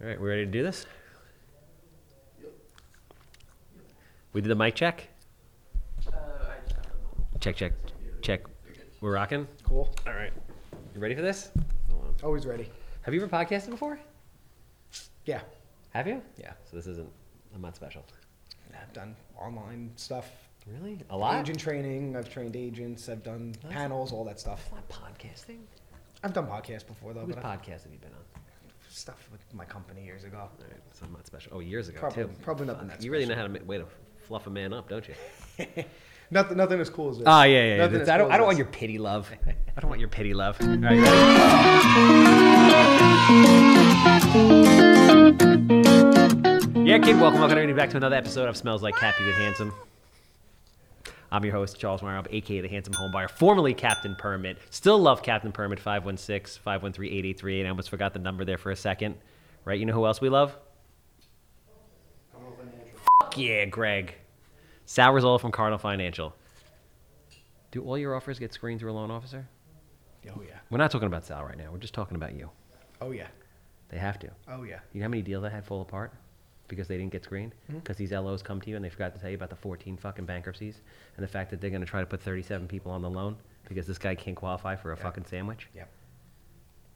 All 0.00 0.06
right, 0.06 0.20
we 0.20 0.28
ready 0.28 0.44
to 0.44 0.50
do 0.50 0.62
this? 0.62 0.86
We 4.32 4.40
did 4.42 4.48
the 4.48 4.54
mic 4.54 4.74
check. 4.74 5.08
Check, 7.40 7.56
check, 7.56 7.72
check. 8.22 8.42
We're 9.00 9.12
rocking. 9.14 9.46
Cool. 9.62 9.94
All 10.06 10.12
right. 10.14 10.32
You 10.94 11.00
ready 11.00 11.14
for 11.14 11.22
this? 11.22 11.50
Always 12.22 12.44
ready. 12.46 12.68
Have 13.02 13.14
you 13.14 13.22
ever 13.22 13.28
podcasted 13.34 13.70
before? 13.70 13.98
Yeah. 15.24 15.40
Have 15.90 16.06
you? 16.06 16.20
Yeah. 16.38 16.52
So 16.70 16.76
this 16.76 16.86
isn't. 16.86 17.08
I'm 17.54 17.62
not 17.62 17.76
special. 17.76 18.04
I've 18.78 18.92
done 18.92 19.16
online 19.38 19.90
stuff. 19.96 20.28
Really? 20.66 20.98
A 21.10 21.16
lot. 21.16 21.40
Agent 21.40 21.58
training. 21.60 22.16
I've 22.16 22.30
trained 22.30 22.56
agents. 22.56 23.08
I've 23.08 23.22
done 23.22 23.54
Nice. 23.64 23.72
panels, 23.72 24.12
all 24.12 24.24
that 24.24 24.38
stuff. 24.40 24.68
Not 24.72 24.86
podcasting. 24.88 25.60
I've 26.22 26.32
done 26.34 26.46
podcasts 26.46 26.86
before 26.86 27.14
though, 27.14 27.24
Whose 27.24 27.36
but 27.36 27.44
I- 27.44 27.56
podcast 27.56 27.84
have 27.84 27.92
you 27.92 27.98
been 27.98 28.10
on? 28.12 28.42
Stuff 28.96 29.28
with 29.30 29.42
my 29.52 29.66
company 29.66 30.02
years 30.06 30.24
ago. 30.24 30.48
Right, 30.58 30.70
so 30.92 31.04
not 31.12 31.26
special. 31.26 31.52
Oh, 31.54 31.60
years 31.60 31.88
ago 31.90 31.98
Probably- 32.00 32.24
too. 32.24 32.30
probably 32.40 32.66
nothing 32.66 32.88
that 32.88 33.02
You 33.04 33.10
really 33.10 33.26
know 33.26 33.34
special. 33.34 33.48
how 33.52 33.54
to 33.58 33.60
ma- 33.62 33.66
way 33.68 33.76
to 33.76 33.84
fluff 34.26 34.46
a 34.46 34.50
man 34.50 34.72
up, 34.72 34.88
don't 34.88 35.06
you? 35.06 35.14
Nothing, 36.30 36.56
nothing 36.56 36.80
as 36.80 36.88
cool 36.90 37.10
as 37.10 37.18
this. 37.18 37.24
Oh 37.28 37.42
yeah, 37.42 37.46
yeah. 37.58 37.68
yeah. 37.68 37.76
Nothing 37.76 38.00
as 38.00 38.08
I 38.08 38.16
don't. 38.18 38.26
cool 38.26 38.34
I 38.34 38.36
don't 38.38 38.46
want 38.46 38.58
your 38.58 38.66
pity 38.66 38.98
love. 38.98 39.30
I 39.46 39.80
don't 39.80 39.88
want 39.90 40.00
your 40.00 40.08
pity 40.08 40.34
love. 40.34 40.56
All 40.60 40.66
right, 40.66 40.80
ready? 40.80 42.06
yeah, 46.86 46.98
kid. 46.98 47.18
Welcome, 47.20 47.40
welcome 47.40 47.42
everybody 47.58 47.72
back 47.72 47.90
to 47.90 47.96
another 47.96 48.16
episode 48.16 48.48
of 48.48 48.56
Smells 48.56 48.82
Like 48.82 48.96
Cat 48.96 49.14
Pee 49.18 49.24
with 49.24 49.36
Handsome. 49.36 49.72
I'm 51.30 51.44
your 51.44 51.54
host, 51.54 51.78
Charles 51.78 52.02
Weinraub, 52.02 52.26
aka 52.30 52.60
the 52.60 52.68
Handsome 52.68 52.94
Homebuyer, 52.94 53.28
formerly 53.28 53.74
Captain 53.74 54.14
Permit. 54.16 54.58
Still 54.70 54.98
love 54.98 55.22
Captain 55.22 55.52
Permit, 55.52 55.80
516 55.80 56.62
513 56.62 57.12
8838. 57.12 57.66
I 57.66 57.68
almost 57.68 57.90
forgot 57.90 58.12
the 58.12 58.18
number 58.18 58.44
there 58.44 58.58
for 58.58 58.70
a 58.70 58.76
second. 58.76 59.16
Right? 59.64 59.78
You 59.78 59.86
know 59.86 59.92
who 59.92 60.06
else 60.06 60.20
we 60.20 60.28
love? 60.28 60.56
Fuck 63.20 63.38
yeah, 63.38 63.64
Greg. 63.64 64.14
Sal 64.84 65.12
Rizzola 65.12 65.40
from 65.40 65.50
Cardinal 65.50 65.78
Financial. 65.78 66.34
Do 67.72 67.82
all 67.82 67.98
your 67.98 68.14
offers 68.14 68.38
get 68.38 68.52
screened 68.52 68.80
through 68.80 68.92
a 68.92 68.94
loan 68.94 69.10
officer? 69.10 69.48
Oh 70.28 70.42
yeah. 70.46 70.58
We're 70.70 70.78
not 70.78 70.90
talking 70.90 71.08
about 71.08 71.24
Sal 71.24 71.44
right 71.44 71.58
now. 71.58 71.70
We're 71.72 71.78
just 71.78 71.94
talking 71.94 72.16
about 72.16 72.34
you. 72.34 72.50
Oh 73.00 73.10
yeah. 73.10 73.26
They 73.88 73.98
have 73.98 74.18
to. 74.20 74.30
Oh 74.48 74.62
yeah. 74.62 74.78
You 74.92 75.00
know 75.00 75.06
how 75.06 75.10
many 75.10 75.22
deals 75.22 75.44
I 75.44 75.50
had 75.50 75.64
fall 75.64 75.82
apart 75.82 76.12
because 76.68 76.88
they 76.88 76.96
didn't 76.96 77.12
get 77.12 77.24
screened? 77.24 77.54
Mm-hmm. 77.68 77.78
Because 77.78 77.96
these 77.96 78.12
LOs 78.12 78.42
come 78.42 78.60
to 78.60 78.70
you 78.70 78.76
and 78.76 78.84
they 78.84 78.88
forgot 78.90 79.14
to 79.14 79.20
tell 79.20 79.30
you 79.30 79.36
about 79.36 79.50
the 79.50 79.56
14 79.56 79.96
fucking 79.96 80.24
bankruptcies 80.24 80.80
and 81.16 81.24
the 81.24 81.28
fact 81.28 81.50
that 81.50 81.60
they're 81.60 81.70
going 81.70 81.82
to 81.82 81.86
try 81.86 82.00
to 82.00 82.06
put 82.06 82.20
37 82.20 82.66
people 82.68 82.90
on 82.92 83.02
the 83.02 83.10
loan 83.10 83.36
because 83.68 83.86
this 83.86 83.98
guy 83.98 84.14
can't 84.14 84.36
qualify 84.36 84.76
for 84.76 84.92
a 84.92 84.96
Yeah. 84.96 85.02
fucking 85.02 85.24
sandwich. 85.24 85.68
Yep. 85.74 85.88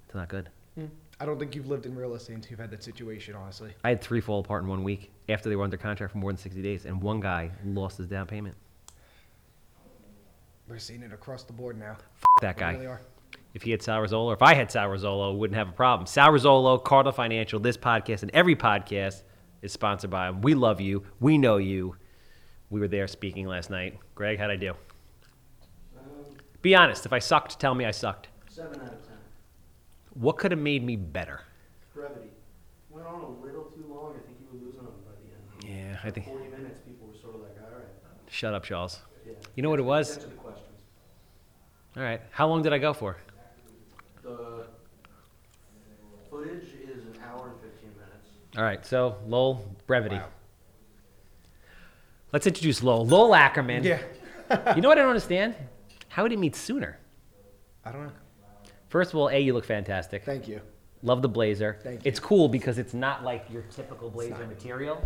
It's 0.06 0.14
not 0.14 0.28
good. 0.28 0.48
Hmm. 0.76 0.86
I 1.20 1.26
don't 1.26 1.38
think 1.38 1.54
you've 1.54 1.68
lived 1.68 1.84
in 1.86 1.94
real 1.94 2.14
estate 2.14 2.34
until 2.34 2.50
you've 2.52 2.60
had 2.60 2.70
that 2.70 2.82
situation, 2.82 3.34
honestly. 3.34 3.72
I 3.84 3.90
had 3.90 4.00
three 4.00 4.20
fall 4.20 4.40
apart 4.40 4.62
in 4.62 4.68
one 4.68 4.82
week 4.82 5.10
after 5.28 5.48
they 5.48 5.56
were 5.56 5.64
under 5.64 5.76
contract 5.76 6.12
for 6.12 6.18
more 6.18 6.30
than 6.32 6.38
60 6.38 6.62
days, 6.62 6.86
and 6.86 7.02
one 7.02 7.20
guy 7.20 7.50
lost 7.64 7.98
his 7.98 8.06
down 8.06 8.26
payment. 8.26 8.56
We're 10.68 10.78
seeing 10.78 11.02
it 11.02 11.12
across 11.12 11.42
the 11.42 11.52
board 11.52 11.78
now. 11.78 11.92
F- 11.92 12.24
that 12.40 12.56
guy. 12.56 12.72
really. 12.76 12.96
If 13.52 13.62
he 13.62 13.72
had 13.72 13.82
Sal 13.82 14.00
Rizzolo, 14.00 14.26
or 14.26 14.34
if 14.34 14.42
I 14.42 14.54
had 14.54 14.70
Sal 14.70 14.88
Rizzolo, 14.88 15.36
wouldn't 15.36 15.56
have 15.56 15.68
a 15.68 15.72
problem. 15.72 16.06
Sal 16.06 16.28
Rizzolo, 16.30 16.82
Cardinal 16.82 17.12
Financial, 17.12 17.58
this 17.58 17.76
podcast, 17.76 18.22
and 18.22 18.30
every 18.32 18.54
podcast 18.54 19.22
is 19.62 19.72
sponsored 19.72 20.10
by 20.10 20.28
him. 20.28 20.40
We 20.42 20.54
love 20.54 20.80
you. 20.80 21.04
We 21.20 21.38
know 21.38 21.56
you. 21.56 21.96
We 22.70 22.80
were 22.80 22.88
there 22.88 23.08
speaking 23.08 23.46
last 23.46 23.70
night. 23.70 23.98
Greg, 24.14 24.38
how'd 24.38 24.50
I 24.50 24.56
do? 24.56 24.74
Um, 25.98 26.04
Be 26.62 26.74
honest. 26.74 27.04
If 27.06 27.12
I 27.12 27.18
sucked, 27.18 27.58
tell 27.58 27.74
me 27.74 27.84
I 27.84 27.90
sucked. 27.90 28.28
Seven 28.48 28.80
out 28.80 28.92
of 28.92 29.02
ten. 29.06 29.16
What 30.14 30.38
could 30.38 30.50
have 30.50 30.60
made 30.60 30.84
me 30.84 30.96
better? 30.96 31.40
Brevity. 31.94 32.28
Went 32.90 33.06
on 33.06 33.22
a 33.22 33.28
little 33.44 33.64
too 33.64 33.84
long. 33.88 34.14
I 34.16 34.26
think 34.26 34.38
you 34.40 34.46
were 34.58 34.64
losing 34.64 34.82
them 34.84 34.94
by 35.04 35.12
the 35.20 35.66
end. 35.74 35.92
Yeah, 35.92 35.98
I 36.04 36.10
think. 36.10 36.26
Forty 36.26 36.48
minutes, 36.48 36.80
people 36.86 37.08
were 37.08 37.18
sort 37.20 37.34
of 37.34 37.40
like, 37.42 37.56
all 37.62 37.76
right. 37.76 37.86
Shut 38.28 38.54
up, 38.54 38.62
Charles. 38.64 39.00
Yeah. 39.26 39.32
You 39.56 39.62
know 39.62 39.70
what 39.70 39.80
it 39.80 39.84
was? 39.84 40.16
Answer 40.16 40.28
the 40.28 40.34
questions. 40.36 40.66
All 41.96 42.02
right. 42.02 42.20
How 42.30 42.48
long 42.48 42.62
did 42.62 42.72
I 42.72 42.78
go 42.78 42.92
for? 42.92 43.16
The 44.22 44.66
footage 46.30 46.68
is 46.88 47.04
an 47.04 47.18
hour 47.24 47.48
and 47.48 47.60
fifteen 47.60 47.90
minutes. 47.90 48.28
All 48.60 48.66
right. 48.66 48.84
So, 48.84 49.16
Lowell, 49.26 49.64
brevity. 49.86 50.16
Wow. 50.16 50.26
Let's 52.30 52.46
introduce 52.46 52.82
Lowell. 52.82 53.06
Lowell 53.06 53.34
Ackerman. 53.34 53.82
Yeah. 53.84 53.98
You 54.74 54.82
know 54.82 54.88
what 54.88 54.98
I 54.98 55.02
don't 55.02 55.10
understand? 55.10 55.54
How 56.08 56.24
did 56.24 56.32
he 56.32 56.36
meet 56.36 56.56
sooner? 56.56 56.98
I 57.84 57.92
don't 57.92 58.02
know. 58.02 58.12
First 58.88 59.12
of 59.12 59.16
all, 59.20 59.28
A, 59.28 59.38
you 59.38 59.52
look 59.52 59.64
fantastic. 59.64 60.24
Thank 60.24 60.48
you. 60.48 60.60
Love 61.04 61.22
the 61.22 61.28
blazer. 61.28 61.78
Thank 61.84 62.04
you. 62.04 62.08
It's 62.08 62.18
cool 62.18 62.48
because 62.48 62.76
it's 62.76 62.92
not 62.92 63.22
like 63.22 63.46
your 63.48 63.62
typical 63.62 64.10
blazer 64.10 64.44
material. 64.48 65.00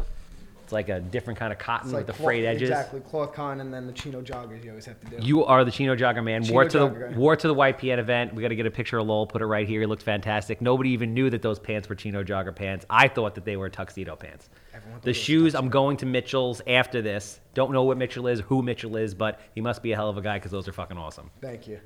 It's 0.64 0.72
like 0.72 0.88
a 0.88 0.98
different 0.98 1.38
kind 1.38 1.52
of 1.52 1.58
cotton 1.58 1.88
It's 1.88 1.92
with 1.94 2.00
like 2.00 2.06
the 2.06 2.14
cloth- 2.14 2.25
frayed 2.25 2.44
edges. 2.47 2.70
Exactly. 2.70 3.00
Cloth 3.00 3.34
con 3.34 3.60
and 3.60 3.72
then 3.72 3.86
the 3.86 3.92
chino 3.92 4.22
joggers 4.22 4.64
you 4.64 4.70
always 4.70 4.86
have 4.86 4.98
to 5.00 5.06
do. 5.06 5.16
You 5.26 5.44
are 5.44 5.62
the 5.62 5.70
Chino 5.70 5.94
Jogger 5.94 6.25
man. 6.25 6.42
Chino 6.42 6.54
wore 6.54 6.64
to 6.64 6.78
the 6.78 6.88
Jogger 6.88 7.14
wore 7.16 7.36
to 7.36 7.48
the 7.48 7.54
YPN 7.54 7.98
event. 7.98 8.34
We 8.34 8.41
got 8.41 8.48
to 8.48 8.56
get 8.56 8.64
a 8.64 8.70
picture 8.70 8.98
of 8.98 9.06
Lowell. 9.06 9.26
Put 9.26 9.42
it 9.42 9.47
right 9.47 9.69
here. 9.69 9.80
He 9.80 9.86
looked 9.86 10.02
fantastic. 10.02 10.62
Nobody 10.62 10.88
even 10.91 11.12
knew 11.12 11.28
that 11.28 11.42
those 11.42 11.58
pants 11.58 11.86
were 11.88 11.94
Chino 11.94 12.25
Jogger 12.25 12.56
pants. 12.56 12.86
I 12.88 13.08
thought 13.08 13.34
that 13.34 13.44
they 13.44 13.58
were 13.58 13.69
tuxedo 13.69 14.16
pants. 14.16 14.48
Everyone 14.72 15.00
The 15.02 15.12
shoes. 15.12 15.54
I'm 15.54 15.69
going 15.69 15.98
to 15.98 16.06
Mitchell's 16.06 16.62
after 16.66 17.02
this. 17.02 17.41
Don't 17.52 17.70
know 17.70 17.82
what 17.82 17.98
Mitchell 17.98 18.26
is, 18.26 18.41
who 18.41 18.62
Mitchell 18.62 18.96
is, 18.96 19.14
but 19.14 19.41
he 19.54 19.60
must 19.60 19.82
be 19.82 19.92
a 19.92 19.96
hell 19.96 20.08
of 20.08 20.16
a 20.16 20.22
guy 20.22 20.38
because 20.38 20.50
those 20.50 20.66
are 20.66 20.72
fucking 20.72 20.96
awesome. 20.96 21.31
Thank 21.42 21.69
you. 21.69 21.78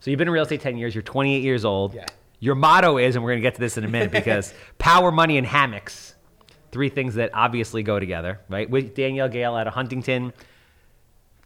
So 0.00 0.10
you've 0.10 0.18
been 0.18 0.28
in 0.28 0.34
real 0.34 0.42
estate 0.42 0.60
10 0.60 0.76
years. 0.76 0.94
You're 0.94 1.02
28 1.02 1.42
years 1.42 1.64
old. 1.64 1.94
Yeah. 1.94 2.04
Your 2.40 2.56
motto 2.56 2.98
is, 2.98 3.14
and 3.14 3.24
we're 3.24 3.30
going 3.30 3.40
to 3.40 3.46
get 3.46 3.54
to 3.54 3.60
this 3.60 3.78
in 3.78 3.84
a 3.84 3.88
minute 3.88 4.10
because 4.20 4.52
power, 4.76 5.10
money, 5.12 5.38
and 5.38 5.46
hammocks. 5.46 6.11
Three 6.72 6.88
things 6.88 7.14
that 7.14 7.30
obviously 7.34 7.82
go 7.82 8.00
together, 8.00 8.40
right? 8.48 8.68
With 8.68 8.94
Daniel 8.94 9.28
Gale 9.28 9.54
out 9.54 9.66
of 9.66 9.74
Huntington, 9.74 10.32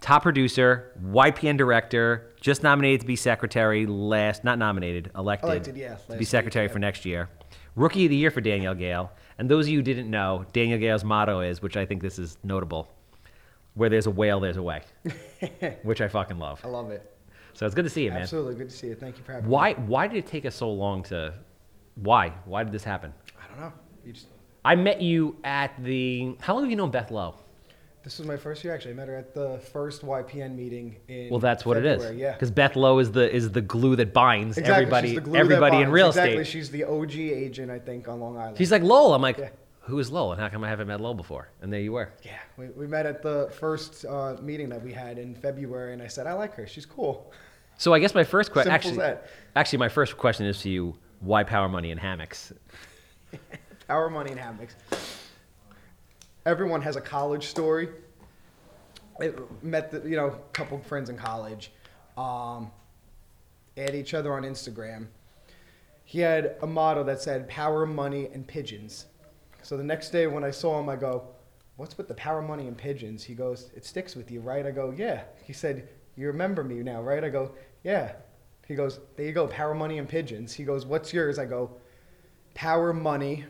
top 0.00 0.22
producer, 0.22 0.92
YPN 1.04 1.56
director, 1.56 2.32
just 2.40 2.62
nominated 2.62 3.00
to 3.00 3.06
be 3.06 3.16
secretary 3.16 3.86
last, 3.86 4.44
not 4.44 4.58
nominated, 4.58 5.10
elected, 5.16 5.50
Elected, 5.50 5.76
yeah, 5.76 5.96
to 5.96 6.12
be 6.12 6.18
week, 6.18 6.28
secretary 6.28 6.66
yeah. 6.66 6.72
for 6.72 6.78
next 6.78 7.04
year. 7.04 7.28
Rookie 7.74 8.06
of 8.06 8.10
the 8.10 8.16
year 8.16 8.30
for 8.30 8.40
Daniel 8.40 8.74
Gale. 8.74 9.10
And 9.38 9.50
those 9.50 9.66
of 9.66 9.70
you 9.70 9.78
who 9.78 9.82
didn't 9.82 10.08
know, 10.08 10.46
Daniel 10.52 10.78
Gale's 10.78 11.04
motto 11.04 11.40
is, 11.40 11.60
which 11.60 11.76
I 11.76 11.84
think 11.84 12.02
this 12.02 12.18
is 12.18 12.38
notable, 12.42 12.88
where 13.74 13.90
there's 13.90 14.06
a 14.06 14.10
whale, 14.10 14.40
there's 14.40 14.56
a 14.56 14.62
way, 14.62 14.82
which 15.82 16.00
I 16.00 16.08
fucking 16.08 16.38
love. 16.38 16.60
I 16.64 16.68
love 16.68 16.90
it. 16.90 17.12
So 17.52 17.66
it's 17.66 17.74
good 17.74 17.84
to 17.84 17.90
see 17.90 18.04
you, 18.04 18.10
man. 18.10 18.22
Absolutely. 18.22 18.54
Good 18.54 18.70
to 18.70 18.76
see 18.76 18.88
you. 18.88 18.94
Thank 18.94 19.18
you 19.18 19.24
for 19.24 19.32
having 19.32 19.48
Why 19.48 19.70
me. 19.70 19.80
why 19.86 20.06
did 20.06 20.18
it 20.18 20.26
take 20.26 20.44
us 20.46 20.54
so 20.54 20.70
long 20.70 21.02
to 21.04 21.34
why? 21.96 22.32
Why 22.44 22.62
did 22.62 22.72
this 22.72 22.84
happen? 22.84 23.12
I 23.42 23.48
don't 23.48 23.60
know. 23.60 23.72
You 24.04 24.12
just, 24.12 24.26
I 24.66 24.74
met 24.74 25.00
you 25.00 25.36
at 25.44 25.72
the 25.82 26.34
how 26.40 26.54
long 26.54 26.64
have 26.64 26.70
you 26.70 26.76
known 26.76 26.90
Beth 26.90 27.10
Lowe? 27.10 27.36
this 28.02 28.18
was 28.20 28.28
my 28.28 28.36
first 28.36 28.62
year 28.62 28.72
actually. 28.72 28.92
I 28.92 28.94
met 28.94 29.08
her 29.08 29.16
at 29.16 29.34
the 29.34 29.58
first 29.72 30.02
YPN 30.06 30.54
meeting 30.54 30.94
in 31.08 31.28
Well, 31.28 31.40
that's 31.40 31.64
what 31.66 31.76
it 31.76 31.82
February, 31.82 32.14
is. 32.14 32.20
Yeah. 32.20 32.32
Because 32.34 32.52
Beth 32.52 32.76
Lowe 32.76 32.98
is 33.00 33.10
the 33.12 33.32
is 33.34 33.50
the 33.50 33.60
glue 33.60 33.96
that 33.96 34.12
binds 34.12 34.58
Exactly. 34.58 34.82
everybody 34.84 35.08
She's 35.08 35.14
the 35.16 35.20
glue 35.22 35.32
that 35.32 35.38
everybody 35.40 35.76
in 35.78 35.90
real 35.90 36.08
exactly. 36.08 36.34
estate. 36.36 36.40
Exactly. 36.40 36.60
She's 36.60 36.70
the 36.70 36.84
OG 36.84 37.14
agent, 37.44 37.70
I 37.70 37.78
think, 37.80 38.06
on 38.08 38.20
Long 38.20 38.36
Island. 38.38 38.58
She's 38.58 38.70
like 38.70 38.82
Lowell. 38.82 39.12
I'm 39.14 39.22
like, 39.22 39.38
Yeah. 39.38 39.48
who 39.80 39.98
is 39.98 40.10
Lowell? 40.12 40.32
And 40.32 40.40
how 40.40 40.48
come 40.48 40.62
I 40.62 40.68
haven't 40.68 40.86
met 40.88 41.00
Lowell 41.00 41.14
before? 41.14 41.48
And 41.62 41.72
there 41.72 41.80
you 41.80 41.92
were. 41.92 42.12
yeah, 42.24 42.38
we, 42.56 42.66
we 42.68 42.86
met 42.86 43.06
at 43.06 43.22
the 43.22 43.52
first 43.58 44.04
uh, 44.04 44.36
meeting 44.40 44.68
that 44.68 44.82
we 44.82 44.92
had 44.92 45.18
in 45.18 45.34
February, 45.34 45.92
and 45.92 46.00
I 46.02 46.06
said, 46.08 46.26
I 46.28 46.32
like 46.34 46.54
her. 46.54 46.66
She's 46.66 46.86
cool. 46.86 47.32
So 47.78 47.92
I 47.92 47.98
guess 47.98 48.14
my 48.14 48.24
first 48.24 48.52
question 48.52 48.72
actually 48.72 48.98
actually 49.56 49.78
my 49.78 49.88
first 49.88 50.16
question 50.16 50.46
is 50.46 50.60
to 50.62 50.70
you, 50.70 50.94
why 51.20 51.42
power 51.44 51.68
money 51.68 51.90
in 51.90 51.98
hammocks? 51.98 52.52
Power, 53.88 54.10
money, 54.10 54.32
and 54.32 54.40
hammocks. 54.40 54.74
Everyone 56.44 56.82
has 56.82 56.96
a 56.96 57.00
college 57.00 57.46
story. 57.46 57.88
I 59.20 59.32
met 59.62 59.90
the, 59.92 60.08
you 60.08 60.16
know, 60.16 60.26
a 60.26 60.38
couple 60.52 60.78
friends 60.80 61.08
in 61.08 61.16
college. 61.16 61.70
Um, 62.18 62.72
add 63.76 63.94
each 63.94 64.12
other 64.12 64.32
on 64.32 64.42
Instagram. 64.42 65.06
He 66.04 66.18
had 66.18 66.56
a 66.62 66.66
motto 66.66 67.04
that 67.04 67.20
said 67.22 67.48
"Power, 67.48 67.86
money, 67.86 68.28
and 68.32 68.46
pigeons." 68.46 69.06
So 69.62 69.76
the 69.76 69.84
next 69.84 70.10
day 70.10 70.26
when 70.26 70.44
I 70.44 70.50
saw 70.50 70.80
him, 70.80 70.88
I 70.88 70.96
go, 70.96 71.28
"What's 71.76 71.96
with 71.96 72.08
the 72.08 72.14
power, 72.14 72.42
money, 72.42 72.66
and 72.66 72.76
pigeons?" 72.76 73.22
He 73.24 73.34
goes, 73.34 73.70
"It 73.76 73.84
sticks 73.84 74.16
with 74.16 74.30
you, 74.30 74.40
right?" 74.40 74.66
I 74.66 74.72
go, 74.72 74.90
"Yeah." 74.90 75.22
He 75.44 75.52
said, 75.52 75.88
"You 76.16 76.26
remember 76.26 76.64
me 76.64 76.82
now, 76.82 77.02
right?" 77.02 77.22
I 77.22 77.28
go, 77.28 77.52
"Yeah." 77.84 78.12
He 78.66 78.74
goes, 78.74 78.98
"There 79.16 79.26
you 79.26 79.32
go, 79.32 79.46
power, 79.46 79.74
money, 79.74 79.98
and 79.98 80.08
pigeons." 80.08 80.52
He 80.52 80.64
goes, 80.64 80.84
"What's 80.86 81.12
yours?" 81.12 81.38
I 81.38 81.44
go, 81.44 81.76
"Power, 82.54 82.92
money." 82.92 83.44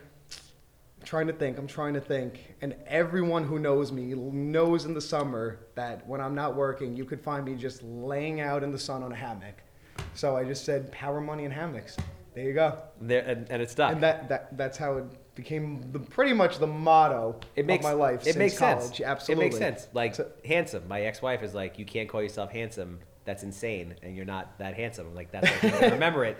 Trying 1.07 1.27
to 1.27 1.33
think. 1.33 1.57
I'm 1.57 1.67
trying 1.67 1.93
to 1.93 2.01
think. 2.01 2.53
And 2.61 2.75
everyone 2.85 3.45
who 3.45 3.59
knows 3.59 3.93
me 3.93 4.13
knows 4.13 4.83
in 4.83 4.93
the 4.93 4.99
summer 4.99 5.59
that 5.75 6.05
when 6.05 6.19
I'm 6.19 6.35
not 6.35 6.53
working, 6.53 6.97
you 6.97 7.05
could 7.05 7.21
find 7.21 7.45
me 7.45 7.55
just 7.55 7.81
laying 7.81 8.41
out 8.41 8.61
in 8.61 8.73
the 8.73 8.77
sun 8.77 9.03
on 9.03 9.13
a 9.13 9.15
hammock. 9.15 9.63
So 10.15 10.35
I 10.35 10.43
just 10.43 10.65
said 10.65 10.91
power, 10.91 11.21
money, 11.21 11.45
and 11.45 11.53
hammocks. 11.53 11.95
There 12.35 12.43
you 12.43 12.51
go. 12.53 12.77
There 12.99 13.23
and, 13.25 13.49
and 13.49 13.61
it's 13.61 13.71
stuck. 13.71 13.93
And 13.93 14.03
that, 14.03 14.27
that 14.27 14.57
that's 14.57 14.77
how 14.77 14.97
it 14.97 15.05
became 15.33 15.81
the, 15.93 15.99
pretty 15.99 16.33
much 16.33 16.59
the 16.59 16.67
motto 16.67 17.39
it 17.55 17.65
makes 17.65 17.85
of 17.85 17.91
my 17.91 17.95
life 17.97 18.19
It 18.23 18.25
since 18.25 18.35
makes 18.35 18.57
college. 18.59 18.81
sense. 18.97 18.99
Absolutely. 18.99 19.45
It 19.45 19.49
makes 19.51 19.57
sense. 19.59 19.87
Like 19.93 20.13
So- 20.15 20.29
handsome. 20.43 20.89
My 20.89 21.03
ex-wife 21.03 21.41
is 21.41 21.53
like, 21.55 21.79
you 21.79 21.85
can't 21.85 22.09
call 22.09 22.21
yourself 22.21 22.51
handsome. 22.51 22.99
That's 23.23 23.43
insane, 23.43 23.95
and 24.03 24.13
you're 24.13 24.25
not 24.25 24.57
that 24.59 24.73
handsome. 24.75 25.07
I'm 25.07 25.15
like 25.15 25.31
that's. 25.31 25.63
Like, 25.63 25.91
remember 25.93 26.25
it. 26.25 26.37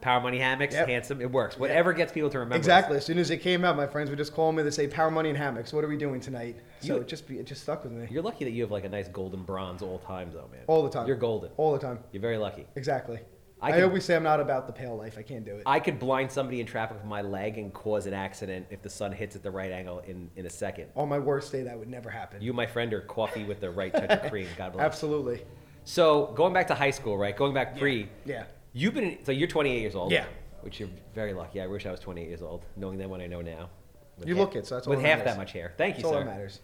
Power 0.00 0.20
Money 0.20 0.38
Hammocks, 0.38 0.74
Yep. 0.74 0.88
handsome. 0.88 1.20
It 1.20 1.30
works. 1.30 1.58
Whatever 1.58 1.92
gets 1.92 2.10
people 2.12 2.30
to 2.30 2.38
remember. 2.38 2.56
Exactly. 2.56 2.96
As 2.96 3.04
soon 3.04 3.18
as 3.18 3.30
it 3.30 3.38
came 3.38 3.64
out, 3.64 3.76
my 3.76 3.86
friends 3.86 4.08
would 4.10 4.18
just 4.18 4.32
call 4.34 4.50
me. 4.52 4.62
They 4.62 4.70
say, 4.70 4.86
"Power 4.88 5.10
Money 5.10 5.28
and 5.28 5.36
Hammocks. 5.38 5.72
What 5.72 5.84
are 5.84 5.88
we 5.88 5.96
doing 5.98 6.20
tonight?" 6.20 6.56
So 6.80 6.94
You- 6.96 7.00
it 7.02 7.08
just 7.08 7.28
be, 7.28 7.38
it 7.38 7.44
just 7.46 7.62
stuck 7.62 7.84
with 7.84 7.92
me 7.92 8.06
You're 8.10 8.22
lucky 8.22 8.44
that 8.44 8.52
you 8.52 8.62
have 8.62 8.70
like 8.70 8.84
a 8.84 8.88
nice 8.88 9.08
golden 9.08 9.42
bronze 9.42 9.82
all 9.82 9.98
time 9.98 10.30
though, 10.32 10.48
man. 10.50 10.62
all 10.66 10.82
the 10.82 10.88
time. 10.90 11.06
You're 11.06 11.16
golden. 11.16 11.50
all 11.58 11.72
the 11.72 11.78
time. 11.78 11.98
You're 12.12 12.22
very 12.22 12.38
lucky. 12.38 12.66
Exactly. 12.76 13.18
I 13.62 13.68
I, 13.68 13.72
can- 13.72 13.82
always 13.84 14.06
say 14.06 14.16
I'm 14.16 14.22
not 14.22 14.40
about 14.40 14.66
the 14.66 14.72
pale 14.72 14.96
life. 14.96 15.16
I 15.18 15.22
can't 15.22 15.44
do 15.44 15.56
it. 15.56 15.64
I 15.66 15.80
could 15.80 15.98
blind 15.98 16.32
somebody 16.32 16.60
in 16.60 16.66
traffic 16.66 16.96
with 16.96 17.04
my 17.04 17.20
leg 17.20 17.58
and 17.58 17.70
cause 17.74 18.06
an 18.06 18.14
accident 18.14 18.66
if 18.70 18.80
the 18.80 18.88
sun 18.88 19.12
hits 19.12 19.36
at 19.36 19.42
the 19.42 19.50
right 19.50 19.70
angle 19.70 19.98
in, 20.06 20.30
in 20.34 20.46
a 20.46 20.50
second. 20.50 20.86
on 20.96 21.10
my 21.10 21.18
worst 21.18 21.52
day, 21.52 21.62
that 21.64 21.78
would 21.78 21.88
never 21.88 22.08
happen. 22.08 22.40
You, 22.40 22.54
my 22.54 22.66
friend, 22.66 22.90
are 22.94 23.02
coffee 23.02 23.44
with 23.44 23.60
the 23.60 23.70
right 23.70 23.92
touch 23.92 24.08
of 24.08 24.30
cream. 24.30 24.46
God 24.56 24.72
bless. 24.72 24.82
Absolutely. 24.86 25.42
So 25.84 26.32
going 26.36 26.54
back 26.54 26.68
to 26.68 26.74
high 26.74 26.90
school, 26.90 27.18
right? 27.18 27.36
Going 27.36 27.52
back 27.52 27.78
pre, 27.78 28.08
Yeah. 28.24 28.44
You've 28.72 28.94
been 28.94 29.18
so 29.24 29.32
you're 29.32 29.48
28 29.48 29.80
years 29.80 29.94
old. 29.94 30.12
Yeah. 30.12 30.24
Which 30.62 30.78
you're 30.78 30.90
very 31.14 31.32
lucky. 31.32 31.60
I 31.60 31.66
wish 31.66 31.86
I 31.86 31.90
was 31.90 32.00
28 32.00 32.28
years 32.28 32.42
old, 32.42 32.64
knowing 32.76 32.98
then 32.98 33.08
what 33.08 33.20
I 33.20 33.26
know 33.26 33.40
now. 33.40 33.70
With 34.18 34.28
You 34.28 34.34
half- 34.36 34.40
look 34.46 34.56
it, 34.56 34.66
so 34.66 34.74
that's 34.74 34.86
all 34.86 34.90
with 34.90 35.02
that 35.02 35.08
half 35.08 35.18
matters. 35.20 35.32
that 35.32 35.38
much 35.38 35.52
hair. 35.52 35.72
Thank 35.78 35.96
you, 35.96 36.02
That's 36.02 36.12
all 36.12 36.12
sir. 36.20 36.24
that 36.24 36.30
matters. 36.30 36.60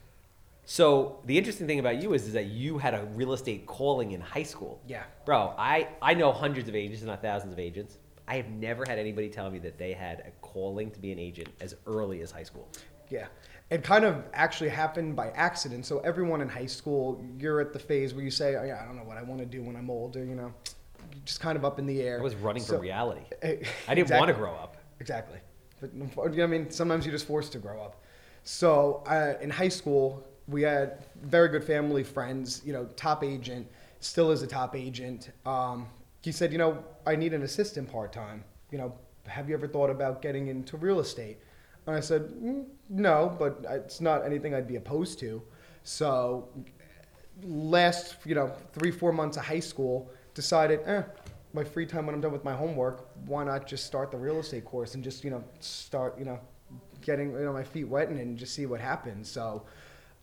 So 0.68 1.20
the 1.24 1.38
interesting 1.38 1.66
thing 1.66 1.78
about 1.78 2.02
you 2.02 2.12
is, 2.12 2.26
is 2.26 2.32
that 2.34 2.46
you 2.46 2.76
had 2.78 2.92
a 2.92 3.04
real 3.14 3.32
estate 3.32 3.66
calling 3.66 4.12
in 4.12 4.20
high 4.20 4.42
school. 4.42 4.80
Yeah. 4.86 5.04
Bro, 5.24 5.54
I, 5.56 5.88
I 6.02 6.12
know 6.14 6.32
hundreds 6.32 6.68
of 6.68 6.74
agents, 6.74 7.00
if 7.02 7.06
not 7.06 7.22
thousands 7.22 7.52
of 7.52 7.58
agents. 7.58 7.98
I 8.28 8.36
have 8.36 8.48
never 8.50 8.84
had 8.84 8.98
anybody 8.98 9.28
tell 9.28 9.48
me 9.50 9.60
that 9.60 9.78
they 9.78 9.92
had 9.92 10.20
a 10.26 10.30
calling 10.44 10.90
to 10.90 10.98
be 10.98 11.12
an 11.12 11.18
agent 11.20 11.48
as 11.60 11.76
early 11.86 12.20
as 12.20 12.32
high 12.32 12.42
school. 12.42 12.68
Yeah. 13.08 13.26
It 13.70 13.84
kind 13.84 14.04
of 14.04 14.24
actually 14.34 14.70
happened 14.70 15.14
by 15.14 15.28
accident. 15.30 15.86
So 15.86 16.00
everyone 16.00 16.40
in 16.40 16.48
high 16.48 16.66
school, 16.66 17.24
you're 17.38 17.60
at 17.60 17.72
the 17.72 17.78
phase 17.78 18.12
where 18.14 18.24
you 18.24 18.30
say, 18.32 18.56
oh, 18.56 18.64
"Yeah, 18.64 18.80
I 18.82 18.86
don't 18.86 18.96
know 18.96 19.04
what 19.04 19.16
I 19.16 19.22
want 19.22 19.40
to 19.40 19.46
do 19.46 19.62
when 19.62 19.76
I'm 19.76 19.88
older." 19.90 20.24
You 20.24 20.34
know, 20.34 20.52
just 21.24 21.40
kind 21.40 21.56
of 21.56 21.64
up 21.64 21.78
in 21.78 21.86
the 21.86 22.00
air. 22.02 22.18
I 22.18 22.22
was 22.22 22.34
running 22.36 22.62
So- 22.62 22.74
from 22.74 22.82
reality. 22.82 23.22
I 23.88 23.94
didn't 23.94 24.10
want 24.10 24.28
to 24.28 24.34
grow 24.34 24.54
up. 24.54 24.76
Exactly. 25.00 25.38
But 25.80 25.96
unfor- 25.98 26.42
I 26.42 26.46
mean, 26.46 26.70
sometimes 26.70 27.04
you're 27.04 27.12
just 27.12 27.26
forced 27.26 27.52
to 27.52 27.58
grow 27.58 27.80
up. 27.82 28.02
So 28.44 29.02
uh, 29.06 29.34
in 29.40 29.50
high 29.50 29.68
school, 29.68 30.26
we 30.48 30.62
had 30.62 31.04
very 31.22 31.48
good 31.48 31.64
family 31.64 32.02
friends. 32.04 32.62
You 32.64 32.72
know, 32.72 32.84
top 32.96 33.22
agent, 33.24 33.66
still 34.00 34.30
is 34.30 34.42
a 34.42 34.46
top 34.46 34.74
agent. 34.76 35.30
Um, 35.44 35.86
he 36.22 36.32
said, 36.32 36.50
you 36.52 36.58
know, 36.58 36.82
I 37.06 37.14
need 37.16 37.34
an 37.34 37.42
assistant 37.42 37.90
part 37.90 38.12
time. 38.12 38.44
You 38.70 38.78
know, 38.78 38.94
have 39.26 39.48
you 39.48 39.54
ever 39.54 39.68
thought 39.68 39.90
about 39.90 40.22
getting 40.22 40.46
into 40.48 40.76
real 40.76 41.00
estate? 41.00 41.38
And 41.86 41.94
I 41.94 42.00
said, 42.00 42.22
mm, 42.42 42.64
no, 42.88 43.36
but 43.38 43.64
it's 43.68 44.00
not 44.00 44.24
anything 44.24 44.54
I'd 44.54 44.66
be 44.66 44.76
opposed 44.76 45.18
to. 45.20 45.42
So 45.84 46.48
last, 47.42 48.16
you 48.24 48.34
know, 48.34 48.52
three, 48.72 48.90
four 48.90 49.12
months 49.12 49.36
of 49.36 49.44
high 49.44 49.60
school, 49.60 50.10
decided, 50.36 50.80
eh, 50.84 51.02
my 51.52 51.64
free 51.64 51.86
time 51.86 52.06
when 52.06 52.14
I'm 52.14 52.20
done 52.20 52.30
with 52.30 52.44
my 52.44 52.52
homework, 52.52 53.08
why 53.24 53.42
not 53.42 53.66
just 53.66 53.86
start 53.86 54.12
the 54.12 54.18
real 54.18 54.38
estate 54.38 54.64
course 54.64 54.94
and 54.94 55.02
just, 55.02 55.24
you 55.24 55.30
know, 55.30 55.42
start, 55.58 56.16
you 56.18 56.24
know, 56.24 56.38
getting, 57.00 57.32
you 57.32 57.40
know, 57.40 57.52
my 57.52 57.64
feet 57.64 57.88
wet 57.88 58.08
and, 58.08 58.38
just 58.38 58.54
see 58.54 58.66
what 58.66 58.78
happens. 58.78 59.28
So, 59.28 59.64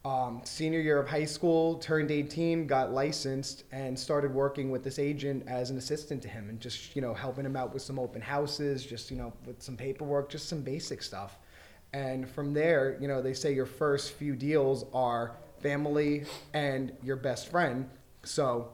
um, 0.06 0.42
senior 0.44 0.81
year 0.81 1.00
of 1.00 1.07
high 1.07 1.25
school, 1.25 1.75
turned 1.75 2.12
18, 2.12 2.68
got 2.68 2.92
licensed, 2.92 3.63
and 3.71 3.98
started 3.98 4.33
working 4.33 4.69
with 4.69 4.83
this 4.83 5.00
agent 5.00 5.45
as 5.48 5.71
an 5.71 5.77
assistant 5.77 6.21
to 6.21 6.27
him 6.27 6.50
and 6.50 6.59
just, 6.59 6.95
you 6.95 7.01
know, 7.01 7.13
helping 7.13 7.45
him 7.45 7.56
out 7.56 7.74
with 7.74 7.81
some 7.81 7.98
open 7.98 8.21
houses, 8.21 8.86
just, 8.86 9.09
you 9.09 9.18
know, 9.18 9.33
with 9.45 9.62
some 9.62 9.75
paperwork, 9.75 10.30
just 10.30 10.48
some 10.48 10.62
basic 10.62 11.01
stuff. 11.01 11.39
And 11.94 12.30
from 12.30 12.54
there, 12.54 12.98
you 13.00 13.07
know, 13.07 13.21
they 13.21 13.33
say 13.33 13.54
your 13.54 13.66
first 13.66 14.13
few 14.13 14.36
deals 14.36 14.86
are 14.94 15.38
family 15.62 16.25
and 16.54 16.92
your 17.01 17.16
best 17.16 17.50
friend. 17.50 17.89
So 18.24 18.74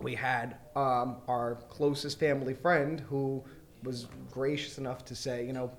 we 0.00 0.14
had 0.14 0.56
um, 0.76 1.16
our 1.28 1.56
closest 1.68 2.18
family 2.20 2.54
friend 2.54 3.00
who 3.00 3.42
was 3.82 4.06
gracious 4.30 4.78
enough 4.78 5.04
to 5.06 5.14
say, 5.14 5.44
you 5.46 5.52
know, 5.52 5.70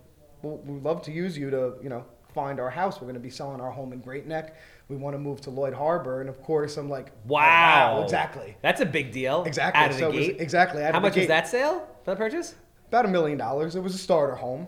well, 0.42 0.58
we'd 0.66 0.84
love 0.84 1.02
to 1.04 1.12
use 1.12 1.38
you 1.38 1.50
to, 1.50 1.74
you 1.82 1.90
know, 1.90 2.06
find 2.34 2.60
our 2.60 2.70
house. 2.70 2.96
We're 2.96 3.06
going 3.08 3.14
to 3.16 3.20
be 3.20 3.30
selling 3.30 3.60
our 3.62 3.72
home 3.72 3.92
in 3.94 4.00
Great 4.00 4.26
Neck. 4.28 4.56
We 4.88 4.96
want 4.96 5.14
to 5.16 5.20
move 5.20 5.42
to 5.42 5.50
Lloyd 5.50 5.74
Harbor. 5.74 6.22
And 6.22 6.30
of 6.30 6.42
course, 6.44 6.78
I'm 6.78 6.90
like, 6.90 7.08
oh, 7.12 7.20
Wow. 7.34 8.02
exactly. 8.04 8.56
That's 8.62 8.82
a 8.82 8.86
big 8.86 9.12
deal. 9.12 9.44
Exactly. 9.44 9.82
Out 9.84 9.92
of 9.92 9.98
So 9.98 10.12
the 10.12 10.18
it 10.18 10.34
was- 10.34 10.42
exactly, 10.42 10.84
How 10.84 11.00
much 11.00 11.16
was 11.16 11.28
that 11.28 11.48
sale 11.48 11.88
for 12.04 12.12
the 12.12 12.18
purchase? 12.18 12.56
About 12.88 13.06
a 13.06 13.10
million 13.10 13.38
dollars. 13.38 13.76
It 13.76 13.84
was 13.84 13.94
a 13.96 14.00
starter 14.00 14.36
home. 14.36 14.68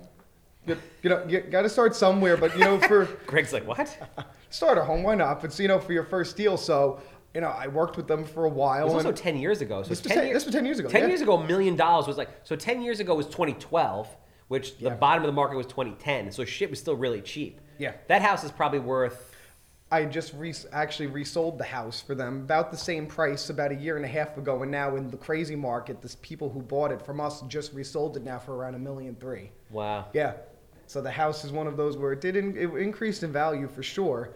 You, 0.68 0.78
you 1.02 1.10
know, 1.10 1.26
you 1.28 1.40
got 1.42 1.64
to 1.64 1.70
start 1.70 1.96
somewhere, 1.96 2.38
but, 2.38 2.54
you 2.56 2.64
know, 2.64 2.80
for. 2.80 3.06
Greg's 3.26 3.52
like, 3.52 3.66
what? 3.68 3.98
starter 4.52 4.84
home. 4.84 5.02
Why 5.04 5.16
not? 5.16 5.42
But 5.42 5.58
you 5.58 5.68
know, 5.68 5.80
for 5.80 5.92
your 5.94 6.04
first 6.04 6.38
deal, 6.38 6.56
so 6.58 7.00
you 7.34 7.42
know, 7.42 7.48
I 7.50 7.68
worked 7.68 7.98
with 7.98 8.08
them 8.08 8.26
for 8.26 8.46
a 8.46 8.50
It 8.50 8.54
while. 8.54 8.86
was 8.86 8.94
also 9.06 9.12
10 9.12 9.38
years 9.38 9.62
ago. 9.62 9.84
So 9.84 9.90
this, 9.90 10.02
10 10.02 10.10
was 10.10 10.16
10, 10.16 10.26
years, 10.28 10.34
this 10.36 10.46
was 10.46 10.56
ten 10.56 10.66
years 10.66 10.80
ago. 10.80 10.90
10 10.90 11.02
yeah. 11.02 11.08
years 11.08 11.22
ago, 11.22 11.38
a 11.38 11.48
million 11.48 11.76
dollars 11.76 12.08
was 12.08 12.18
like, 12.18 12.30
so 12.44 12.56
10 12.56 12.82
years 12.82 13.00
ago 13.00 13.16
was 13.16 13.26
2012, 13.28 14.08
which 14.50 14.78
the 14.80 14.92
bottom 14.92 15.24
of 15.24 15.28
the 15.28 15.34
market 15.34 15.56
was 15.56 15.66
2010. 15.68 16.32
So 16.32 16.44
shit 16.44 16.70
was 16.70 16.80
still 16.80 16.96
really 16.96 17.22
cheap. 17.22 17.62
Yeah. 17.78 17.94
That 18.08 18.22
house 18.22 18.44
is 18.44 18.52
probably 18.52 18.80
worth, 18.80 19.34
I 19.92 20.06
just 20.06 20.34
re- 20.34 20.54
actually 20.72 21.08
resold 21.08 21.58
the 21.58 21.64
house 21.66 22.02
for 22.02 22.16
them 22.16 22.42
about 22.42 22.72
the 22.72 22.78
same 22.78 23.08
price 23.08 23.50
about 23.50 23.72
a 23.72 23.76
year 23.76 23.96
and 23.96 24.06
a 24.06 24.10
half 24.10 24.38
ago, 24.38 24.62
and 24.62 24.72
now 24.72 24.96
in 24.96 25.10
the 25.10 25.18
crazy 25.18 25.56
market, 25.56 26.02
this 26.02 26.16
people 26.22 26.50
who 26.50 26.62
bought 26.62 26.92
it 26.92 27.02
from 27.02 27.20
us 27.20 27.42
just 27.48 27.74
resold 27.74 28.16
it 28.18 28.24
now 28.24 28.40
for 28.40 28.56
around 28.56 28.76
a 28.76 28.80
million 28.80 29.16
three. 29.16 29.52
wow. 29.70 30.06
Yeah. 30.14 30.34
So 30.88 31.02
the 31.02 31.12
house 31.12 31.46
is 31.46 31.54
one 31.54 31.68
of 31.68 31.78
those 31.78 31.96
where 31.96 32.12
it 32.12 32.20
did 32.20 32.36
in, 32.36 32.58
it 32.58 32.68
increased 32.76 33.24
in 33.24 33.32
value 33.32 33.70
for 33.70 33.82
sure. 33.82 34.34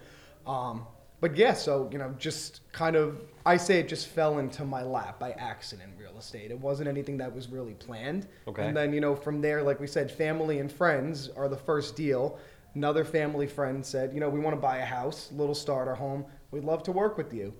Um, 0.47 0.85
but 1.21 1.35
yeah, 1.35 1.53
so 1.53 1.89
you 1.91 1.97
know, 1.97 2.13
just 2.17 2.61
kind 2.71 2.95
of 2.95 3.21
I 3.45 3.57
say 3.57 3.79
it 3.79 3.87
just 3.87 4.07
fell 4.07 4.39
into 4.39 4.65
my 4.65 4.83
lap 4.83 5.19
by 5.19 5.31
accident. 5.31 5.93
Real 5.97 6.17
estate. 6.17 6.51
It 6.51 6.59
wasn't 6.59 6.89
anything 6.89 7.17
that 7.17 7.33
was 7.33 7.49
really 7.49 7.73
planned. 7.73 8.27
Okay. 8.47 8.65
And 8.65 8.75
then 8.75 8.93
you 8.93 9.01
know, 9.01 9.15
from 9.15 9.41
there, 9.41 9.63
like 9.63 9.79
we 9.79 9.87
said, 9.87 10.11
family 10.11 10.59
and 10.59 10.71
friends 10.71 11.29
are 11.35 11.47
the 11.47 11.57
first 11.57 11.95
deal. 11.95 12.39
Another 12.73 13.05
family 13.05 13.47
friend 13.47 13.85
said, 13.85 14.13
you 14.13 14.19
know, 14.19 14.27
we 14.27 14.39
want 14.39 14.53
to 14.53 14.59
buy 14.59 14.79
a 14.79 14.85
house, 14.85 15.31
little 15.31 15.55
starter 15.55 15.95
home. 15.95 16.25
We'd 16.51 16.65
love 16.65 16.83
to 16.83 16.91
work 16.91 17.17
with 17.17 17.33
you 17.33 17.53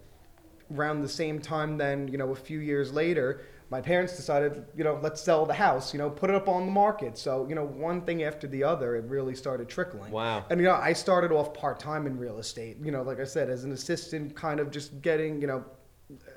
around 0.73 1.01
the 1.01 1.09
same 1.09 1.39
time 1.39 1.77
then 1.77 2.07
you 2.07 2.17
know 2.17 2.31
a 2.31 2.35
few 2.35 2.59
years 2.59 2.91
later 2.91 3.45
my 3.69 3.81
parents 3.81 4.15
decided 4.15 4.63
you 4.75 4.83
know 4.83 4.99
let's 5.01 5.21
sell 5.21 5.45
the 5.45 5.53
house 5.53 5.93
you 5.93 5.97
know 5.97 6.09
put 6.09 6.29
it 6.29 6.35
up 6.35 6.47
on 6.47 6.65
the 6.65 6.71
market 6.71 7.17
so 7.17 7.47
you 7.49 7.55
know 7.55 7.65
one 7.65 8.01
thing 8.01 8.23
after 8.23 8.47
the 8.47 8.63
other 8.63 8.95
it 8.95 9.05
really 9.05 9.35
started 9.35 9.67
trickling 9.67 10.11
Wow. 10.11 10.45
and 10.49 10.59
you 10.59 10.65
know 10.67 10.75
i 10.75 10.93
started 10.93 11.31
off 11.31 11.53
part-time 11.53 12.05
in 12.07 12.17
real 12.17 12.37
estate 12.37 12.77
you 12.83 12.91
know 12.91 13.01
like 13.01 13.19
i 13.19 13.23
said 13.23 13.49
as 13.49 13.63
an 13.63 13.71
assistant 13.71 14.35
kind 14.35 14.59
of 14.59 14.69
just 14.71 15.01
getting 15.01 15.41
you 15.41 15.47
know 15.47 15.65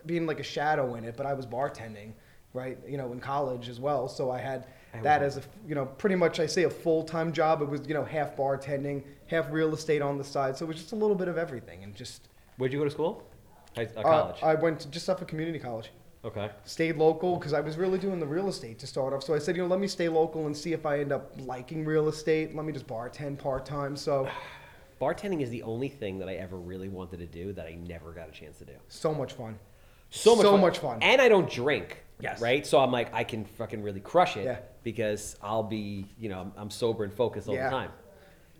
being 0.06 0.26
like 0.26 0.40
a 0.40 0.44
shadow 0.44 0.94
in 0.94 1.04
it 1.04 1.16
but 1.16 1.26
i 1.26 1.34
was 1.34 1.44
bartending 1.46 2.12
right 2.54 2.78
you 2.88 2.96
know 2.96 3.12
in 3.12 3.20
college 3.20 3.68
as 3.68 3.78
well 3.78 4.08
so 4.08 4.30
i 4.30 4.38
had 4.38 4.66
I 4.94 5.00
that 5.02 5.22
as 5.22 5.36
a 5.36 5.42
you 5.66 5.74
know 5.74 5.84
pretty 5.84 6.16
much 6.16 6.40
i 6.40 6.46
say 6.46 6.62
a 6.64 6.70
full-time 6.70 7.32
job 7.32 7.60
it 7.60 7.68
was 7.68 7.86
you 7.86 7.92
know 7.92 8.04
half 8.04 8.36
bartending 8.36 9.04
half 9.26 9.50
real 9.50 9.74
estate 9.74 10.00
on 10.00 10.16
the 10.16 10.24
side 10.24 10.56
so 10.56 10.64
it 10.64 10.68
was 10.68 10.78
just 10.78 10.92
a 10.92 10.96
little 10.96 11.16
bit 11.16 11.28
of 11.28 11.36
everything 11.36 11.84
and 11.84 11.94
just 11.94 12.28
Where'd 12.56 12.72
you 12.72 12.80
go 12.80 12.84
to 12.86 12.90
school? 12.90 13.22
High, 13.76 13.88
uh, 13.96 14.00
uh, 14.00 14.02
college. 14.02 14.42
I 14.42 14.54
went 14.56 14.80
to 14.80 14.88
just 14.88 15.06
Suffolk 15.06 15.28
Community 15.28 15.60
College. 15.60 15.90
Okay. 16.28 16.50
Stayed 16.64 16.96
local 16.96 17.36
because 17.36 17.52
I 17.52 17.60
was 17.60 17.76
really 17.76 17.98
doing 17.98 18.20
the 18.20 18.26
real 18.26 18.48
estate 18.48 18.78
to 18.80 18.86
start 18.86 19.12
off. 19.12 19.22
So 19.22 19.34
I 19.34 19.38
said, 19.38 19.56
you 19.56 19.62
know, 19.62 19.68
let 19.68 19.80
me 19.80 19.88
stay 19.88 20.08
local 20.08 20.46
and 20.46 20.56
see 20.56 20.72
if 20.72 20.86
I 20.86 21.00
end 21.00 21.12
up 21.12 21.32
liking 21.40 21.84
real 21.84 22.08
estate. 22.08 22.54
Let 22.54 22.64
me 22.64 22.72
just 22.72 22.86
bartend 22.86 23.38
part 23.38 23.64
time. 23.66 23.96
So, 23.96 24.28
Bartending 25.00 25.42
is 25.42 25.50
the 25.50 25.62
only 25.62 25.88
thing 25.88 26.18
that 26.18 26.28
I 26.28 26.34
ever 26.34 26.56
really 26.56 26.88
wanted 26.88 27.18
to 27.20 27.26
do 27.26 27.52
that 27.52 27.66
I 27.66 27.74
never 27.86 28.10
got 28.12 28.28
a 28.28 28.32
chance 28.32 28.58
to 28.58 28.64
do. 28.64 28.72
so 28.88 29.14
much 29.14 29.32
fun. 29.32 29.56
So 30.10 30.34
much 30.34 30.42
So 30.44 30.50
fun. 30.52 30.60
much 30.60 30.78
fun. 30.78 30.98
And 31.02 31.20
I 31.20 31.28
don't 31.28 31.48
drink. 31.48 31.98
Yes. 32.20 32.40
Right? 32.40 32.66
So 32.66 32.80
I'm 32.80 32.90
like, 32.90 33.14
I 33.14 33.22
can 33.22 33.44
fucking 33.44 33.80
really 33.82 34.00
crush 34.00 34.36
it 34.36 34.44
Yeah. 34.44 34.58
because 34.82 35.36
I'll 35.40 35.62
be, 35.62 36.06
you 36.18 36.28
know, 36.28 36.40
I'm, 36.40 36.52
I'm 36.56 36.70
sober 36.70 37.04
and 37.04 37.12
focused 37.12 37.46
all 37.48 37.54
Yeah. 37.54 37.64
the 37.70 37.76
time. 37.76 37.90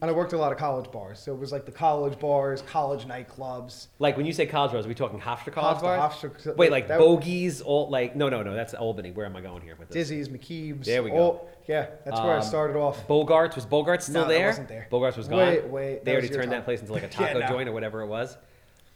And 0.01 0.09
I 0.09 0.15
worked 0.15 0.33
a 0.33 0.39
lot 0.39 0.53
of 0.53 0.59
college 0.59 0.93
bars. 0.93 1.19
So 1.19 1.33
it 1.33 1.39
was 1.41 1.51
like 1.51 1.67
the 1.67 1.73
college 1.73 2.21
bars, 2.21 2.63
college 2.63 3.05
nightclubs. 3.07 3.89
Like 3.99 4.17
when 4.17 4.27
you 4.27 4.33
say 4.33 4.47
college 4.47 4.71
bars, 4.71 4.85
are 4.87 4.89
we 4.89 4.95
talking 4.95 5.19
Hofstra 5.19 5.53
college 5.53 5.79
Hofstra- 5.79 5.83
bars? 5.83 6.23
Hofstra- 6.23 6.57
Wait, 6.57 6.71
like 6.71 6.87
that- 6.87 7.01
bogeys, 7.01 7.61
all 7.63 7.91
like 7.91 8.15
no, 8.15 8.29
no, 8.29 8.45
no. 8.45 8.55
That's 8.55 8.75
Albany. 8.75 9.11
Where 9.11 9.27
am 9.27 9.35
I 9.35 9.41
going 9.41 9.61
here 9.63 9.75
with 9.77 9.89
this? 9.89 10.09
Dizzy's, 10.09 10.29
McKeeb's. 10.29 10.87
There 10.87 11.03
we 11.03 11.11
go. 11.11 11.17
all- 11.17 11.49
yeah, 11.67 11.87
that's 12.05 12.21
where 12.21 12.33
I 12.33 12.37
Um, 12.37 12.43
started 12.43 12.77
off. 12.79 13.07
Bogarts 13.09 13.57
was 13.57 13.67
Bogarts 13.67 14.03
still 14.03 14.23
no, 14.23 14.29
there? 14.29 14.47
wasn't 14.47 14.69
there. 14.69 14.87
Bogarts 14.91 15.17
was 15.17 15.27
gone. 15.29 15.39
Wait, 15.41 15.65
wait, 15.67 16.05
They 16.05 16.13
already 16.13 16.29
turned 16.29 16.43
time. 16.45 16.51
that 16.51 16.65
place 16.65 16.81
into 16.81 16.93
like 16.93 17.03
a 17.03 17.07
Yeah, 17.21 17.27
taco 17.33 17.41
no. 17.41 17.47
joint 17.49 17.69
or 17.69 17.73
whatever 17.73 18.01
it 18.03 18.07
was, 18.07 18.37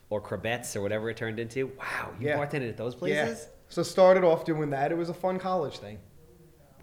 or 0.09 0.23
crebettes 0.23 0.77
or 0.77 0.83
whatever 0.83 1.11
it 1.11 1.17
turned 1.17 1.41
into. 1.41 1.67
Wow, 1.79 2.11
you 2.21 2.29
Yeah. 2.29 2.39
bartended 2.39 2.69
at 2.69 2.77
those 2.77 2.95
places. 2.95 3.41
Yeah. 3.41 3.49
So 3.71 3.83
started 3.83 4.23
off 4.25 4.45
doing 4.45 4.71
that. 4.71 4.93
It 4.93 4.97
was 4.97 5.09
a 5.09 5.15
fun 5.15 5.39
college 5.41 5.79
thing. 5.79 5.99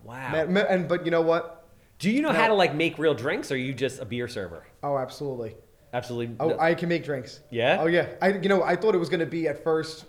Wow. 0.04 0.32
Met- 0.32 0.50
met- 0.50 0.68
and 0.70 0.88
but 0.90 1.06
you 1.06 1.12
know 1.12 1.22
what? 1.22 1.59
Do 2.00 2.10
you 2.10 2.22
know 2.22 2.32
No. 2.32 2.40
how 2.40 2.48
to 2.48 2.54
like 2.54 2.74
make 2.76 2.98
real 2.98 3.14
drinks, 3.14 3.52
or 3.52 3.56
are 3.56 3.58
you 3.58 3.74
just 3.74 4.00
a 4.02 4.06
beer 4.06 4.28
server? 4.28 4.66
Oh, 4.84 4.98
absolutely. 4.98 5.56
Absolutely. 5.94 6.36
Oh, 6.40 6.58
I 6.60 6.74
can 6.76 6.88
make 6.90 7.04
drinks. 7.04 7.42
Yeah? 7.50 7.78
Oh 7.82 7.88
yeah. 7.88 8.08
I 8.22 8.30
you 8.30 8.50
know 8.50 8.64
I 8.64 8.76
thought 8.76 8.96
it 8.96 9.00
was 9.00 9.10
gonna 9.10 9.26
be 9.26 9.48
at 9.48 9.64
first 9.64 10.06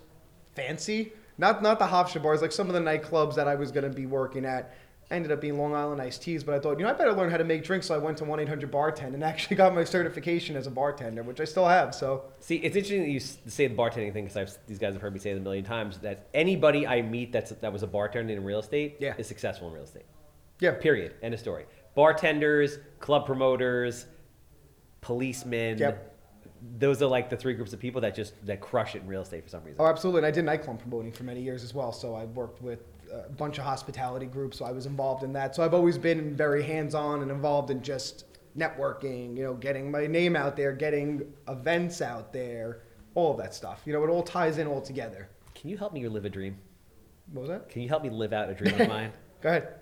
fancy, 0.55 1.11
not 1.37 1.61
not 1.61 1.79
the 1.79 1.85
Hofstra 1.87 2.21
bars, 2.21 2.41
like 2.41 2.51
some 2.51 2.67
of 2.67 2.73
the 2.73 2.79
nightclubs 2.79 3.35
that 3.35 3.47
I 3.47 3.55
was 3.55 3.71
gonna 3.71 3.89
be 3.89 4.05
working 4.05 4.45
at. 4.45 4.73
Ended 5.09 5.33
up 5.33 5.41
being 5.41 5.57
Long 5.57 5.75
Island 5.75 6.01
iced 6.01 6.21
teas, 6.23 6.41
but 6.41 6.55
I 6.55 6.59
thought 6.59 6.79
you 6.79 6.85
know 6.85 6.89
I 6.89 6.93
better 6.93 7.11
learn 7.11 7.29
how 7.29 7.35
to 7.35 7.43
make 7.43 7.65
drinks. 7.65 7.87
So 7.87 7.95
I 7.95 7.97
went 7.97 8.17
to 8.19 8.23
one 8.23 8.39
eight 8.39 8.47
hundred 8.47 8.71
bartend 8.71 9.13
and 9.13 9.21
actually 9.31 9.57
got 9.57 9.75
my 9.75 9.83
certification 9.83 10.55
as 10.55 10.67
a 10.67 10.71
bartender, 10.71 11.21
which 11.23 11.41
I 11.41 11.43
still 11.43 11.67
have. 11.67 11.93
So 11.93 12.23
See, 12.39 12.55
it's 12.57 12.77
interesting 12.77 13.01
that 13.01 13.09
you 13.09 13.19
say 13.19 13.67
the 13.67 13.75
bartending 13.75 14.13
thing 14.13 14.25
because 14.25 14.57
these 14.67 14.79
guys 14.79 14.93
have 14.93 15.01
heard 15.01 15.11
me 15.13 15.19
say 15.19 15.31
it 15.31 15.37
a 15.37 15.41
million 15.41 15.65
times 15.65 15.97
that 15.97 16.27
anybody 16.33 16.87
I 16.87 17.01
meet 17.01 17.33
that's 17.33 17.49
that 17.51 17.73
was 17.73 17.83
a 17.83 17.87
bartender 17.87 18.31
in 18.31 18.45
real 18.45 18.59
estate 18.59 18.97
Yeah. 19.01 19.15
is 19.17 19.27
successful 19.27 19.67
in 19.67 19.73
real 19.73 19.83
estate. 19.83 20.05
Yeah. 20.61 20.71
Period. 20.75 21.15
End 21.21 21.33
of 21.33 21.39
story. 21.41 21.65
Bartenders, 21.95 22.79
club 22.99 23.25
promoters, 23.25 24.05
policemen. 25.01 25.77
Yep. 25.77 26.07
Those 26.77 27.01
are 27.01 27.07
like 27.07 27.29
the 27.29 27.37
three 27.37 27.53
groups 27.53 27.73
of 27.73 27.79
people 27.79 28.01
that 28.01 28.15
just 28.15 28.33
that 28.45 28.61
crush 28.61 28.95
it 28.95 29.01
in 29.01 29.07
real 29.07 29.21
estate 29.21 29.43
for 29.43 29.49
some 29.49 29.63
reason. 29.63 29.81
Oh, 29.81 29.87
absolutely. 29.87 30.19
And 30.19 30.27
I 30.27 30.31
did 30.31 30.45
nightclub 30.45 30.79
promoting 30.79 31.11
for 31.11 31.23
many 31.23 31.41
years 31.41 31.63
as 31.63 31.73
well. 31.73 31.91
So 31.91 32.13
I 32.13 32.25
worked 32.25 32.61
with 32.61 32.79
a 33.11 33.29
bunch 33.29 33.57
of 33.57 33.63
hospitality 33.63 34.27
groups. 34.27 34.57
So 34.57 34.65
I 34.65 34.71
was 34.71 34.85
involved 34.85 35.23
in 35.23 35.33
that. 35.33 35.55
So 35.55 35.63
I've 35.63 35.73
always 35.73 35.97
been 35.97 36.35
very 36.35 36.63
hands-on 36.63 37.21
and 37.23 37.31
involved 37.31 37.71
in 37.71 37.81
just 37.81 38.25
networking. 38.57 39.35
You 39.35 39.43
know, 39.43 39.53
getting 39.55 39.89
my 39.89 40.05
name 40.07 40.35
out 40.35 40.55
there, 40.55 40.71
getting 40.71 41.33
events 41.47 42.01
out 42.01 42.31
there, 42.31 42.83
all 43.15 43.31
of 43.31 43.37
that 43.37 43.55
stuff. 43.55 43.81
You 43.85 43.93
know, 43.93 44.03
it 44.03 44.09
all 44.09 44.23
ties 44.23 44.59
in 44.59 44.67
all 44.67 44.81
together. 44.81 45.29
Can 45.55 45.69
you 45.69 45.77
help 45.77 45.93
me 45.93 46.07
live 46.07 46.25
a 46.25 46.29
dream? 46.29 46.57
What 47.33 47.41
was 47.41 47.49
that? 47.49 47.69
Can 47.69 47.81
you 47.81 47.89
help 47.89 48.03
me 48.03 48.09
live 48.09 48.33
out 48.33 48.49
a 48.49 48.53
dream 48.53 48.79
of 48.79 48.87
mine? 48.87 49.11
Go 49.41 49.49
ahead. 49.49 49.75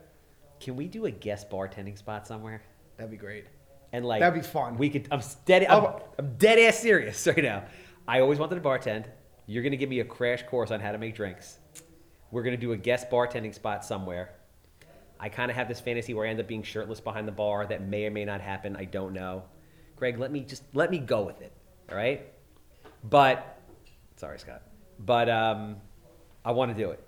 Can 0.60 0.76
we 0.76 0.88
do 0.88 1.06
a 1.06 1.12
guest 1.12 1.50
bartending 1.50 1.98
spot 1.98 2.28
somewhere? 2.28 2.62
That'd 2.98 3.12
be 3.12 3.18
great. 3.18 3.46
And 3.94 4.06
like 4.06 4.20
That'd 4.20 4.42
be 4.42 4.48
fun. 4.48 4.78
We 4.78 4.90
could. 4.90 5.08
I'm 5.12 5.22
dead. 5.46 5.66
I'm, 5.68 5.84
Oh. 5.84 6.02
I'm 6.18 6.36
dead 6.38 6.60
ass 6.60 6.80
serious 6.80 7.26
right 7.28 7.38
now. 7.44 7.64
I 8.08 8.20
always 8.20 8.40
wanted 8.40 8.56
to 8.56 8.62
bartend. 8.62 9.06
You're 9.48 9.64
gonna 9.64 9.78
give 9.78 9.90
me 9.90 10.00
a 10.02 10.06
crash 10.06 10.44
course 10.44 10.70
on 10.72 10.80
how 10.80 10.92
to 10.92 10.98
make 10.98 11.16
drinks. 11.16 11.58
We're 12.32 12.44
gonna 12.44 12.58
do 12.58 12.74
a 12.74 12.78
guest 12.78 13.10
bartending 13.10 13.54
spot 13.56 13.84
somewhere. 13.84 14.36
I 15.20 15.28
kind 15.30 15.50
of 15.52 15.58
have 15.58 15.68
this 15.68 15.80
fantasy 15.80 16.14
where 16.14 16.26
I 16.26 16.30
end 16.30 16.40
up 16.40 16.48
being 16.48 16.64
shirtless 16.64 17.00
behind 17.00 17.28
the 17.28 17.32
bar. 17.32 17.66
That 17.66 17.82
may 17.88 18.06
or 18.06 18.12
may 18.12 18.26
not 18.26 18.42
happen. 18.42 18.76
I 18.76 18.86
don't 18.86 19.14
know. 19.14 19.44
Greg, 19.96 20.18
let 20.20 20.32
me 20.32 20.42
just 20.42 20.64
let 20.74 20.92
me 20.92 21.00
go 21.00 21.24
with 21.24 21.42
it. 21.42 21.52
All 21.90 21.96
right. 21.98 22.32
But 23.04 23.60
sorry, 24.18 24.40
Scott. 24.40 24.62
But 25.00 25.30
um, 25.30 25.78
I 26.46 26.52
want 26.52 26.76
to 26.76 26.78
do 26.84 26.92
it. 26.92 27.04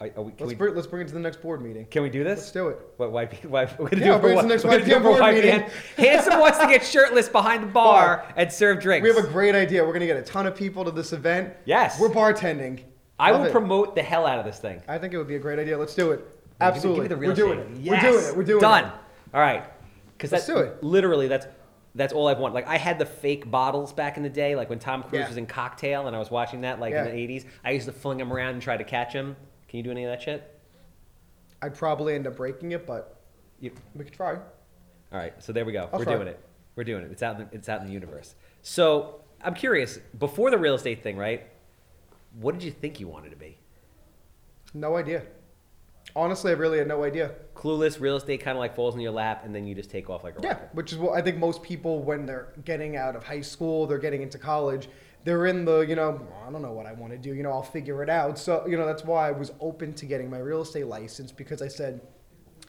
Are, 0.00 0.08
are 0.16 0.22
we, 0.22 0.32
Let's 0.38 0.48
we, 0.48 0.54
bring, 0.54 0.74
let's 0.74 0.86
bring 0.86 1.02
it 1.02 1.08
to 1.08 1.14
the 1.14 1.20
next 1.20 1.42
board 1.42 1.60
meeting. 1.60 1.84
can 1.84 2.02
we 2.02 2.08
do 2.08 2.24
this? 2.24 2.38
Let's 2.38 2.52
do 2.52 2.68
it. 2.68 2.78
What, 2.96 3.12
why, 3.12 3.26
why, 3.46 3.64
we're 3.78 3.90
gonna 3.90 4.02
Yeah, 4.06 4.18
do 4.18 4.28
it 4.28 4.34
for 4.36 4.42
the 4.42 4.48
next 4.48 4.64
we're 4.64 4.70
gonna 4.78 4.84
do 4.86 5.00
board 5.00 5.20
why 5.20 5.32
meeting. 5.32 5.62
Handsome 5.98 6.40
wants 6.40 6.58
to 6.58 6.66
get 6.66 6.82
shirtless 6.84 7.28
behind 7.28 7.62
the 7.62 7.66
bar 7.72 8.26
and 8.36 8.50
serve 8.50 8.80
drinks. 8.80 9.02
We 9.06 9.14
have 9.14 9.22
a 9.22 9.28
great 9.28 9.54
idea. 9.54 9.84
We're 9.84 9.92
gonna 9.92 10.06
get 10.06 10.16
a 10.16 10.22
ton 10.22 10.46
of 10.46 10.54
people 10.56 10.84
to 10.86 10.90
this 10.90 11.12
event. 11.12 11.52
Yes. 11.66 12.00
We're 12.00 12.08
bartending. 12.08 12.82
I 13.18 13.32
Love 13.32 13.40
will 13.42 13.48
it. 13.48 13.52
promote 13.52 13.94
the 13.94 14.02
hell 14.02 14.24
out 14.24 14.38
of 14.38 14.46
this 14.46 14.58
thing. 14.58 14.80
I 14.88 14.96
think 14.96 15.12
it 15.12 15.18
would 15.18 15.28
be 15.28 15.36
a 15.36 15.40
great 15.40 15.58
idea. 15.58 15.76
Let's 15.76 15.94
do 15.94 16.12
it. 16.12 16.20
Give 16.20 16.26
me- 16.26 16.36
Absolutely. 16.60 16.94
Give 16.94 17.02
me 17.02 17.08
the 17.08 17.16
real 17.20 17.30
We're 17.30 17.36
doing 17.36 17.58
it. 17.58 17.68
Yes. 17.80 18.02
We're 18.02 18.10
doing 18.10 18.24
it. 18.24 18.36
We're 18.38 18.44
doing 18.44 18.60
Done. 18.62 18.84
it. 18.84 18.88
Done. 18.88 18.98
All 19.34 19.40
right. 19.42 19.64
Because 20.16 20.32
Let's 20.32 20.46
that's 20.46 20.58
do 20.58 20.64
it. 20.64 20.82
literally 20.82 21.28
that's 21.28 21.46
that's 21.94 22.12
all 22.14 22.28
I've 22.28 22.38
wanted. 22.38 22.54
Like 22.54 22.68
I 22.68 22.78
had 22.78 22.98
the 22.98 23.04
fake 23.04 23.50
bottles 23.50 23.92
back 23.92 24.16
in 24.16 24.22
the 24.22 24.28
day, 24.30 24.56
like 24.56 24.70
when 24.70 24.78
Tom 24.78 25.02
Cruise 25.02 25.20
Yeah. 25.20 25.28
was 25.28 25.36
in 25.36 25.44
Cocktail, 25.44 26.06
and 26.06 26.16
I 26.16 26.18
was 26.18 26.30
watching 26.30 26.62
that 26.62 26.80
like 26.80 26.92
Yeah. 26.92 27.04
in 27.04 27.14
the 27.14 27.20
'80s. 27.38 27.44
I 27.64 27.72
used 27.72 27.84
to 27.86 27.92
fling 27.92 28.16
them 28.16 28.32
around 28.32 28.54
and 28.54 28.62
try 28.62 28.78
to 28.78 28.84
catch 28.84 29.12
them. 29.12 29.36
Can 29.70 29.76
you 29.78 29.84
do 29.84 29.92
any 29.92 30.02
of 30.04 30.10
that 30.10 30.20
shit? 30.20 30.58
I'd 31.62 31.76
probably 31.76 32.16
end 32.16 32.26
up 32.26 32.36
breaking 32.36 32.72
it, 32.72 32.86
but 32.86 33.20
You, 33.60 33.70
we 33.94 34.04
could 34.04 34.12
try. 34.12 34.32
All 34.32 34.42
right, 35.12 35.32
so 35.42 35.52
there 35.52 35.64
we 35.64 35.72
go. 35.72 35.88
I'll 35.92 35.98
We're 36.00 36.04
try. 36.06 36.14
doing 36.16 36.26
it. 36.28 36.40
We're 36.74 36.82
doing 36.84 37.04
it. 37.04 37.12
It's 37.12 37.22
out. 37.22 37.38
In 37.38 37.46
the, 37.48 37.54
it's 37.54 37.68
out 37.68 37.80
in 37.80 37.86
the 37.86 37.92
universe. 37.92 38.34
So 38.62 39.20
I'm 39.44 39.54
curious. 39.54 39.98
Before 40.18 40.50
the 40.50 40.58
real 40.58 40.74
estate 40.74 41.02
thing, 41.04 41.16
right? 41.16 41.46
What 42.40 42.52
did 42.54 42.64
you 42.64 42.72
think 42.72 42.98
you 42.98 43.06
wanted 43.06 43.30
to 43.30 43.36
be? 43.36 43.58
No 44.74 44.96
idea. 44.96 45.22
Honestly, 46.16 46.50
I 46.50 46.54
really 46.54 46.78
had 46.78 46.88
no 46.88 47.04
idea. 47.04 47.32
Clueless. 47.54 48.00
Real 48.00 48.16
estate 48.16 48.40
kind 48.40 48.56
of 48.56 48.60
like 48.60 48.74
falls 48.74 48.96
in 48.96 49.00
your 49.00 49.12
lap, 49.12 49.42
and 49.44 49.54
then 49.54 49.66
you 49.66 49.74
just 49.76 49.90
take 49.90 50.10
off 50.10 50.24
like 50.24 50.34
a 50.34 50.36
rock. 50.38 50.44
Yeah, 50.44 50.52
rocket. 50.52 50.74
which 50.74 50.92
is 50.92 50.98
what 50.98 51.12
I 51.16 51.22
think 51.22 51.36
most 51.36 51.62
people, 51.62 52.02
when 52.02 52.26
they're 52.26 52.48
getting 52.64 52.96
out 52.96 53.14
of 53.14 53.22
high 53.22 53.40
school, 53.42 53.86
they're 53.86 53.98
getting 53.98 54.22
into 54.22 54.38
college, 54.38 54.88
they're 55.24 55.46
in 55.46 55.64
the, 55.64 55.80
you 55.80 55.94
know, 55.96 56.20
I 56.46 56.50
don't 56.50 56.62
know 56.62 56.72
what 56.72 56.86
I 56.86 56.92
want 56.92 57.12
to 57.12 57.18
do, 57.18 57.34
you 57.34 57.42
know, 57.42 57.50
I'll 57.50 57.62
figure 57.62 58.02
it 58.02 58.08
out. 58.10 58.38
So, 58.38 58.66
you 58.66 58.76
know, 58.76 58.86
that's 58.86 59.04
why 59.04 59.28
I 59.28 59.32
was 59.32 59.52
open 59.60 59.92
to 59.94 60.06
getting 60.06 60.30
my 60.30 60.38
real 60.38 60.62
estate 60.62 60.86
license 60.86 61.30
because 61.32 61.62
I 61.62 61.68
said, 61.68 62.00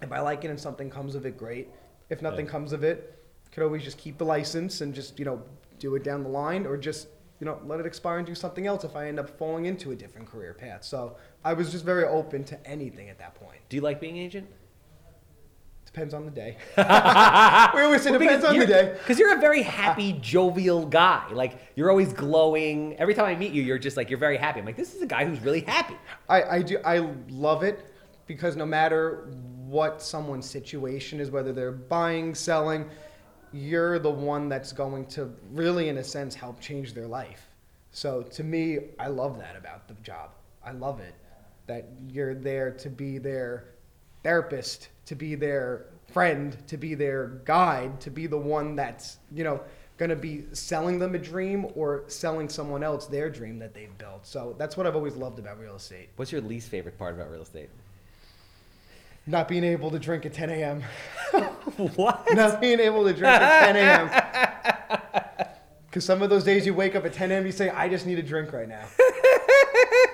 if 0.02 0.12
I 0.12 0.20
like 0.20 0.44
it 0.44 0.50
and 0.50 0.60
something 0.60 0.90
comes 0.90 1.16
of 1.16 1.26
it, 1.26 1.38
great. 1.38 1.70
If 2.10 2.22
nothing 2.22 2.46
Yeah. 2.46 2.52
comes 2.52 2.74
of 2.74 2.84
it, 2.84 3.18
could 3.52 3.64
always 3.64 3.84
just 3.84 3.98
keep 3.98 4.18
the 4.18 4.26
license 4.26 4.82
and 4.82 4.94
just, 4.94 5.20
you 5.20 5.26
know, 5.26 5.42
do 5.80 5.96
it 5.96 6.04
down 6.04 6.24
the 6.24 6.30
line 6.30 6.66
or 6.66 6.78
just, 6.78 7.08
you 7.40 7.46
know, 7.46 7.60
let 7.66 7.80
it 7.80 7.86
expire 7.86 8.18
and 8.18 8.28
do 8.28 8.36
something 8.36 8.68
else 8.68 8.84
if 8.84 8.96
I 8.96 9.08
end 9.08 9.20
up 9.20 9.30
falling 9.38 9.66
into 9.66 9.92
a 9.92 9.96
different 9.96 10.28
career 10.28 10.54
path. 10.54 10.84
So 10.84 11.16
I 11.44 11.54
was 11.54 11.72
just 11.72 11.84
very 11.86 12.06
open 12.06 12.44
to 12.46 12.68
anything 12.68 13.10
at 13.10 13.18
that 13.20 13.36
point. 13.36 13.60
Do 13.70 13.76
you 13.78 13.82
like 13.82 14.00
being 14.00 14.18
agent? 14.18 14.48
Depends 15.94 16.14
on 16.14 16.24
the 16.24 16.32
day. 16.32 16.58
we 16.78 17.82
always 17.82 18.02
say 18.02 18.12
depends 18.12 18.46
on 18.46 18.58
the 18.58 18.66
day. 18.66 18.96
Because 18.98 19.20
you're 19.20 19.36
a 19.38 19.42
very 19.42 19.62
happy, 19.62 20.14
jovial 20.22 20.86
guy. 20.86 21.28
Like 21.32 21.60
you're 21.76 21.90
always 21.90 22.14
glowing. 22.14 22.96
Every 22.98 23.14
time 23.14 23.26
I 23.26 23.36
meet 23.36 23.52
you, 23.52 23.62
you're 23.62 23.78
just 23.78 23.98
like 23.98 24.10
you're 24.10 24.20
very 24.20 24.38
happy. 24.38 24.60
I'm 24.60 24.66
like, 24.66 24.78
this 24.78 24.96
is 24.96 25.02
a 25.02 25.06
guy 25.06 25.26
who's 25.26 25.42
really 25.42 25.62
happy. 25.62 25.96
I, 26.30 26.44
I 26.44 26.62
do 26.62 26.80
I 26.86 27.10
love 27.30 27.64
it 27.64 27.86
because 28.26 28.56
no 28.56 28.66
matter 28.66 29.28
what 29.68 30.02
someone's 30.02 30.50
situation 30.50 31.20
is, 31.20 31.30
whether 31.30 31.52
they're 31.52 31.72
buying, 31.72 32.36
selling, 32.36 32.90
you're 33.52 34.00
the 34.00 34.10
one 34.10 34.48
that's 34.48 34.72
going 34.72 35.06
to 35.08 35.34
really, 35.52 35.90
in 35.90 35.98
a 35.98 36.04
sense, 36.04 36.36
help 36.36 36.60
change 36.62 36.94
their 36.94 37.08
life. 37.08 37.48
So 37.92 38.22
to 38.24 38.44
me, 38.44 38.80
I 38.98 39.08
love 39.08 39.38
that 39.40 39.58
about 39.58 39.88
the 39.90 39.96
job. 39.96 40.32
I 40.66 40.72
love 40.72 41.02
it 41.02 41.16
that 41.68 41.88
you're 42.10 42.36
there 42.36 42.72
to 42.72 42.90
be 42.90 43.18
their 43.18 43.76
therapist, 44.24 44.90
to 45.12 45.16
be 45.16 45.36
their 45.36 45.88
friend, 46.14 46.56
to 46.68 46.78
be 46.78 46.96
their 46.96 47.42
guide, 47.44 48.00
to 48.00 48.10
be 48.10 48.28
the 48.28 48.38
one 48.38 48.78
that's 48.78 49.18
you 49.34 49.44
know 49.44 49.60
going 49.98 50.10
to 50.10 50.16
be 50.16 50.46
selling 50.54 51.00
them 51.00 51.16
a 51.16 51.20
dream 51.20 51.68
or 51.76 52.06
selling 52.08 52.48
someone 52.48 52.82
else 52.82 53.08
their 53.08 53.30
dream 53.30 53.60
that 53.60 53.74
they've 53.74 53.96
built. 53.98 54.26
So 54.26 54.56
that's 54.58 54.78
what 54.78 54.88
I've 54.88 54.96
always 54.96 55.18
loved 55.18 55.38
about 55.38 55.60
real 55.60 55.76
estate. 55.76 56.08
What's 56.16 56.32
your 56.32 56.40
least 56.40 56.70
favorite 56.70 56.98
part 56.98 57.14
about 57.14 57.30
real 57.30 57.42
estate? 57.42 57.70
Not 59.28 59.50
being 59.50 59.66
able 59.66 59.92
to 59.92 60.00
drink 60.00 60.26
at 60.26 60.34
10 60.34 60.50
a.m. 60.50 60.82
what? 61.96 62.26
Not 62.32 62.62
being 62.62 62.80
able 62.80 63.04
to 63.04 63.12
drink 63.12 63.34
at 63.34 63.74
10 63.74 63.76
a.m. 63.76 65.46
Because 65.88 66.06
some 66.12 66.22
of 66.22 66.30
those 66.30 66.46
days 66.46 66.66
you 66.66 66.74
wake 66.74 66.96
up 66.96 67.04
at 67.06 67.12
10 67.12 67.32
a.m. 67.32 67.46
you 67.46 67.52
say, 67.52 67.70
I 67.70 67.90
just 67.90 68.06
need 68.06 68.18
a 68.18 68.24
drink 68.24 68.54
right 68.54 68.70
now. 68.70 68.86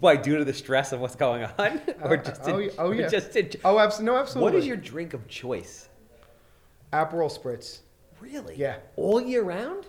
Why? 0.00 0.16
Due 0.16 0.38
to 0.38 0.44
the 0.44 0.54
stress 0.54 0.92
of 0.92 1.00
what's 1.00 1.16
going 1.16 1.44
on, 1.44 1.80
or 2.02 2.16
just 2.16 2.40
oh, 2.44 2.58
yeah- 2.58 2.70
oh, 2.78 2.90
yeah. 2.92 3.08
just 3.08 3.36
in- 3.36 3.50
Oh, 3.64 3.78
abs- 3.78 4.00
no, 4.00 4.16
absolutely. 4.16 4.52
What 4.52 4.58
is 4.58 4.66
your 4.66 4.76
drink 4.76 5.14
of 5.14 5.26
choice? 5.28 5.88
Aperol 6.92 7.30
Spritz? 7.30 7.80
Really? 8.20 8.56
Yeah. 8.56 8.76
All 8.96 9.20
year 9.20 9.42
round? 9.42 9.84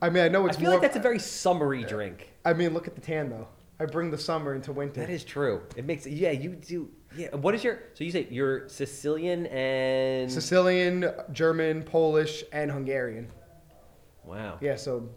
I 0.00 0.10
mean, 0.10 0.24
I 0.24 0.28
know 0.28 0.46
it's. 0.46 0.56
I 0.56 0.60
feel 0.60 0.70
more. 0.70 0.78
like 0.78 0.82
that's 0.82 0.96
a 0.96 1.00
very 1.00 1.18
summery 1.18 1.84
drink. 1.84 2.32
I 2.44 2.52
mean, 2.52 2.72
look 2.72 2.86
at 2.86 2.94
the 2.94 3.00
tan 3.00 3.30
though. 3.30 3.48
I 3.80 3.86
bring 3.86 4.10
the 4.10 4.18
summer 4.18 4.54
into 4.54 4.72
winter. 4.72 5.00
That 5.00 5.10
is 5.10 5.24
true. 5.24 5.62
It 5.76 5.84
makes 5.84 6.06
yeah. 6.06 6.30
You 6.30 6.50
do 6.50 6.88
yeah. 7.16 7.34
What 7.34 7.54
is 7.54 7.62
your 7.62 7.80
so 7.94 8.04
you 8.04 8.10
say 8.10 8.26
you're 8.30 8.68
Sicilian 8.68 9.46
and 9.46 10.30
Sicilian, 10.30 11.12
German, 11.32 11.82
Polish, 11.82 12.44
and 12.52 12.70
Hungarian. 12.70 13.28
wow. 14.24 14.58
Yeah, 14.60 14.76
so 14.76 15.08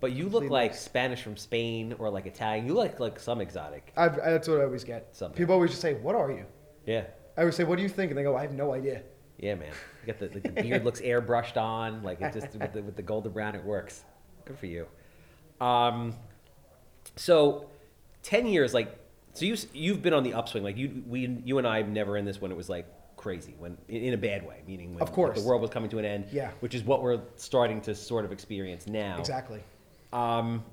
But 0.00 0.12
you 0.12 0.28
look 0.28 0.48
like. 0.50 0.74
Spanish 0.74 1.22
from 1.22 1.36
Spain 1.36 1.94
or 1.98 2.08
like 2.10 2.26
Italian. 2.26 2.66
You 2.66 2.74
look 2.74 2.98
like 3.00 3.20
some 3.20 3.40
exotic. 3.40 3.92
I've, 3.96 4.16
that's 4.16 4.48
what 4.48 4.60
I 4.60 4.64
always 4.64 4.84
get. 4.84 5.08
Something. 5.12 5.36
People 5.36 5.54
always 5.54 5.70
just 5.70 5.82
say, 5.82 5.94
"What 5.94 6.14
are 6.14 6.30
you?" 6.30 6.46
Yeah. 6.86 7.04
I 7.36 7.40
always 7.42 7.56
say, 7.56 7.64
"What 7.64 7.76
do 7.76 7.82
you 7.82 7.88
think?" 7.88 8.10
And 8.10 8.18
they 8.18 8.22
go, 8.22 8.36
"I 8.36 8.42
have 8.42 8.52
no 8.54 8.72
idea." 8.72 9.02
Yeah, 9.38 9.54
man. 9.54 9.68
You 10.02 10.12
got 10.12 10.18
the, 10.18 10.28
like, 10.28 10.42
the 10.42 10.62
beard 10.62 10.84
looks 10.84 11.00
airbrushed 11.00 11.56
on, 11.56 12.02
like 12.02 12.20
it 12.20 12.32
just 12.32 12.52
with 12.58 12.72
the, 12.72 12.82
with 12.82 12.96
the 12.96 13.02
golden 13.02 13.32
brown, 13.32 13.54
it 13.54 13.64
works. 13.64 14.04
Good 14.44 14.58
for 14.58 14.66
you. 14.66 14.86
Um, 15.60 16.14
so 17.16 17.66
ten 18.22 18.46
years, 18.46 18.74
like, 18.74 18.98
so 19.34 19.44
you 19.44 19.56
you've 19.72 20.02
been 20.02 20.12
on 20.14 20.24
the 20.24 20.34
upswing. 20.34 20.62
Like 20.64 20.76
you 20.76 21.02
we 21.06 21.40
you 21.44 21.58
and 21.58 21.66
I 21.66 21.78
have 21.78 21.88
never 21.88 22.16
in 22.16 22.24
this 22.24 22.40
when 22.40 22.50
it 22.50 22.56
was 22.56 22.68
like 22.68 22.86
crazy, 23.16 23.54
when 23.58 23.76
in 23.88 24.02
in 24.04 24.14
a 24.14 24.18
bad 24.18 24.46
way, 24.46 24.62
meaning 24.66 24.94
when 24.94 25.02
Of 25.02 25.12
course. 25.12 25.36
like, 25.36 25.42
the 25.42 25.48
world 25.48 25.60
was 25.62 25.70
coming 25.70 25.90
to 25.90 25.98
an 25.98 26.04
end. 26.04 26.26
Yeah. 26.32 26.50
Which 26.60 26.74
is 26.74 26.82
what 26.84 27.02
we're 27.02 27.20
starting 27.36 27.80
to 27.82 27.94
sort 27.94 28.24
of 28.24 28.32
experience 28.32 28.86
now. 28.86 29.18
Exactly. 29.18 29.62
Um, 30.12 30.64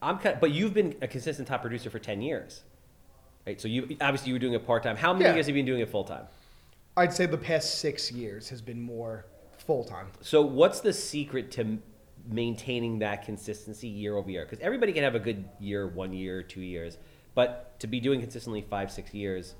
I'm 0.00 0.18
kind 0.18 0.38
but 0.40 0.50
you've 0.50 0.74
been 0.74 0.96
a 1.00 1.06
consistent 1.08 1.46
top 1.48 1.60
producer 1.62 1.90
for 1.90 1.98
ten 1.98 2.20
years, 2.20 2.62
right? 3.46 3.60
So 3.60 3.68
you 3.68 3.96
obviously 4.00 4.28
you 4.28 4.34
were 4.34 4.38
doing 4.40 4.54
it 4.54 4.66
part 4.66 4.82
time. 4.82 4.96
How 4.96 5.12
many 5.12 5.26
Yeah. 5.26 5.34
years 5.34 5.46
have 5.46 5.54
you 5.56 5.60
been 5.62 5.66
doing 5.66 5.80
it 5.80 5.88
full 5.90 6.04
time? 6.04 6.26
I'd 6.96 7.12
say 7.12 7.26
the 7.26 7.38
past 7.38 7.78
six 7.78 8.10
years 8.12 8.48
has 8.50 8.60
been 8.60 8.80
more 8.80 9.26
full 9.58 9.84
time. 9.84 10.08
So, 10.20 10.42
what's 10.42 10.80
the 10.80 10.92
secret 10.92 11.50
to 11.52 11.60
m- 11.62 11.82
maintaining 12.28 12.98
that 12.98 13.24
consistency 13.24 13.88
year 13.88 14.16
over 14.16 14.28
year? 14.30 14.44
Because 14.44 14.58
everybody 14.60 14.92
can 14.92 15.02
have 15.04 15.14
a 15.14 15.20
good 15.20 15.44
year, 15.60 15.86
one 15.86 16.12
year, 16.12 16.42
two 16.42 16.60
years, 16.60 16.98
but 17.34 17.78
to 17.80 17.86
be 17.86 18.00
doing 18.00 18.20
consistently 18.20 18.60
five, 18.68 18.90
six 18.90 19.14
years, 19.14 19.54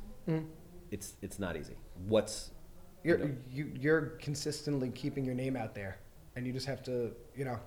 it's 0.91 1.14
it's 1.23 1.38
not 1.38 1.57
easy. 1.57 1.76
What's 2.09 2.50
You're 3.05 3.31
you, 3.50 3.73
you're 3.81 4.02
consistently 4.21 4.91
keeping 4.91 5.25
your 5.25 5.35
name 5.35 5.57
out 5.57 5.75
there, 5.75 5.99
and 6.37 6.47
you 6.47 6.52
just 6.52 6.67
have 6.67 6.83
to 6.85 7.12
you 7.37 7.45
know 7.45 7.59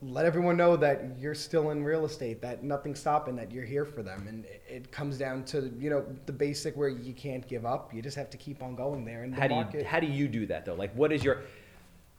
let 0.00 0.24
everyone 0.26 0.56
know 0.56 0.76
that 0.76 1.18
you're 1.18 1.34
still 1.34 1.70
in 1.70 1.82
real 1.82 2.04
estate, 2.04 2.40
that 2.42 2.62
nothing's 2.62 3.00
stopping, 3.00 3.34
that 3.36 3.50
you're 3.50 3.64
here 3.64 3.84
for 3.84 4.02
them, 4.02 4.26
and 4.28 4.44
it, 4.44 4.62
it 4.68 4.92
comes 4.92 5.18
down 5.18 5.44
to 5.46 5.72
you 5.78 5.90
know 5.90 6.04
the 6.26 6.32
basic 6.32 6.76
where 6.76 6.88
you 6.88 7.12
can't 7.12 7.46
give 7.48 7.66
up. 7.66 7.92
You 7.92 8.00
just 8.02 8.16
have 8.16 8.30
to 8.30 8.36
keep 8.36 8.62
on 8.62 8.74
going 8.76 9.04
there. 9.04 9.24
And 9.24 9.32
the 9.32 9.40
how 9.40 9.48
do 9.48 9.54
market, 9.56 9.80
you 9.80 9.86
how 9.86 10.00
do 10.00 10.06
you 10.06 10.28
do 10.28 10.46
that 10.46 10.64
though? 10.64 10.74
Like, 10.74 10.94
what 10.94 11.12
is 11.12 11.24
your? 11.24 11.42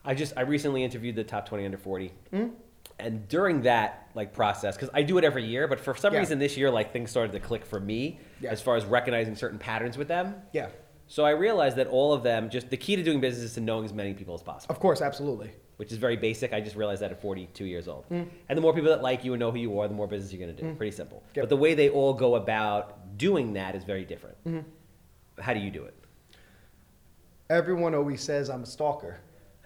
I 0.04 0.14
just 0.14 0.34
I 0.38 0.42
recently 0.42 0.84
interviewed 0.84 1.16
the 1.16 1.24
top 1.24 1.48
twenty 1.48 1.66
under 1.66 1.78
forty. 1.78 2.12
Hmm? 2.32 2.48
and 2.98 3.30
during 3.30 3.62
that 3.62 4.10
like 4.14 4.34
process, 4.34 4.76
because 4.76 4.90
I 4.94 5.04
do 5.04 5.18
it 5.18 5.24
every 5.24 5.46
year, 5.46 5.70
but 5.70 5.80
for 5.80 5.96
some 5.96 6.12
Yeah. 6.14 6.20
reason 6.20 6.38
this 6.38 6.58
year, 6.58 6.70
like 6.70 6.92
things 6.92 7.10
started 7.10 7.32
to 7.32 7.40
click 7.40 7.66
for 7.66 7.80
me 7.80 8.20
Yeah. 8.42 8.52
as 8.52 8.62
far 8.62 8.76
as 8.76 8.84
recognizing 8.84 9.36
certain 9.36 9.58
patterns 9.58 9.98
with 9.98 10.10
them. 10.10 10.36
Yeah, 10.52 10.68
So 11.08 11.24
I 11.24 11.30
realized 11.30 11.78
that 11.78 11.88
all 11.88 12.12
of 12.12 12.24
them, 12.24 12.50
just 12.50 12.70
the 12.70 12.76
key 12.76 12.98
to 12.98 13.04
doing 13.04 13.22
business 13.22 13.46
is 13.46 13.54
to 13.54 13.62
knowing 13.62 13.86
as 13.86 13.94
many 13.94 14.14
people 14.14 14.34
as 14.36 14.42
possible, 14.44 14.74
of 14.76 14.82
course, 14.82 15.02
absolutely. 15.02 15.52
Which 15.80 15.94
is 15.94 15.98
very 15.98 16.18
basic. 16.18 16.52
I 16.52 16.60
just 16.60 16.76
realized 16.76 17.02
that 17.04 17.12
at 17.12 17.22
42 17.22 17.64
years 17.64 17.88
old. 17.88 18.04
Mm. 18.10 18.28
And 18.50 18.58
the 18.58 18.62
more 18.62 18.74
people 18.74 18.90
that 18.90 19.02
like 19.02 19.24
you 19.24 19.32
and 19.32 19.40
know 19.40 19.50
who 19.50 19.60
you 19.60 19.80
are, 19.80 19.88
the 19.88 19.94
more 19.94 20.08
business 20.08 20.34
you're 20.34 20.46
going 20.46 20.54
to 20.54 20.62
do. 20.62 20.76
Pretty 20.76 20.94
simple. 20.94 21.24
Yep. 21.36 21.44
But 21.44 21.50
the 21.50 21.56
way 21.56 21.74
they 21.74 21.88
all 21.88 22.14
go 22.14 22.36
about 22.36 23.18
doing 23.18 23.54
that 23.54 23.76
is 23.76 23.86
very 23.86 24.04
different. 24.04 24.36
Mm-hmm. 24.46 25.42
How 25.42 25.54
do 25.54 25.62
you 25.62 25.72
do 25.72 25.86
it? 25.86 25.96
Everyone 27.50 27.96
always 27.96 28.22
says 28.22 28.50
I'm 28.50 28.64
a 28.64 28.66
stalker. 28.66 29.22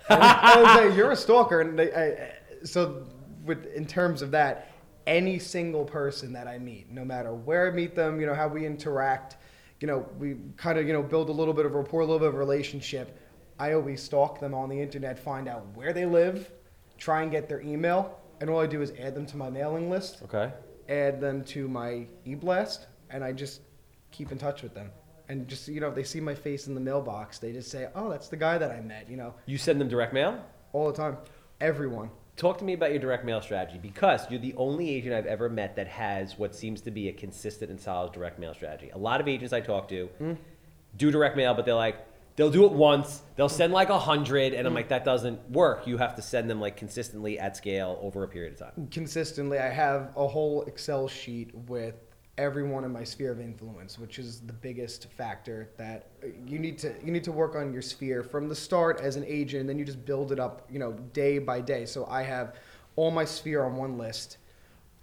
And 0.08 0.22
I 0.22 0.62
would 0.62 0.92
say 0.92 0.96
you're 0.96 1.14
a 1.14 1.16
stalker, 1.16 1.62
and 1.62 1.80
they, 1.80 1.92
I, 1.92 2.64
so 2.64 3.08
with 3.44 3.66
in 3.74 3.88
terms 3.88 4.22
of 4.22 4.30
that, 4.32 4.70
any 5.08 5.40
single 5.40 5.84
person 5.84 6.32
that 6.34 6.48
I 6.48 6.60
meet, 6.60 6.92
no 6.92 7.04
matter 7.04 7.34
where 7.34 7.72
I 7.72 7.72
meet 7.72 7.96
them, 7.96 8.20
you 8.20 8.28
know 8.28 8.36
how 8.36 8.48
we 8.48 8.68
interact, 8.68 9.38
you 9.80 9.88
know 9.88 10.06
we 10.20 10.36
kind 10.58 10.78
of 10.78 10.86
you 10.86 10.94
know 10.94 11.02
build 11.02 11.30
a 11.30 11.32
little 11.32 11.56
bit 11.56 11.66
of 11.66 11.74
rapport, 11.74 12.02
a 12.02 12.06
little 12.06 12.20
bit 12.20 12.28
of 12.28 12.36
relationship. 12.36 13.18
I 13.60 13.74
always 13.74 14.02
stalk 14.02 14.40
them 14.40 14.54
on 14.54 14.70
the 14.70 14.80
internet, 14.80 15.18
find 15.20 15.48
out 15.48 15.66
where 15.76 15.94
they 15.94 16.06
live, 16.06 16.52
try 16.98 17.22
and 17.22 17.32
get 17.32 17.48
their 17.48 17.62
email, 17.62 18.20
and 18.42 18.50
all 18.50 18.60
I 18.60 18.68
do 18.68 18.82
is 18.82 18.92
add 19.00 19.16
them 19.16 19.26
to 19.28 19.38
my 19.38 19.50
mailing 19.50 19.90
list, 19.90 20.22
Okay. 20.24 20.52
add 20.90 21.22
them 21.22 21.44
to 21.46 21.68
my 21.68 22.08
e-blast, 22.26 22.88
and 23.10 23.24
I 23.24 23.32
just 23.32 23.62
keep 24.12 24.32
in 24.32 24.38
touch 24.38 24.64
with 24.64 24.74
them. 24.74 24.92
And 25.30 25.48
just 25.48 25.68
you 25.68 25.80
know, 25.80 25.88
if 25.90 25.96
they 25.96 26.04
see 26.04 26.20
my 26.20 26.36
face 26.36 26.68
in 26.68 26.74
the 26.76 26.82
mailbox, 26.82 27.40
they 27.40 27.54
just 27.54 27.72
say, 27.72 27.88
"Oh, 27.96 28.10
that's 28.10 28.28
the 28.28 28.36
guy 28.36 28.58
that 28.58 28.72
I 28.72 28.82
met." 28.82 29.10
You 29.10 29.16
know, 29.18 29.34
You 29.46 29.58
send 29.58 29.80
them 29.80 29.88
direct 29.88 30.14
mail? 30.14 30.44
all 30.74 30.88
the 30.92 30.98
time. 30.98 31.18
Everyone. 31.62 32.10
Talk 32.36 32.58
to 32.58 32.66
me 32.66 32.74
about 32.74 32.90
your 32.90 33.00
direct 33.00 33.24
mail 33.24 33.40
strategy 33.42 33.78
because 33.80 34.30
you're 34.30 34.40
the 34.42 34.56
only 34.56 34.90
agent 34.90 35.14
I've 35.14 35.28
ever 35.28 35.48
met 35.50 35.76
that 35.76 35.88
has 35.88 36.38
what 36.38 36.56
seems 36.56 36.82
to 36.82 36.92
be 36.92 37.08
a 37.08 37.14
consistent 37.14 37.70
and 37.72 37.80
solid 37.80 38.12
direct 38.12 38.40
mail 38.40 38.54
strategy. 38.56 38.90
A 38.90 38.98
lot 38.98 39.22
of 39.22 39.28
agents 39.28 39.54
I 39.54 39.62
talk 39.62 39.88
to 39.90 40.08
hmm? 40.18 40.34
do 40.98 41.12
direct 41.12 41.38
mail, 41.38 41.54
but 41.54 41.64
they're 41.66 41.76
like, 41.76 41.96
they'll 42.36 42.52
do 42.52 42.66
it 42.66 42.72
once, 42.72 43.22
they'll 43.36 43.50
send 43.50 43.74
like 43.74 43.90
a 43.90 44.00
hundred, 44.00 44.54
and 44.54 44.68
I'm 44.68 44.74
like, 44.74 44.90
that 44.90 45.06
doesn't 45.06 45.50
work. 45.50 45.88
You 45.88 45.98
have 45.98 46.16
to 46.16 46.22
send 46.22 46.50
them 46.50 46.60
like 46.60 46.78
consistently 46.78 47.40
at 47.40 47.56
scale 47.56 48.00
over 48.02 48.24
a 48.24 48.28
period 48.28 48.54
of 48.54 48.60
time. 48.60 48.88
Consistently, 48.92 49.60
I 49.60 49.70
have 49.70 50.12
a 50.16 50.28
whole 50.28 50.64
Excel 50.64 51.08
sheet 51.08 51.54
with 51.68 51.96
everyone 52.38 52.84
in 52.84 52.92
my 52.92 53.04
sphere 53.04 53.32
of 53.32 53.40
influence, 53.40 54.00
which 54.00 54.18
is 54.18 54.42
the 54.42 54.54
biggest 54.54 55.08
factor 55.12 55.70
that 55.78 56.08
uh, 56.24 56.28
you 56.48 56.58
need 56.58 56.80
to 56.80 56.94
you 57.04 57.12
need 57.12 57.24
to 57.24 57.32
work 57.32 57.56
on 57.56 57.72
your 57.72 57.82
sphere 57.82 58.24
from 58.24 58.50
the 58.50 58.56
start 58.56 59.00
as 59.02 59.16
an 59.16 59.24
agent, 59.28 59.62
and 59.62 59.70
then 59.70 59.78
you 59.78 59.86
just 59.86 60.04
build 60.06 60.32
it 60.32 60.40
up, 60.40 60.68
you 60.72 60.80
know, 60.80 60.94
day 61.14 61.38
by 61.38 61.62
day. 61.62 61.86
So 61.86 62.06
I 62.08 62.24
have 62.24 62.56
all 62.96 63.12
my 63.12 63.26
sphere 63.26 63.64
on 63.64 63.76
one 63.76 63.98
list. 63.98 64.38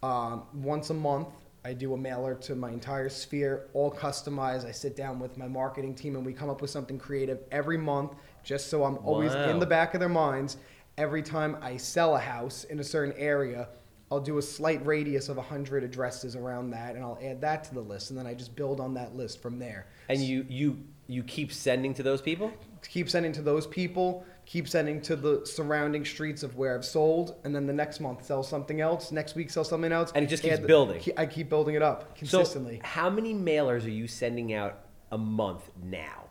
Um, 0.02 0.44
once 0.54 0.88
a 0.88 0.94
month, 0.94 1.28
I 1.64 1.74
do 1.74 1.92
a 1.92 1.96
mailer 1.96 2.34
to 2.36 2.54
my 2.54 2.70
entire 2.70 3.08
sphere, 3.08 3.68
all 3.74 3.90
customized. 3.90 4.66
I 4.66 4.72
sit 4.72 4.96
down 4.96 5.18
with 5.18 5.36
my 5.36 5.46
marketing 5.46 5.94
team 5.94 6.16
and 6.16 6.24
we 6.24 6.32
come 6.32 6.48
up 6.48 6.62
with 6.62 6.70
something 6.70 6.98
creative 6.98 7.40
every 7.50 7.76
month, 7.76 8.12
just 8.42 8.68
so 8.68 8.84
I'm 8.84 8.96
always 8.98 9.32
Wow. 9.34 9.50
in 9.50 9.58
the 9.58 9.66
back 9.66 9.92
of 9.94 10.00
their 10.00 10.08
minds. 10.08 10.56
Every 10.96 11.22
time 11.22 11.56
I 11.60 11.76
sell 11.76 12.16
a 12.16 12.18
house 12.18 12.64
in 12.64 12.80
a 12.80 12.84
certain 12.84 13.14
area, 13.18 13.68
I'll 14.10 14.20
do 14.20 14.38
a 14.38 14.42
slight 14.42 14.84
radius 14.84 15.28
of 15.28 15.36
100 15.36 15.84
addresses 15.84 16.34
around 16.34 16.70
that, 16.70 16.96
and 16.96 17.04
I'll 17.04 17.18
add 17.22 17.40
that 17.42 17.62
to 17.64 17.74
the 17.74 17.80
list, 17.80 18.10
and 18.10 18.18
then 18.18 18.26
I 18.26 18.34
just 18.34 18.56
build 18.56 18.80
on 18.80 18.94
that 18.94 19.14
list 19.14 19.40
from 19.40 19.58
there. 19.58 19.86
And 20.08 20.18
you 20.20 20.44
you 20.48 20.78
you 21.06 21.22
keep 21.22 21.52
sending 21.52 21.92
to 21.94 22.02
those 22.02 22.22
people? 22.22 22.52
keep 22.88 23.10
sending 23.10 23.30
to 23.32 23.42
those 23.42 23.66
people, 23.66 24.24
keep 24.50 24.68
sending 24.68 25.00
to 25.00 25.14
the 25.14 25.46
surrounding 25.46 26.04
streets 26.04 26.42
of 26.42 26.56
where 26.56 26.74
I've 26.74 26.84
sold, 26.84 27.36
and 27.44 27.54
then 27.54 27.68
the 27.68 27.72
next 27.72 28.00
month 28.00 28.24
sell 28.26 28.42
something 28.42 28.80
else, 28.80 29.12
next 29.12 29.36
week 29.36 29.48
sell 29.48 29.62
something 29.62 29.92
else. 29.92 30.10
And 30.12 30.24
it 30.24 30.28
just 30.28 30.42
keeps 30.42 30.58
the- 30.58 30.66
building. 30.66 31.00
I 31.16 31.26
keep 31.26 31.48
building 31.48 31.76
it 31.76 31.82
up 31.82 32.16
consistently. 32.16 32.78
So 32.78 32.88
how 32.88 33.08
many 33.10 33.32
mailers 33.32 33.84
are 33.84 33.90
you 33.90 34.08
sending 34.08 34.52
out 34.52 34.80
a 35.12 35.18
month 35.18 35.70
now? 35.80 36.24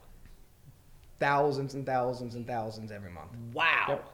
thousands 1.19 1.73
and 1.73 1.85
thousands 1.85 2.35
and 2.35 2.47
thousands 2.47 2.93
every 2.93 3.11
month. 3.11 3.31
Wow. 3.53 3.85
Yep. 3.89 4.09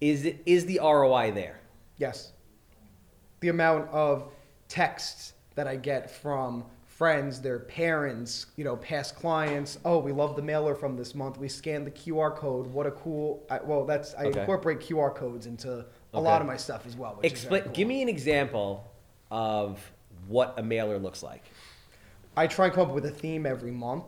Is 0.00 0.24
it 0.24 0.42
is 0.46 0.64
the 0.64 0.80
ROI 0.82 1.32
there? 1.32 1.60
Yes. 1.98 2.32
The 3.40 3.48
amount 3.48 3.90
of 3.90 4.30
texts 4.68 5.34
that 5.54 5.66
I 5.68 5.76
get 5.76 6.10
from 6.10 6.64
friends, 7.02 7.40
their 7.40 7.60
parents, 7.60 8.46
you 8.56 8.64
know, 8.64 8.74
past 8.76 9.14
clients. 9.14 9.78
Oh, 9.84 9.98
we 10.00 10.10
love 10.10 10.34
the 10.34 10.42
mailer 10.42 10.74
from 10.74 10.96
this 10.96 11.14
month. 11.14 11.38
We 11.38 11.48
scanned 11.48 11.86
the 11.86 11.92
QR 11.92 12.34
code. 12.34 12.66
What 12.66 12.88
a 12.88 12.90
cool. 12.90 13.46
I, 13.48 13.60
well, 13.62 13.84
that's 13.84 14.16
I 14.16 14.24
Okay. 14.24 14.40
incorporate 14.40 14.80
QR 14.80 15.14
codes 15.14 15.46
into 15.46 15.70
a 15.78 15.84
Okay. 16.12 16.20
lot 16.28 16.40
of 16.40 16.48
my 16.48 16.56
stuff 16.56 16.84
as 16.88 16.96
well. 16.96 17.20
Explain. 17.22 17.62
cool. 17.62 17.72
Give 17.72 17.86
me 17.86 18.02
an 18.02 18.08
example 18.08 18.84
of 19.30 19.92
what 20.26 20.54
a 20.58 20.62
mailer 20.62 20.98
looks 20.98 21.22
like. 21.22 21.44
I 22.36 22.48
try 22.48 22.64
and 22.66 22.74
come 22.74 22.88
up 22.88 22.94
with 22.94 23.06
a 23.06 23.10
theme 23.12 23.46
every 23.46 23.70
month. 23.70 24.06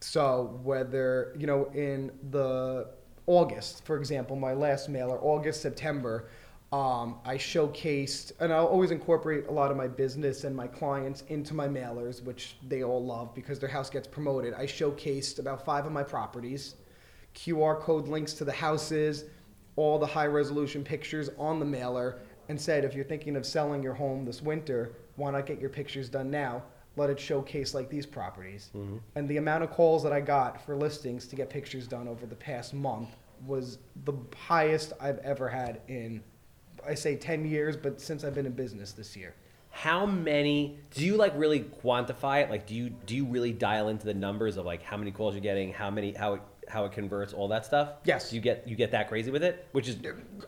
So 0.00 0.58
whether 0.64 1.32
you 1.38 1.46
know 1.46 1.66
in 1.74 2.10
the 2.32 2.88
August, 3.28 3.84
for 3.84 3.96
example, 3.96 4.34
my 4.34 4.52
last 4.52 4.88
mailer, 4.88 5.16
August 5.20 5.62
September, 5.62 6.28
um, 6.72 7.16
I 7.26 7.36
showcased, 7.36 8.32
and 8.40 8.50
I'll 8.50 8.66
always 8.66 8.90
incorporate 8.90 9.46
a 9.46 9.52
lot 9.52 9.70
of 9.70 9.76
my 9.76 9.86
business 9.86 10.44
and 10.44 10.56
my 10.56 10.66
clients 10.66 11.22
into 11.28 11.52
my 11.52 11.68
mailers, 11.68 12.22
which 12.22 12.56
they 12.66 12.82
all 12.82 13.04
love 13.04 13.34
because 13.34 13.58
their 13.58 13.68
house 13.68 13.90
gets 13.90 14.08
promoted. 14.08 14.54
I 14.54 14.64
showcased 14.64 15.38
about 15.38 15.66
five 15.66 15.84
of 15.84 15.92
my 15.92 16.02
properties, 16.02 16.76
QR 17.34 17.78
code 17.78 18.08
links 18.08 18.32
to 18.34 18.44
the 18.44 18.52
houses, 18.52 19.24
all 19.76 19.98
the 19.98 20.06
high 20.06 20.26
resolution 20.26 20.82
pictures 20.82 21.28
on 21.38 21.60
the 21.60 21.66
mailer, 21.66 22.20
and 22.48 22.58
said 22.58 22.84
if 22.84 22.94
you're 22.94 23.04
thinking 23.04 23.36
of 23.36 23.44
selling 23.44 23.82
your 23.82 23.94
home 23.94 24.24
this 24.24 24.40
winter, 24.40 24.92
why 25.16 25.30
not 25.30 25.44
get 25.44 25.60
your 25.60 25.70
pictures 25.70 26.08
done 26.08 26.30
now? 26.30 26.62
Let 26.96 27.10
it 27.10 27.20
showcase 27.20 27.74
like 27.74 27.90
these 27.90 28.06
properties. 28.06 28.70
And 29.14 29.28
the 29.28 29.36
amount 29.36 29.62
of 29.64 29.70
calls 29.70 30.02
that 30.04 30.12
I 30.12 30.20
got 30.20 30.64
for 30.64 30.74
listings 30.74 31.26
to 31.28 31.36
get 31.36 31.50
pictures 31.50 31.86
done 31.86 32.08
over 32.08 32.24
the 32.24 32.34
past 32.34 32.72
month 32.72 33.10
was 33.46 33.78
the 34.04 34.14
highest 34.36 34.92
I've 35.00 35.18
ever 35.18 35.48
had 35.48 35.80
in, 35.88 36.22
I 36.86 36.94
say 36.94 37.16
10 37.16 37.44
years, 37.44 37.76
but 37.76 38.00
since 38.00 38.24
I've 38.24 38.34
been 38.34 38.46
in 38.46 38.52
business 38.52 38.92
this 38.92 39.16
year. 39.16 39.34
How 39.70 40.04
many? 40.04 40.78
Do 40.90 41.04
you 41.04 41.16
like 41.16 41.32
really 41.34 41.60
quantify 41.60 42.42
it? 42.42 42.50
Like, 42.50 42.66
do 42.66 42.74
you 42.74 42.90
do 42.90 43.16
you 43.16 43.24
really 43.24 43.52
dial 43.52 43.88
into 43.88 44.04
the 44.04 44.14
numbers 44.14 44.58
of 44.58 44.66
like 44.66 44.82
how 44.82 44.98
many 44.98 45.10
calls 45.10 45.34
you're 45.34 45.40
getting, 45.40 45.72
how 45.72 45.90
many, 45.90 46.12
how 46.12 46.40
how 46.68 46.84
it 46.84 46.92
converts, 46.92 47.32
all 47.32 47.48
that 47.48 47.66
stuff? 47.66 47.90
Yes. 48.04 48.32
You 48.32 48.40
get 48.40 48.66
you 48.66 48.76
get 48.76 48.90
that 48.92 49.08
crazy 49.08 49.30
with 49.30 49.42
it, 49.42 49.66
which 49.72 49.88
is 49.88 49.96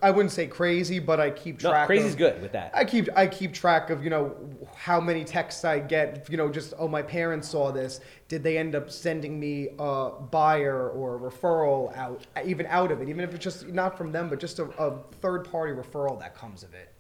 I 0.03 0.11
wouldn't 0.11 0.33
say 0.33 0.47
crazy, 0.47 0.99
but 0.99 1.21
I 1.21 1.31
keep 1.31 1.63
no 1.63 1.71
track. 1.71 1.87
crazy's 1.87 2.13
of, 2.13 2.19
good 2.19 2.43
with 2.43 2.53
that. 2.53 2.71
I 2.75 2.85
keep 2.85 3.09
I 3.17 3.27
keep 3.27 3.53
track 3.53 3.91
of 3.91 4.03
you 4.03 4.11
know 4.11 4.35
how 4.77 5.01
many 5.01 5.25
texts 5.25 5.65
I 5.65 5.81
get. 5.81 6.29
You 6.31 6.37
know, 6.37 6.49
just 6.49 6.75
oh 6.79 6.89
my 6.89 7.03
parents 7.03 7.49
saw 7.49 7.71
this. 7.71 8.01
Did 8.29 8.43
they 8.43 8.59
end 8.59 8.75
up 8.75 8.91
sending 8.91 9.39
me 9.39 9.69
a 9.79 10.11
buyer 10.31 10.89
or 10.91 11.17
a 11.17 11.31
referral 11.31 11.97
out, 11.97 12.27
even 12.45 12.67
out 12.67 12.91
of 12.91 13.03
it, 13.03 13.09
even 13.09 13.23
if 13.25 13.35
it's 13.35 13.45
just 13.45 13.69
not 13.69 13.99
from 13.99 14.13
them, 14.13 14.29
but 14.29 14.41
just 14.41 14.59
a, 14.59 14.65
a 14.79 14.99
third 15.21 15.51
party 15.51 15.73
referral 15.73 16.19
that 16.21 16.35
comes 16.35 16.63
of 16.63 16.75
it. 16.75 16.93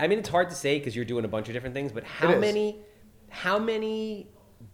I 0.00 0.06
mean, 0.06 0.20
it's 0.20 0.28
hard 0.28 0.48
to 0.50 0.54
say 0.54 0.78
because 0.78 0.94
you're 0.94 1.04
doing 1.04 1.24
a 1.24 1.28
bunch 1.28 1.48
of 1.48 1.54
different 1.54 1.74
things, 1.74 1.90
but 1.90 2.04
how 2.04 2.38
many, 2.38 2.78
how 3.30 3.58
many 3.58 4.28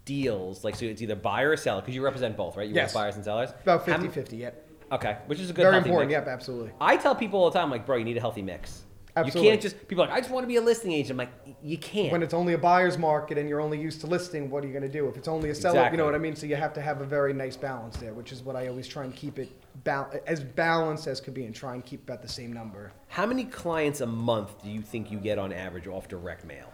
deals? 0.05 0.65
Like, 0.65 0.77
so 0.77 0.87
it's 0.87 1.03
either 1.03 1.17
buyer 1.17 1.51
or 1.51 1.57
seller 1.57 1.81
because 1.81 1.95
you 1.95 2.05
represent 2.05 2.37
both, 2.37 2.57
right? 2.57 2.69
You 2.69 2.75
Yes. 2.75 2.93
buyers 2.95 3.17
and 3.17 3.25
sellers. 3.25 3.51
About 3.63 3.87
How 3.87 3.97
50-50, 3.99 4.39
yeah. 4.39 4.51
Okay, 4.93 5.17
which 5.27 5.41
is 5.41 5.51
a 5.51 5.53
good. 5.53 5.63
Very 5.63 5.79
important. 5.79 6.11
mix. 6.11 6.19
Yep, 6.21 6.29
absolutely. 6.29 6.73
I 6.81 6.97
tell 6.97 7.15
people 7.15 7.41
all 7.43 7.51
the 7.51 7.59
time, 7.59 7.71
like, 7.71 7.87
bro, 7.87 7.97
you 7.97 8.05
need 8.05 8.17
a 8.17 8.21
healthy 8.21 8.43
mix. 8.43 8.83
Absolutely. 9.17 9.43
You 9.43 9.51
can't 9.53 9.63
just 9.63 9.87
people 9.89 10.03
are 10.03 10.09
like, 10.09 10.17
I 10.17 10.21
just 10.21 10.31
want 10.33 10.43
to 10.43 10.49
be 10.49 10.57
a 10.57 10.61
listing 10.61 10.91
agent. 10.91 11.13
I'm 11.13 11.17
like, 11.19 11.57
you 11.63 11.79
can't. 11.79 12.11
When 12.11 12.23
it's 12.23 12.35
only 12.35 12.53
a 12.55 12.59
buyer's 12.59 12.99
market 12.99 13.39
and 13.39 13.49
you're 13.49 13.61
only 13.61 13.81
used 13.81 14.01
to 14.01 14.09
listing, 14.09 14.51
what 14.51 14.65
are 14.65 14.67
you 14.67 14.73
going 14.73 14.83
to 14.83 14.89
do? 14.89 15.09
If 15.09 15.17
it's 15.17 15.29
only 15.29 15.51
a 15.51 15.55
seller, 15.55 15.89
you 15.91 15.97
know 15.97 16.05
what 16.05 16.17
I 16.17 16.19
mean. 16.19 16.35
So 16.35 16.47
you 16.47 16.57
have 16.57 16.73
to 16.75 16.81
have 16.81 17.01
a 17.01 17.05
very 17.05 17.33
nice 17.33 17.57
balance 17.57 17.97
there, 17.97 18.13
which 18.13 18.33
is 18.33 18.43
what 18.43 18.57
I 18.57 18.67
always 18.67 18.89
try 18.89 19.05
and 19.05 19.15
keep 19.15 19.39
it 19.39 19.53
bal- 19.85 20.13
as 20.27 20.43
balanced 20.43 21.07
as 21.07 21.21
could 21.21 21.33
be, 21.33 21.45
and 21.45 21.55
try 21.55 21.75
and 21.75 21.85
keep 21.85 22.03
about 22.03 22.23
the 22.23 22.29
same 22.29 22.53
number. 22.53 22.93
How 23.07 23.25
many 23.25 23.45
clients 23.45 24.01
a 24.01 24.07
month 24.07 24.61
do 24.65 24.69
you 24.71 24.83
think 24.83 25.13
you 25.13 25.19
get 25.19 25.39
on 25.39 25.53
average 25.53 25.87
off 25.87 26.09
direct 26.09 26.45
mail? 26.45 26.69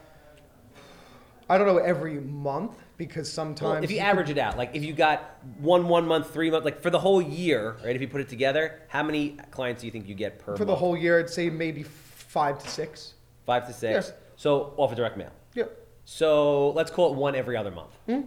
I 1.50 1.58
don't 1.58 1.66
know 1.66 1.78
every 1.78 2.20
month 2.20 2.76
because 3.00 3.32
sometimes 3.32 3.62
Well, 3.76 3.82
if 3.82 3.90
you 3.90 3.96
could- 3.96 4.04
average 4.04 4.28
it 4.28 4.36
out, 4.36 4.58
like 4.58 4.72
if 4.74 4.84
you 4.84 4.92
got 4.92 5.38
one 5.58 5.88
one 5.88 6.06
month, 6.06 6.30
three 6.34 6.50
month, 6.50 6.66
like 6.66 6.82
for 6.82 6.90
the 6.90 6.98
whole 6.98 7.22
year, 7.22 7.78
right? 7.82 7.96
If 7.96 8.02
you 8.02 8.08
put 8.08 8.20
it 8.20 8.28
together, 8.28 8.82
how 8.88 9.02
many 9.02 9.38
clients 9.50 9.80
do 9.80 9.86
you 9.86 9.90
think 9.90 10.06
you 10.06 10.14
get 10.14 10.38
per 10.38 10.54
for 10.54 10.66
the 10.66 10.76
whole 10.76 10.94
year, 10.94 11.18
I'd 11.18 11.30
say 11.30 11.48
maybe 11.48 11.82
five 11.82 12.58
to 12.58 12.68
six. 12.68 13.14
Five 13.46 13.66
to 13.68 13.72
six. 13.72 14.08
Yes. 14.08 14.12
So 14.36 14.74
off 14.76 14.90
of 14.92 14.98
direct 14.98 15.16
mail. 15.16 15.30
Yep, 15.54 15.76
So 16.04 16.70
let's 16.72 16.90
call 16.90 17.10
it 17.12 17.16
one 17.16 17.34
every 17.34 17.56
other 17.56 17.70
month. 17.70 17.94
Hmm? 18.06 18.20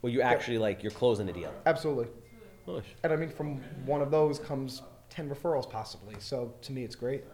Well, 0.00 0.10
you 0.10 0.22
actually 0.22 0.56
like 0.56 0.82
you're 0.82 0.92
closing 0.92 1.28
a 1.28 1.32
deal. 1.32 1.52
absolutely. 1.66 2.06
Nice. 2.66 2.84
And 3.04 3.12
I 3.12 3.16
mean, 3.16 3.28
from 3.28 3.60
one 3.84 4.00
of 4.00 4.10
those 4.10 4.38
comes 4.38 4.80
ten 5.10 5.28
referrals 5.28 5.68
possibly. 5.68 6.14
So 6.20 6.54
to 6.62 6.72
me, 6.72 6.84
it's 6.84 6.94
great. 6.96 7.24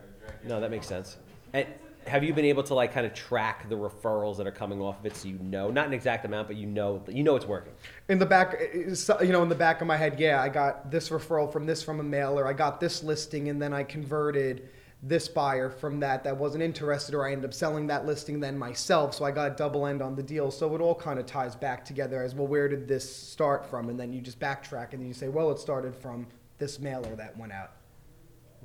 No, 0.45 0.61
that 0.61 0.73
makes 0.73 0.89
sense. 0.89 1.17
And 1.53 1.65
have 2.07 2.25
you 2.25 2.33
been 2.33 2.45
able 2.45 2.63
to 2.65 2.75
like 2.75 2.93
kind 2.93 3.07
of 3.07 3.15
track 3.15 3.69
the 3.69 3.77
referrals 3.77 4.37
that 4.37 4.47
are 4.47 4.53
coming 4.53 4.81
off 4.81 4.99
of 5.01 5.07
it, 5.07 5.17
so 5.17 5.29
you 5.29 5.39
know, 5.39 5.71
not 5.71 5.87
an 5.87 5.93
exact 5.93 6.25
amount, 6.25 6.49
but 6.49 6.57
you 6.57 6.67
know, 6.67 7.03
you 7.09 7.23
know 7.23 7.37
it's 7.37 7.47
working. 7.47 7.73
In 8.09 8.19
the 8.19 8.27
back, 8.27 8.57
you 8.75 9.33
know, 9.33 9.43
in 9.43 9.49
the 9.49 9.55
back 9.55 9.81
of 9.81 9.87
my 9.87 9.97
head, 9.97 10.19
yeah, 10.19 10.43
I 10.43 10.49
got 10.49 10.91
this 10.91 11.09
referral 11.11 11.53
from 11.53 11.67
this 11.67 11.83
from 11.83 12.01
a 12.01 12.03
mailer. 12.03 12.47
I 12.47 12.53
got 12.53 12.81
this 12.81 13.03
listing, 13.03 13.49
and 13.49 13.61
then 13.61 13.73
I 13.73 13.83
converted 13.83 14.69
this 15.03 15.29
buyer 15.29 15.69
from 15.71 16.01
that 16.01 16.25
that 16.25 16.37
wasn't 16.37 16.63
interested, 16.63 17.15
or 17.15 17.27
I 17.27 17.33
ended 17.33 17.45
up 17.45 17.55
selling 17.55 17.87
that 17.89 18.07
listing 18.07 18.41
then 18.41 18.59
myself. 18.59 19.15
So 19.15 19.25
I 19.25 19.31
got 19.31 19.53
a 19.53 19.55
double 19.55 19.87
end 19.87 20.03
on 20.03 20.17
the 20.17 20.23
deal. 20.23 20.51
So 20.51 20.75
it 20.75 20.81
all 20.81 20.95
kind 20.95 21.19
of 21.19 21.27
ties 21.27 21.55
back 21.55 21.85
together 21.85 22.23
as 22.23 22.35
well. 22.35 22.47
Where 22.47 22.69
did 22.69 22.89
this 22.89 23.15
start 23.15 23.67
from? 23.67 23.89
And 23.89 24.01
then 24.01 24.13
you 24.13 24.21
just 24.21 24.41
backtrack 24.41 24.93
and 24.93 25.01
then 25.01 25.07
you 25.07 25.15
say, 25.15 25.29
well, 25.29 25.51
it 25.51 25.59
started 25.59 25.95
from 25.95 26.27
this 26.59 26.81
mailer 26.81 27.15
that 27.15 27.37
went 27.37 27.53
out. 27.53 27.73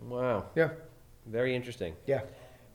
Wow. 0.07 0.45
Yeah, 0.55 0.69
Very 1.27 1.53
interesting. 1.55 1.93
yeah, 2.07 2.21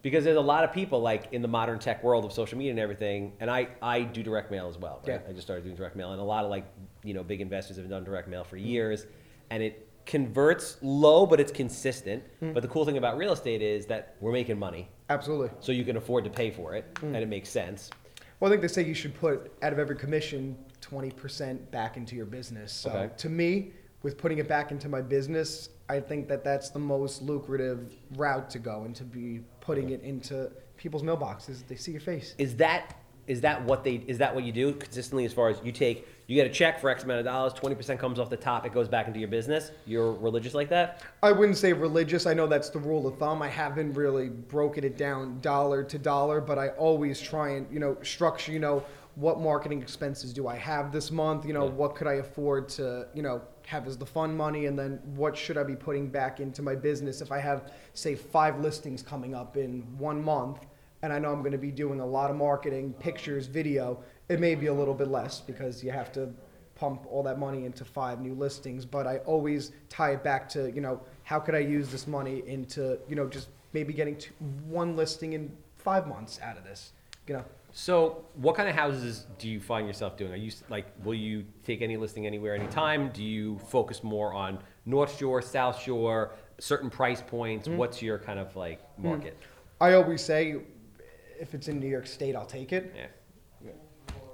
Because 0.06 0.22
there's 0.22 0.36
a 0.36 0.40
lot 0.40 0.62
of 0.62 0.70
people 0.70 1.00
like 1.00 1.26
in 1.32 1.42
the 1.42 1.48
modern 1.48 1.80
tech 1.80 2.04
world 2.04 2.24
of 2.24 2.32
social 2.32 2.56
media 2.56 2.70
and 2.70 2.78
everything, 2.78 3.32
and 3.40 3.50
I, 3.50 3.66
I 3.82 4.02
do 4.02 4.22
direct 4.22 4.52
mail 4.52 4.68
as 4.68 4.78
well. 4.78 5.02
Right? 5.04 5.20
Yeah. 5.20 5.28
I 5.28 5.32
just 5.32 5.44
started 5.44 5.64
doing 5.64 5.74
direct 5.74 5.96
mail, 5.96 6.12
and 6.12 6.20
a 6.20 6.24
lot 6.24 6.44
of 6.44 6.50
like 6.50 6.64
you 7.02 7.12
know 7.12 7.24
big 7.24 7.40
investors 7.40 7.76
have 7.76 7.88
done 7.88 8.04
direct 8.04 8.28
mail 8.28 8.44
for 8.44 8.56
years, 8.56 9.06
and 9.50 9.64
it 9.64 9.88
converts 10.04 10.76
low, 10.80 11.26
but 11.26 11.40
it's 11.40 11.50
consistent. 11.50 12.22
Hmm. 12.38 12.52
But 12.52 12.62
the 12.62 12.68
cool 12.68 12.84
thing 12.84 12.98
about 12.98 13.16
real 13.16 13.32
estate 13.32 13.62
is 13.62 13.84
that 13.86 14.14
we're 14.20 14.30
making 14.30 14.60
money, 14.60 14.88
absolutely. 15.10 15.50
so 15.58 15.72
you 15.72 15.84
can 15.84 15.96
afford 15.96 16.22
to 16.22 16.30
pay 16.30 16.52
for 16.52 16.76
it, 16.76 16.84
hmm. 17.00 17.06
and 17.06 17.16
it 17.16 17.26
makes 17.26 17.48
sense. 17.48 17.90
Well, 18.38 18.48
I 18.48 18.52
think 18.52 18.62
they 18.62 18.68
say 18.68 18.84
you 18.84 18.94
should 18.94 19.14
put 19.18 19.50
out 19.62 19.72
of 19.72 19.80
every 19.80 19.96
commission 19.96 20.56
twenty 20.80 21.10
percent 21.10 21.68
back 21.72 21.96
into 21.96 22.14
your 22.14 22.26
business. 22.26 22.72
So 22.72 22.90
Okay. 22.90 23.12
to 23.16 23.28
me, 23.28 23.72
with 24.04 24.18
putting 24.18 24.38
it 24.38 24.46
back 24.46 24.70
into 24.70 24.88
my 24.88 25.02
business, 25.02 25.70
I 25.88 26.00
think 26.00 26.28
that 26.28 26.42
that's 26.44 26.70
the 26.70 26.78
most 26.78 27.22
lucrative 27.22 27.92
route 28.16 28.50
to 28.50 28.58
go, 28.58 28.82
and 28.84 28.94
to 28.96 29.04
be 29.04 29.40
putting 29.60 29.90
it 29.90 30.02
into 30.02 30.50
people's 30.76 31.02
mailboxes. 31.02 31.66
They 31.66 31.76
see 31.76 31.92
your 31.92 32.00
face. 32.00 32.34
Is 32.38 32.56
that 32.56 32.96
is 33.26 33.40
that 33.40 33.64
what 33.64 33.82
they 33.82 33.94
is 34.06 34.18
that 34.18 34.32
what 34.34 34.44
you 34.44 34.52
do 34.52 34.72
consistently 34.72 35.24
as 35.24 35.32
far 35.32 35.48
as 35.48 35.58
you 35.64 35.72
take 35.72 36.06
you 36.28 36.36
get 36.36 36.46
a 36.46 36.50
check 36.50 36.80
for 36.80 36.90
X 36.90 37.02
amount 37.04 37.18
of 37.20 37.24
dollars, 37.24 37.52
twenty 37.52 37.74
percent 37.76 37.98
comes 38.00 38.18
off 38.18 38.30
the 38.30 38.36
top, 38.36 38.66
it 38.66 38.72
goes 38.72 38.88
back 38.88 39.06
into 39.06 39.18
your 39.20 39.28
business. 39.28 39.70
You're 39.84 40.12
religious 40.12 40.54
like 40.54 40.68
that? 40.70 41.02
I 41.22 41.32
wouldn't 41.32 41.58
say 41.58 41.72
religious. 41.72 42.26
I 42.26 42.34
know 42.34 42.46
that's 42.46 42.70
the 42.70 42.78
rule 42.80 43.06
of 43.06 43.18
thumb. 43.18 43.42
I 43.42 43.48
haven't 43.48 43.94
really 43.94 44.28
broken 44.28 44.82
it 44.84 44.96
down 44.96 45.40
dollar 45.40 45.82
to 45.84 45.98
dollar, 45.98 46.40
but 46.40 46.58
I 46.58 46.68
always 46.70 47.20
try 47.20 47.50
and, 47.50 47.66
you 47.72 47.78
know, 47.78 47.96
structure, 48.02 48.50
you 48.52 48.58
know, 48.58 48.84
what 49.14 49.40
marketing 49.40 49.80
expenses 49.80 50.32
do 50.32 50.46
I 50.48 50.56
have 50.56 50.92
this 50.92 51.10
month? 51.10 51.46
You 51.46 51.52
know, 51.52 51.64
Yeah. 51.66 51.70
what 51.72 51.94
could 51.94 52.06
I 52.06 52.14
afford 52.14 52.68
to, 52.70 53.06
you 53.14 53.22
know, 53.22 53.40
have 53.66 53.86
as 53.86 53.96
the 53.96 54.06
fund 54.06 54.36
money? 54.36 54.66
And 54.66 54.78
then 54.78 55.00
what 55.14 55.36
should 55.36 55.58
I 55.58 55.62
be 55.62 55.76
putting 55.76 56.08
back 56.08 56.40
into 56.40 56.62
my 56.62 56.74
business 56.74 57.20
if 57.20 57.30
I 57.30 57.38
have, 57.38 57.72
say, 57.94 58.14
five 58.14 58.60
listings 58.60 59.02
coming 59.02 59.34
up 59.34 59.56
in 59.56 59.82
one 59.98 60.22
month 60.22 60.66
and 61.02 61.12
I 61.12 61.18
know 61.18 61.32
I'm 61.32 61.40
going 61.40 61.52
to 61.52 61.58
be 61.58 61.70
doing 61.70 62.00
a 62.00 62.06
lot 62.06 62.30
of 62.30 62.36
marketing, 62.36 62.92
pictures, 62.94 63.46
video, 63.46 64.02
it 64.28 64.40
may 64.40 64.54
be 64.54 64.66
a 64.66 64.74
little 64.74 64.94
bit 64.94 65.08
less 65.08 65.40
because 65.40 65.84
you 65.84 65.90
have 65.90 66.10
to 66.12 66.30
pump 66.74 67.06
all 67.08 67.22
that 67.22 67.38
money 67.38 67.64
into 67.64 67.84
five 67.84 68.20
new 68.20 68.34
listings, 68.34 68.84
but 68.84 69.06
I 69.06 69.18
always 69.18 69.72
tie 69.88 70.12
it 70.12 70.24
back 70.24 70.48
to, 70.50 70.70
you 70.72 70.80
know, 70.80 71.00
how 71.22 71.38
could 71.38 71.54
I 71.54 71.60
use 71.60 71.90
this 71.90 72.06
money 72.06 72.42
into, 72.46 72.98
you 73.08 73.16
know, 73.16 73.26
just 73.26 73.48
maybe 73.72 73.92
getting 73.92 74.16
to 74.16 74.30
one 74.66 74.96
listing 74.96 75.34
in 75.34 75.56
five 75.76 76.06
months 76.06 76.40
out 76.42 76.56
of 76.58 76.64
this, 76.64 76.92
you 77.26 77.34
know? 77.34 77.44
So, 77.78 78.24
what 78.36 78.56
kind 78.56 78.70
of 78.70 78.74
houses 78.74 79.26
do 79.36 79.50
you 79.50 79.60
find 79.60 79.86
yourself 79.86 80.16
doing? 80.16 80.32
Are 80.32 80.36
you 80.36 80.50
like, 80.70 80.86
will 81.04 81.12
you 81.12 81.44
take 81.62 81.82
any 81.82 81.98
listing 81.98 82.26
anywhere, 82.26 82.54
anytime? 82.54 83.10
Do 83.10 83.22
you 83.22 83.58
focus 83.68 84.02
more 84.02 84.32
on 84.32 84.60
North 84.86 85.18
Shore, 85.18 85.42
South 85.42 85.78
Shore, 85.78 86.32
certain 86.58 86.88
price 86.88 87.20
points? 87.20 87.68
Mm-hmm. 87.68 87.76
What's 87.76 88.00
your 88.00 88.18
kind 88.18 88.38
of 88.38 88.56
like 88.56 88.80
hmm. 88.96 89.08
market? 89.08 89.36
I 89.78 89.92
always 89.92 90.22
say, 90.22 90.56
if 91.38 91.52
it's 91.52 91.68
in 91.68 91.78
New 91.78 91.86
York 91.86 92.06
State, 92.06 92.34
I'll 92.34 92.46
take 92.46 92.72
it. 92.72 92.94
Yeah. 92.96 93.72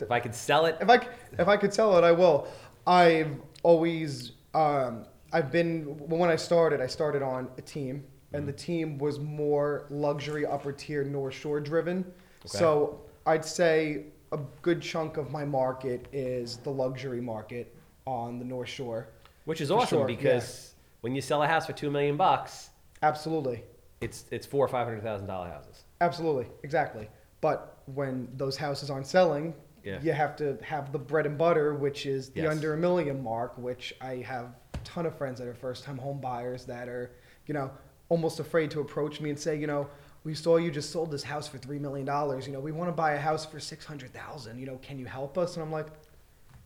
If 0.00 0.12
I 0.12 0.20
could 0.20 0.36
sell 0.36 0.66
it, 0.66 0.78
If 0.80 0.88
I, 0.88 1.00
if 1.36 1.48
I 1.48 1.56
could 1.56 1.74
sell 1.74 1.98
it, 1.98 2.04
I 2.04 2.12
will. 2.12 2.46
I've 2.86 3.34
always, 3.64 4.32
um, 4.54 5.04
I've 5.32 5.50
been, 5.50 5.82
when 6.08 6.30
I 6.30 6.36
started, 6.36 6.80
I 6.80 6.86
started 6.86 7.22
on 7.22 7.48
a 7.58 7.62
team, 7.62 8.04
and 8.34 8.42
mm-hmm. 8.42 8.46
the 8.46 8.52
team 8.52 8.98
was 8.98 9.18
more 9.18 9.86
luxury, 9.90 10.46
upper 10.46 10.70
tier, 10.70 11.02
North 11.02 11.34
Shore 11.34 11.58
driven. 11.58 12.04
Okay. 12.44 12.58
So 12.58 13.00
I'd 13.26 13.44
say 13.44 14.06
a 14.32 14.38
good 14.62 14.80
chunk 14.80 15.16
of 15.16 15.30
my 15.30 15.44
market 15.44 16.06
is 16.12 16.56
the 16.58 16.70
luxury 16.70 17.20
market 17.20 17.74
on 18.06 18.38
the 18.38 18.44
North 18.44 18.68
Shore. 18.68 19.08
which 19.44 19.60
is 19.60 19.70
awesome 19.70 19.98
sure, 19.98 20.06
because 20.06 20.74
when 21.02 21.14
you 21.14 21.20
sell 21.20 21.42
a 21.42 21.46
house 21.46 21.66
for 21.66 21.72
two 21.72 21.90
million 21.90 22.16
bucks, 22.16 22.70
Absolutely. 23.02 23.62
it's 24.00 24.24
it's 24.30 24.46
four 24.46 24.64
or 24.64 24.68
five 24.68 24.86
hundred 24.86 25.02
thousand 25.02 25.26
dollar 25.26 25.48
houses. 25.48 25.84
Absolutely, 26.00 26.46
exactly. 26.62 27.08
But 27.40 27.78
when 27.86 28.28
those 28.36 28.56
houses 28.56 28.90
aren't 28.90 29.06
selling, 29.06 29.54
Yeah. 29.84 30.00
you 30.00 30.12
have 30.12 30.36
to 30.36 30.56
have 30.62 30.92
the 30.92 30.98
bread 30.98 31.26
and 31.26 31.36
butter, 31.36 31.74
which 31.74 32.06
is 32.06 32.30
the 32.30 32.42
Yes. 32.42 32.52
under 32.52 32.74
a 32.74 32.76
million 32.76 33.22
mark, 33.22 33.56
which 33.58 33.94
I 34.00 34.16
have 34.16 34.46
a 34.74 34.78
ton 34.84 35.06
of 35.06 35.14
friends 35.16 35.38
that 35.40 35.48
are 35.48 35.54
first 35.54 35.84
time 35.84 35.98
home 35.98 36.20
buyers 36.20 36.64
that 36.66 36.88
are, 36.88 37.10
you 37.46 37.54
know, 37.54 37.70
almost 38.08 38.38
afraid 38.40 38.70
to 38.72 38.80
approach 38.80 39.20
me 39.20 39.30
and 39.30 39.38
say, 39.38 39.56
you 39.56 39.66
know, 39.66 39.88
we 40.24 40.34
saw 40.34 40.56
you 40.56 40.70
just 40.70 40.90
sold 40.90 41.10
this 41.10 41.22
house 41.22 41.48
for 41.48 41.58
three 41.58 41.78
million 41.78 42.06
dollars. 42.06 42.46
You 42.46 42.52
know, 42.52 42.60
we 42.60 42.72
want 42.72 42.88
to 42.88 42.92
buy 42.92 43.12
a 43.14 43.20
house 43.20 43.44
for 43.44 43.58
six 43.60 43.84
hundred 43.84 44.12
thousand. 44.12 44.58
You 44.58 44.66
know, 44.66 44.78
can 44.82 44.98
you 44.98 45.06
help 45.06 45.36
us? 45.38 45.56
And 45.56 45.64
I'm 45.64 45.72
like, 45.72 45.86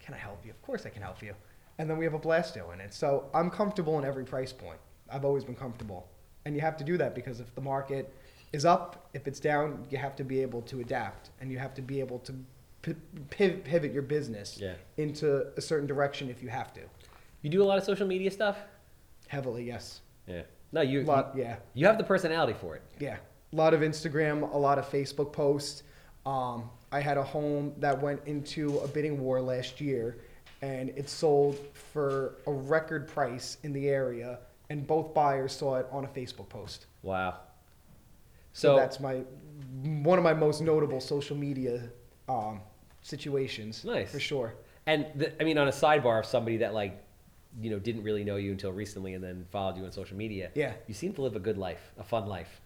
can 0.01 0.14
I 0.14 0.19
help 0.19 0.45
you? 0.45 0.51
Of 0.51 0.61
course 0.62 0.85
I 0.87 0.90
can 0.90 1.03
help 1.03 1.23
you. 1.23 1.35
And 1.79 1.88
then 1.90 1.99
we 1.99 2.05
have 2.05 2.14
a 2.14 2.19
blast 2.19 2.55
doing 2.55 2.81
it. 2.81 2.95
So 2.95 3.29
I'm 3.35 3.51
comfortable 3.51 3.99
in 3.99 4.05
every 4.05 4.25
price 4.25 4.53
point. 4.53 4.79
I've 5.11 5.25
always 5.25 5.45
been 5.45 5.55
comfortable. 5.55 6.09
And 6.45 6.55
you 6.55 6.61
have 6.61 6.77
to 6.79 6.85
do 6.85 6.97
that 6.99 7.14
because 7.14 7.40
if 7.40 7.55
the 7.55 7.61
market 7.61 8.14
is 8.53 8.64
up, 8.64 9.09
if 9.14 9.27
it's 9.27 9.40
down, 9.40 9.85
you 9.90 9.99
have 9.99 10.14
to 10.16 10.25
be 10.25 10.40
able 10.40 10.62
to 10.62 10.81
adapt 10.81 11.31
and 11.40 11.51
you 11.51 11.59
have 11.59 11.75
to 11.75 11.83
be 11.83 12.01
able 12.01 12.19
to 12.21 12.35
piv- 12.83 13.64
pivot 13.64 13.92
your 13.92 14.03
business 14.03 14.59
Yeah. 14.61 14.75
into 14.97 15.47
a 15.57 15.61
certain 15.61 15.87
direction 15.87 16.31
if 16.31 16.42
you 16.42 16.49
have 16.49 16.73
to. 16.75 16.81
You 17.42 17.51
do 17.51 17.62
a 17.62 17.66
lot 17.66 17.79
of 17.79 17.85
social 17.85 18.07
media 18.07 18.31
stuff. 18.31 18.57
Heavily, 19.29 19.64
yes. 19.64 20.01
Yeah. 20.27 20.42
No, 20.73 20.81
you 20.81 21.03
lot, 21.03 21.33
you, 21.37 21.42
yeah. 21.42 21.57
you 21.75 21.87
have 21.87 21.99
the 21.99 22.05
personality 22.05 22.55
for 22.61 22.77
it. 22.77 22.83
Yeah, 22.99 23.16
a 23.53 23.57
lot 23.57 23.75
of 23.75 23.81
Instagram, 23.81 24.53
a 24.53 24.57
lot 24.57 24.79
of 24.79 24.89
Facebook 24.91 25.33
posts. 25.33 25.83
Um, 26.25 26.69
I 26.93 27.01
had 27.01 27.17
a 27.19 27.23
home 27.23 27.73
that 27.79 28.01
went 28.01 28.21
into 28.27 28.79
a 28.79 28.89
bidding 28.89 29.21
war 29.21 29.41
last 29.41 29.81
year, 29.81 30.19
and 30.63 30.91
it 30.91 31.09
sold 31.09 31.59
for 31.73 32.37
a 32.47 32.53
record 32.53 33.07
price 33.09 33.59
in 33.63 33.73
the 33.73 33.89
area, 33.89 34.39
and 34.71 34.87
both 34.87 35.15
buyers 35.15 35.53
saw 35.53 35.77
it 35.77 35.87
on 35.91 36.05
a 36.05 36.09
Facebook 36.09 36.49
post. 36.49 36.87
Wow. 37.03 37.39
So, 38.53 38.75
So, 38.75 38.77
that's 38.77 39.01
my 39.01 39.23
one 39.83 40.19
of 40.19 40.25
my 40.25 40.35
most 40.35 40.61
notable 40.61 41.01
social 41.01 41.37
media 41.37 41.83
um, 42.29 42.61
situations. 43.03 43.85
Nice. 43.85 44.11
for 44.11 44.21
sure. 44.21 44.55
and 44.87 45.07
the, 45.15 45.41
I 45.41 45.45
mean, 45.45 45.59
on 45.59 45.69
a 45.69 45.73
sidebar 45.73 46.19
of 46.19 46.27
somebody 46.27 46.59
that 46.59 46.75
like, 46.75 47.03
you 47.61 47.71
know, 47.71 47.79
didn't 47.79 48.03
really 48.03 48.25
know 48.25 48.37
you 48.37 48.51
until 48.51 48.73
recently 48.73 49.15
and 49.15 49.23
then 49.23 49.47
followed 49.51 49.77
you 49.77 49.85
on 49.85 49.93
social 49.93 50.17
media. 50.17 50.51
Yeah. 50.55 50.73
You 50.87 50.95
seem 50.95 51.13
to 51.15 51.23
live 51.23 51.37
a 51.37 51.41
good 51.41 51.59
life, 51.59 51.93
a 51.99 52.05
fun 52.05 52.27
life. 52.27 52.61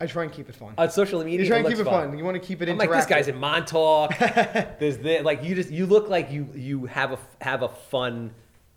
I 0.00 0.06
try 0.06 0.22
and 0.24 0.32
keep 0.32 0.48
it 0.48 0.54
fun. 0.54 0.74
On 0.78 0.90
social 0.90 1.22
media, 1.22 1.40
you 1.40 1.46
try 1.46 1.58
and 1.58 1.68
keep 1.68 1.78
it 1.78 1.84
fun. 1.84 2.16
You 2.16 2.24
want 2.24 2.40
to 2.40 2.46
keep 2.46 2.62
it 2.62 2.68
I'm 2.68 2.76
interactive. 2.76 2.78
like 2.78 2.90
this 2.90 3.06
guy's 3.06 3.28
in 3.28 3.36
Montauk. 3.36 4.16
there's 4.18 4.98
the, 4.98 5.20
like 5.22 5.44
you 5.44 5.54
just 5.54 5.70
you 5.70 5.86
look 5.86 6.08
like 6.08 6.30
you 6.30 6.48
you 6.54 6.86
have 6.86 7.12
a 7.12 7.18
have 7.42 7.62
a 7.62 7.68
fun 7.68 8.32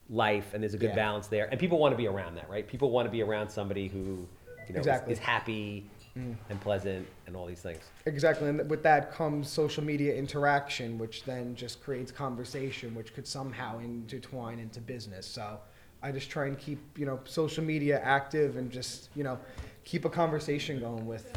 life 0.10 0.54
and 0.54 0.62
there's 0.62 0.74
a 0.74 0.78
good 0.78 0.90
Yeah. 0.90 0.96
balance 0.96 1.28
there 1.28 1.48
and 1.50 1.60
people 1.60 1.80
want 1.80 1.94
to 1.94 1.98
be 1.98 2.08
around 2.08 2.36
that 2.36 2.50
right 2.50 2.68
people 2.68 2.92
want 2.92 3.08
to 3.08 3.10
be 3.12 3.22
around 3.24 3.50
somebody 3.50 3.88
who 3.88 4.00
you 4.00 4.28
know 4.70 4.72
is- 4.72 4.78
Exactly. 4.78 5.14
is, 5.14 5.20
happy 5.20 5.86
mm. 6.16 6.36
and 6.50 6.62
pleasant 6.62 7.08
and 7.26 7.36
all 7.38 7.46
these 7.46 7.62
things 7.62 7.82
Exactly, 8.06 8.50
and 8.50 8.70
with 8.70 8.84
that 8.84 9.14
comes 9.14 9.50
social 9.50 9.82
media 9.84 10.14
interaction, 10.14 10.98
which 10.98 11.24
then 11.24 11.56
just 11.56 11.82
creates 11.82 12.12
conversation, 12.12 12.94
which 12.94 13.14
could 13.16 13.26
somehow 13.26 13.80
intertwine 13.80 14.60
into 14.60 14.82
business. 14.82 15.26
So 15.26 15.58
I 16.04 16.12
just 16.12 16.30
try 16.30 16.48
and 16.48 16.58
keep 16.60 16.80
you 16.98 17.06
know 17.06 17.22
social 17.24 17.64
media 17.64 18.02
active 18.04 18.58
and 18.58 18.70
just 18.70 19.10
you 19.16 19.24
know 19.24 19.40
keep 19.84 20.06
a 20.06 20.10
conversation 20.10 20.80
going 20.80 21.06
with 21.06 21.32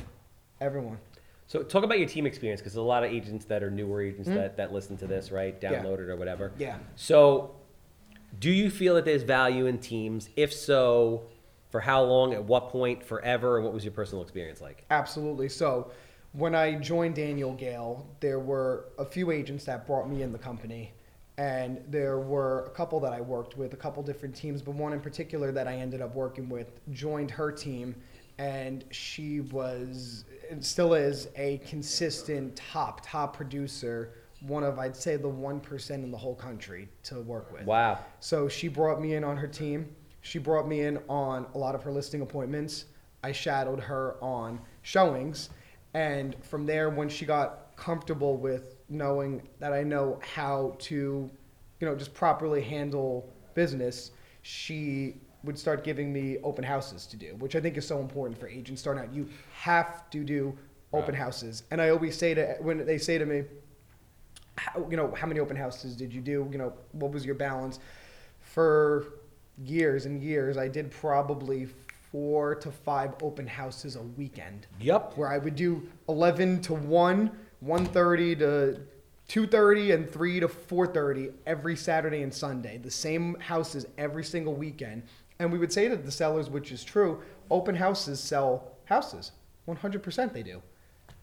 everyone. 0.61 0.99
so 1.47 1.63
talk 1.63 1.85
about 1.85 1.99
your 1.99 2.09
team 2.09 2.27
experience 2.27 2.61
because 2.61 2.73
there's 2.75 2.83
a 2.85 2.87
lot 2.87 3.05
of 3.05 3.11
agents 3.11 3.45
that 3.47 3.63
are 3.63 3.71
newer 3.71 4.03
agents 4.03 4.29
that, 4.29 4.57
that 4.57 4.73
listen 4.73 4.97
to 4.99 5.07
this 5.07 5.31
right 5.31 5.61
Mm-hmm. 5.61 5.85
Yeah. 5.85 5.93
it 5.93 6.01
or 6.01 6.17
whatever 6.17 6.53
Yeah. 6.59 6.79
so 6.97 7.55
do 8.39 8.51
you 8.51 8.71
feel 8.71 8.95
that 8.97 9.05
there's 9.05 9.23
value 9.23 9.67
in 9.67 9.79
teams 9.79 10.29
if 10.37 10.53
so 10.53 11.23
for 11.71 11.81
how 11.81 12.03
long 12.03 12.33
at 12.35 12.45
what 12.45 12.71
point 12.71 13.03
forever 13.03 13.57
and 13.57 13.65
what 13.65 13.75
was 13.75 13.85
your 13.85 13.93
personal 13.93 14.23
experience 14.23 14.61
like 14.61 14.85
Absolutely. 14.91 15.49
So 15.49 15.91
when 16.33 16.55
I 16.55 16.75
joined 16.75 17.15
Daniel 17.15 17.55
Gale, 17.55 18.07
there 18.21 18.39
were 18.39 18.87
a 18.99 19.05
few 19.07 19.31
agents 19.31 19.65
that 19.65 19.87
brought 19.87 20.09
me 20.09 20.21
in 20.23 20.33
the 20.33 20.39
company. 20.39 20.93
And 21.39 21.83
there 21.89 22.19
were 22.19 22.65
a 22.67 22.71
couple 22.71 23.01
that 23.01 23.13
I 23.15 23.21
worked 23.23 23.57
with, 23.57 23.73
a 23.73 23.77
couple 23.77 24.03
different 24.03 24.35
teams, 24.37 24.61
but 24.61 24.75
one 24.75 24.93
in 24.93 25.01
particular 25.01 25.51
that 25.53 25.67
I 25.67 25.75
ended 25.77 26.03
up 26.03 26.15
working 26.15 26.49
with 26.51 26.81
joined 26.93 27.31
her 27.31 27.51
team. 27.51 27.95
And 28.39 28.85
she 28.91 29.41
was, 29.41 30.25
and 30.51 30.65
still 30.65 30.95
is, 30.95 31.29
a 31.37 31.59
consistent 31.59 32.57
top, 32.57 33.01
top 33.03 33.37
producer. 33.37 34.13
One 34.41 34.63
of, 34.63 34.79
I'd 34.79 34.95
say, 34.95 35.17
the 35.17 35.29
1% 35.29 35.91
in 35.91 36.11
the 36.11 36.19
whole 36.19 36.35
country 36.35 36.89
to 37.05 37.21
work 37.21 37.51
with. 37.53 37.65
wow 37.65 37.99
So 38.21 38.49
she 38.49 38.69
brought 38.69 39.01
me 39.01 39.15
in 39.15 39.25
on 39.25 39.37
her 39.39 39.49
team. 39.49 39.89
She 40.21 40.39
brought 40.39 40.69
me 40.69 40.83
in 40.83 40.99
on 41.09 41.47
a 41.55 41.59
lot 41.59 41.75
of 41.75 41.83
her 41.85 41.91
listing 41.91 42.21
appointments. 42.21 42.87
I 43.23 43.33
shadowed 43.33 43.81
her 43.81 44.17
on 44.21 44.61
showings. 44.83 45.51
And 45.95 46.37
from 46.45 46.67
there, 46.67 46.91
when 46.91 47.09
she 47.09 47.25
got 47.25 47.75
comfortable 47.77 48.37
with 48.37 48.77
knowing 48.89 49.49
that 49.61 49.73
I 49.73 49.83
know 49.83 50.21
how 50.35 50.77
to, 50.81 51.31
you 51.81 51.87
know, 51.87 51.95
just 51.95 52.13
properly 52.13 52.61
handle 52.61 53.33
business, 53.55 54.11
she 54.43 55.17
would 55.47 55.59
start 55.59 55.85
giving 55.85 56.13
me 56.13 56.37
open 56.43 56.65
houses 56.65 57.07
to 57.07 57.17
do, 57.17 57.35
which 57.39 57.57
I 57.57 57.61
think 57.61 57.77
is 57.77 57.87
so 57.87 58.01
important 58.01 58.39
for 58.39 58.49
agents 58.49 58.83
starting 58.83 59.03
out. 59.05 59.15
You 59.15 59.29
have 59.55 60.11
to 60.11 60.23
do 60.25 60.57
open 60.93 61.15
Right. 61.15 61.23
houses, 61.23 61.63
and 61.71 61.81
I 61.81 61.89
always 61.91 62.17
say 62.17 62.35
to 62.35 62.57
when 62.61 62.85
they 62.85 62.99
say 62.99 63.17
to 63.19 63.25
me, 63.27 63.45
how, 64.57 64.87
you 64.91 64.97
know, 64.97 65.13
how 65.15 65.27
many 65.27 65.41
open 65.41 65.57
houses 65.57 65.97
did 65.97 66.13
you 66.13 66.21
do? 66.21 66.49
You 66.51 66.59
know, 66.59 66.73
what 66.93 67.13
was 67.13 67.25
your 67.27 67.35
balance? 67.35 67.79
For 68.41 69.07
years 69.65 70.07
and 70.07 70.23
years, 70.23 70.57
I 70.57 70.69
did 70.69 70.91
probably 70.91 71.67
four 72.11 72.55
to 72.57 72.71
five 72.71 73.15
open 73.23 73.47
houses 73.47 73.97
a 73.97 74.03
weekend 74.03 74.67
Yep. 74.81 75.17
where 75.17 75.29
I 75.29 75.39
would 75.39 75.57
do 75.57 75.87
11 76.09 76.63
to 76.63 76.75
1, 76.75 77.31
1:30 77.61 78.35
to 78.39 78.81
2:30 79.29 79.93
and 79.93 80.09
3 80.09 80.41
to 80.41 80.49
4:30 80.49 81.33
every 81.47 81.77
Saturday 81.77 82.23
and 82.23 82.33
Sunday. 82.33 82.79
The 82.79 82.91
same 82.91 83.35
houses 83.41 83.87
every 83.99 84.25
single 84.25 84.55
weekend. 84.55 85.03
And 85.39 85.53
we 85.53 85.59
would 85.59 85.73
say 85.73 85.89
to 85.89 85.97
the 85.97 86.11
sellers, 86.11 86.49
which 86.49 86.73
is 86.73 86.83
true, 86.83 87.23
open 87.51 87.75
houses 87.75 88.21
sell 88.21 88.77
houses. 88.85 89.33
100% 89.69 90.33
they 90.33 90.43
do. 90.43 90.63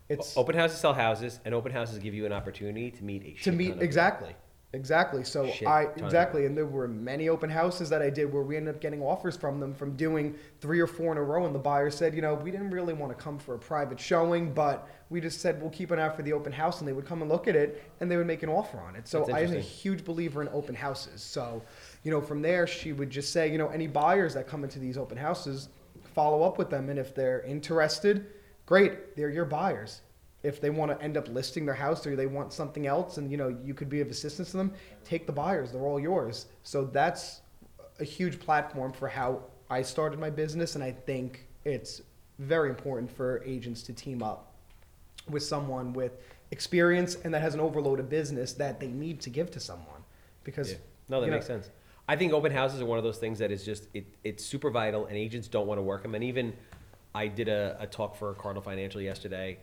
It's 0.09 0.37
Open 0.37 0.55
houses 0.55 0.79
sell 0.79 0.93
houses, 0.93 1.39
and 1.45 1.55
open 1.55 1.71
houses 1.71 1.97
give 1.99 2.13
you 2.13 2.25
an 2.25 2.33
opportunity 2.33 2.91
to 2.91 3.03
meet 3.03 3.23
a 3.23 3.43
to 3.43 3.51
meet 3.51 3.81
exactly 3.81 4.35
exactly. 4.73 5.23
So 5.23 5.47
Shit 5.49 5.67
i 5.67 5.83
exactly 5.95 6.45
and 6.45 6.57
there 6.57 6.65
were 6.65 6.87
many 6.87 7.29
open 7.29 7.49
houses 7.49 7.89
that 7.89 8.01
i 8.01 8.09
did 8.09 8.33
where 8.33 8.41
we 8.41 8.57
ended 8.57 8.75
up 8.75 8.81
getting 8.81 9.01
offers 9.01 9.37
from 9.37 9.59
them 9.59 9.73
from 9.73 9.95
doing 9.95 10.35
three 10.59 10.79
or 10.79 10.87
four 10.87 11.11
in 11.11 11.17
a 11.17 11.23
row 11.23 11.45
and 11.45 11.53
the 11.53 11.59
buyer 11.59 11.91
said 11.91 12.15
you 12.15 12.21
know 12.21 12.33
we 12.33 12.49
didn't 12.51 12.71
really 12.71 12.93
want 12.93 13.15
to 13.15 13.23
come 13.23 13.37
for 13.37 13.55
a 13.55 13.59
private 13.59 13.99
showing 13.99 14.51
but 14.53 14.89
we 15.09 15.21
just 15.21 15.41
said 15.41 15.61
we'll 15.61 15.69
keep 15.69 15.91
an 15.91 15.99
eye 15.99 16.03
out 16.03 16.15
for 16.15 16.23
the 16.23 16.33
open 16.33 16.51
house 16.51 16.79
and 16.79 16.87
they 16.87 16.93
would 16.93 17.05
come 17.05 17.21
and 17.21 17.29
look 17.29 17.47
at 17.47 17.55
it 17.55 17.83
and 17.99 18.09
they 18.09 18.17
would 18.17 18.27
make 18.27 18.41
an 18.41 18.49
offer 18.49 18.79
on 18.79 18.95
it. 18.95 19.07
So 19.07 19.31
i'm 19.31 19.53
a 19.53 19.59
huge 19.59 20.03
believer 20.03 20.41
in 20.41 20.49
open 20.49 20.75
houses 20.75 21.21
so 21.21 21.61
you 22.03 22.11
know 22.11 22.21
from 22.21 22.41
there 22.41 22.67
she 22.67 22.93
would 22.93 23.09
just 23.09 23.31
say 23.31 23.51
you 23.51 23.57
know 23.57 23.69
any 23.69 23.87
buyers 23.87 24.33
that 24.33 24.47
come 24.47 24.63
into 24.63 24.79
these 24.79 24.97
open 24.97 25.17
houses 25.17 25.69
follow 26.13 26.43
up 26.43 26.57
with 26.57 26.69
them 26.69 26.89
and 26.89 26.99
if 26.99 27.15
they're 27.15 27.41
interested 27.41 28.27
great 28.65 29.15
they're 29.15 29.29
your 29.29 29.45
buyers 29.45 30.01
if 30.43 30.59
they 30.59 30.69
want 30.69 30.91
to 30.91 31.01
end 31.01 31.15
up 31.15 31.27
listing 31.29 31.65
their 31.65 31.75
house 31.75 32.05
or 32.05 32.15
they 32.15 32.25
want 32.25 32.51
something 32.51 32.85
else 32.85 33.17
and 33.17 33.31
you 33.31 33.37
know 33.37 33.55
you 33.63 33.73
could 33.73 33.89
be 33.89 34.01
of 34.01 34.09
assistance 34.09 34.51
to 34.51 34.57
them 34.57 34.73
take 35.03 35.25
the 35.25 35.31
buyers 35.31 35.71
they're 35.71 35.81
all 35.81 35.99
yours 35.99 36.47
so 36.63 36.83
that's 36.85 37.41
a 37.99 38.03
huge 38.03 38.39
platform 38.39 38.91
for 38.91 39.07
how 39.07 39.41
i 39.69 39.81
started 39.81 40.19
my 40.19 40.29
business 40.29 40.75
and 40.75 40.83
i 40.83 40.91
think 40.91 41.47
it's 41.63 42.01
very 42.39 42.69
important 42.69 43.09
for 43.09 43.41
agents 43.45 43.83
to 43.83 43.93
team 43.93 44.21
up 44.21 44.51
with 45.29 45.43
someone 45.43 45.93
with 45.93 46.17
experience 46.51 47.15
and 47.23 47.33
that 47.33 47.41
has 47.41 47.53
an 47.53 47.59
overload 47.59 47.99
of 47.99 48.09
business 48.09 48.53
that 48.53 48.79
they 48.79 48.87
need 48.87 49.21
to 49.21 49.29
give 49.29 49.49
to 49.49 49.59
someone 49.59 50.03
because 50.43 50.71
Yeah. 50.71 50.77
No, 51.09 51.19
that 51.19 51.25
you 51.25 51.31
know, 51.31 51.37
makes 51.37 51.47
sense. 51.47 51.69
I 52.07 52.15
think 52.15 52.33
open 52.33 52.51
houses 52.51 52.81
are 52.81 52.85
one 52.85 52.97
of 52.97 53.03
those 53.03 53.17
things 53.17 53.39
that 53.39 53.51
is 53.51 53.63
just 53.63 53.87
it, 53.93 54.05
it's 54.23 54.43
super 54.45 54.69
vital, 54.69 55.05
and 55.05 55.15
agents 55.15 55.47
don't 55.47 55.67
want 55.67 55.77
to 55.77 55.81
work 55.83 56.03
them. 56.03 56.15
And 56.15 56.23
even 56.23 56.53
I 57.15 57.27
did 57.27 57.47
a, 57.47 57.77
a 57.79 57.87
talk 57.87 58.15
for 58.17 58.33
Cardinal 58.33 58.61
Financial 58.61 59.01
yesterday. 59.01 59.57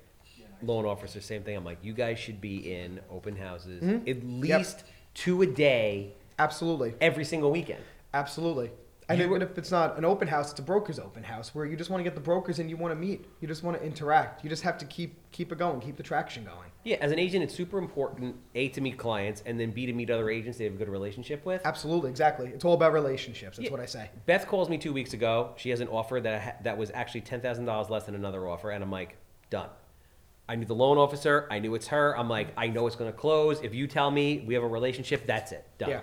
Loan 0.62 0.84
officer, 0.84 1.20
same 1.20 1.42
thing. 1.42 1.56
I'm 1.56 1.64
like, 1.64 1.78
you 1.82 1.94
guys 1.94 2.18
should 2.18 2.40
be 2.40 2.72
in 2.74 3.00
open 3.10 3.34
houses 3.36 3.82
Mhm. 3.82 4.08
at 4.08 4.22
least 4.24 4.84
two 5.14 5.40
a 5.42 5.46
day 5.46 6.12
absolutely 6.38 6.94
every 7.00 7.24
single 7.24 7.50
weekend. 7.50 7.82
Absolutely. 8.12 8.70
And 9.10 9.20
even 9.20 9.42
if 9.42 9.58
it's 9.58 9.70
not 9.70 9.98
an 9.98 10.04
open 10.04 10.28
house, 10.28 10.50
it's 10.50 10.60
a 10.60 10.62
broker's 10.62 10.98
open 10.98 11.22
house 11.22 11.54
where 11.54 11.66
you 11.66 11.76
just 11.76 11.90
want 11.90 12.00
to 12.00 12.04
get 12.04 12.14
the 12.14 12.20
brokers 12.20 12.58
and 12.58 12.70
you 12.70 12.76
want 12.76 12.92
to 12.92 12.96
meet. 12.98 13.24
You 13.40 13.48
just 13.48 13.62
want 13.62 13.76
to 13.78 13.84
interact. 13.84 14.44
You 14.44 14.50
just 14.50 14.62
have 14.62 14.78
to 14.78 14.84
keep 14.84 15.30
keep 15.32 15.52
it 15.52 15.58
going, 15.58 15.80
keep 15.80 15.96
the 15.96 16.02
traction 16.02 16.44
going. 16.44 16.70
Yeah, 16.84 16.96
as 17.00 17.12
an 17.12 17.18
agent, 17.18 17.42
it's 17.44 17.54
super 17.54 17.78
important 17.78 18.36
a 18.54 18.68
to 18.68 18.80
meet 18.80 18.96
clients, 18.98 19.42
and 19.46 19.58
then 19.60 19.70
b 19.72 19.84
to 19.86 19.92
meet 19.92 20.10
other 20.10 20.30
agents 20.30 20.58
they 20.58 20.64
have 20.64 20.74
a 20.74 20.76
good 20.76 20.88
relationship 20.88 21.44
with. 21.44 21.60
Absolutely, 21.64 22.10
exactly. 22.10 22.48
It's 22.48 22.64
all 22.64 22.74
about 22.74 22.92
relationships. 22.92 23.56
That's 23.56 23.66
Yeah. 23.66 23.72
what 23.72 23.80
I 23.80 23.86
say. 23.86 24.10
Beth 24.26 24.46
calls 24.46 24.68
me 24.68 24.78
two 24.78 24.92
weeks 24.92 25.12
ago. 25.12 25.52
She 25.56 25.70
has 25.70 25.80
an 25.80 25.88
offer 25.88 26.20
that 26.20 26.42
ha- 26.42 26.54
that 26.62 26.78
was 26.78 26.90
actually 26.94 27.22
ten 27.22 27.40
thousand 27.40 27.64
dollars 27.64 27.90
less 27.90 28.04
than 28.04 28.14
another 28.14 28.48
offer, 28.48 28.70
and 28.70 28.82
I'm 28.82 28.90
like, 28.90 29.16
done. 29.50 29.68
I 30.48 30.56
knew 30.56 30.66
the 30.66 30.74
loan 30.74 30.98
officer. 30.98 31.46
I 31.50 31.58
knew 31.60 31.74
it's 31.76 31.86
her. 31.88 32.16
I'm 32.18 32.28
like, 32.28 32.48
I 32.56 32.66
know 32.66 32.86
it's 32.88 32.96
going 32.96 33.10
to 33.12 33.16
close. 33.16 33.60
If 33.62 33.72
you 33.72 33.86
tell 33.86 34.10
me 34.10 34.42
we 34.46 34.54
have 34.54 34.64
a 34.64 34.68
relationship, 34.68 35.24
that's 35.24 35.52
it. 35.52 35.64
Done. 35.78 35.90
Yeah. 35.90 36.00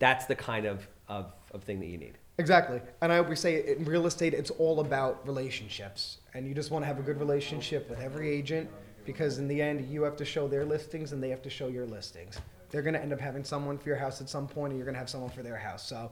That's 0.00 0.26
the 0.26 0.34
kind 0.34 0.66
of, 0.66 0.88
of, 1.06 1.32
of 1.52 1.62
thing 1.62 1.78
that 1.78 1.86
you 1.86 1.96
need. 1.96 2.18
Exactly. 2.38 2.80
And 3.00 3.12
I 3.12 3.18
always 3.18 3.38
say 3.38 3.76
in 3.76 3.84
real 3.84 4.06
estate, 4.06 4.34
it's 4.34 4.50
all 4.50 4.80
about 4.80 5.26
relationships. 5.26 6.18
And 6.34 6.46
you 6.48 6.54
just 6.54 6.70
want 6.70 6.82
to 6.82 6.86
have 6.86 6.98
a 6.98 7.02
good 7.02 7.20
relationship 7.20 7.88
with 7.88 8.00
every 8.00 8.28
agent 8.28 8.68
because 9.06 9.38
in 9.38 9.46
the 9.46 9.60
end, 9.60 9.88
you 9.88 10.02
have 10.02 10.16
to 10.16 10.24
show 10.24 10.48
their 10.48 10.64
listings 10.64 11.12
and 11.12 11.22
they 11.22 11.28
have 11.28 11.42
to 11.42 11.50
show 11.50 11.68
your 11.68 11.86
listings. 11.86 12.40
They're 12.70 12.82
going 12.82 12.94
to 12.94 13.00
end 13.00 13.12
up 13.12 13.20
having 13.20 13.44
someone 13.44 13.78
for 13.78 13.88
your 13.88 13.98
house 13.98 14.20
at 14.20 14.28
some 14.28 14.48
point, 14.48 14.72
and 14.72 14.78
you're 14.78 14.84
going 14.84 14.94
to 14.94 14.98
have 14.98 15.10
someone 15.10 15.30
for 15.30 15.42
their 15.42 15.56
house. 15.56 15.86
So 15.86 16.10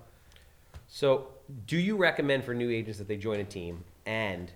So, 0.86 1.28
do 1.66 1.76
you 1.76 1.96
recommend 1.96 2.44
for 2.44 2.54
new 2.54 2.70
agents 2.70 2.98
that 2.98 3.08
they 3.08 3.16
join 3.16 3.40
a 3.40 3.44
team? 3.44 3.82
And 4.06 4.52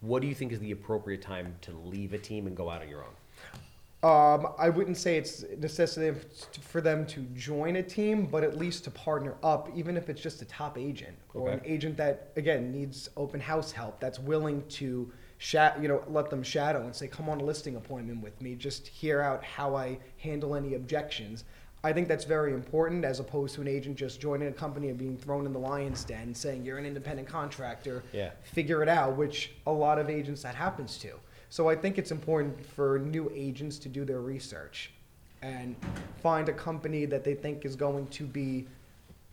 what 0.00 0.20
do 0.20 0.28
you 0.28 0.34
think 0.34 0.52
is 0.52 0.60
the 0.60 0.72
appropriate 0.72 1.22
time 1.22 1.54
to 1.62 1.72
leave 1.72 2.12
a 2.12 2.18
team 2.18 2.46
and 2.46 2.54
go 2.54 2.68
out 2.68 2.82
on 2.82 2.88
your 2.88 3.02
own? 3.02 3.14
Um, 4.06 4.52
I 4.56 4.68
wouldn't 4.68 4.98
say 4.98 5.16
it's 5.16 5.44
necessary 5.58 6.14
for 6.60 6.80
them 6.80 7.06
to 7.06 7.22
join 7.34 7.74
a 7.74 7.82
team, 7.82 8.26
but 8.26 8.44
at 8.44 8.56
least 8.56 8.84
to 8.84 8.90
partner 8.92 9.34
up, 9.42 9.68
even 9.74 9.96
if 9.96 10.08
it's 10.08 10.20
just 10.20 10.40
a 10.42 10.44
top 10.44 10.78
agent 10.78 11.16
or 11.34 11.50
an 11.50 11.60
agent 11.64 11.96
that 11.96 12.30
again 12.36 12.70
needs 12.70 13.10
open 13.16 13.40
house 13.40 13.72
help, 13.72 13.98
that's 13.98 14.20
willing 14.20 14.62
to 14.68 15.10
you 15.80 15.88
know, 15.88 16.04
let 16.06 16.30
them 16.30 16.44
shadow 16.44 16.84
and 16.84 16.94
say, 16.94 17.08
"Come 17.08 17.28
on 17.28 17.40
a 17.40 17.44
listing 17.44 17.74
appointment 17.74 18.22
with 18.22 18.40
me, 18.40 18.54
just 18.54 18.86
hear 18.86 19.20
out 19.20 19.42
how 19.42 19.74
I 19.74 19.98
handle 20.18 20.54
any 20.54 20.74
objections." 20.74 21.42
I 21.82 21.92
think 21.92 22.06
that's 22.06 22.24
very 22.24 22.52
important 22.52 23.04
as 23.04 23.18
opposed 23.18 23.56
to 23.56 23.60
an 23.60 23.68
agent 23.68 23.96
just 23.96 24.20
joining 24.20 24.46
a 24.48 24.52
company 24.52 24.88
and 24.88 24.98
being 24.98 25.16
thrown 25.16 25.46
in 25.46 25.52
the 25.52 25.58
lion's 25.58 26.04
den, 26.04 26.32
saying 26.32 26.64
you're 26.64 26.78
an 26.78 26.86
independent 26.86 27.26
contractor 27.26 28.04
Yeah. 28.12 28.30
figure 28.42 28.84
it 28.84 28.88
out, 28.88 29.16
which 29.16 29.52
a 29.66 29.72
lot 29.72 29.98
of 29.98 30.08
agents 30.08 30.42
that 30.42 30.54
happens 30.54 30.96
to. 30.98 31.18
So 31.48 31.68
I 31.68 31.76
think 31.76 31.98
it's 31.98 32.10
important 32.10 32.64
for 32.64 32.98
new 32.98 33.30
agents 33.34 33.78
to 33.80 33.88
do 33.88 34.04
their 34.04 34.20
research 34.20 34.90
and 35.42 35.76
find 36.22 36.48
a 36.48 36.52
company 36.52 37.04
that 37.06 37.24
they 37.24 37.34
think 37.34 37.64
is 37.64 37.76
going 37.76 38.06
to 38.08 38.24
be 38.24 38.66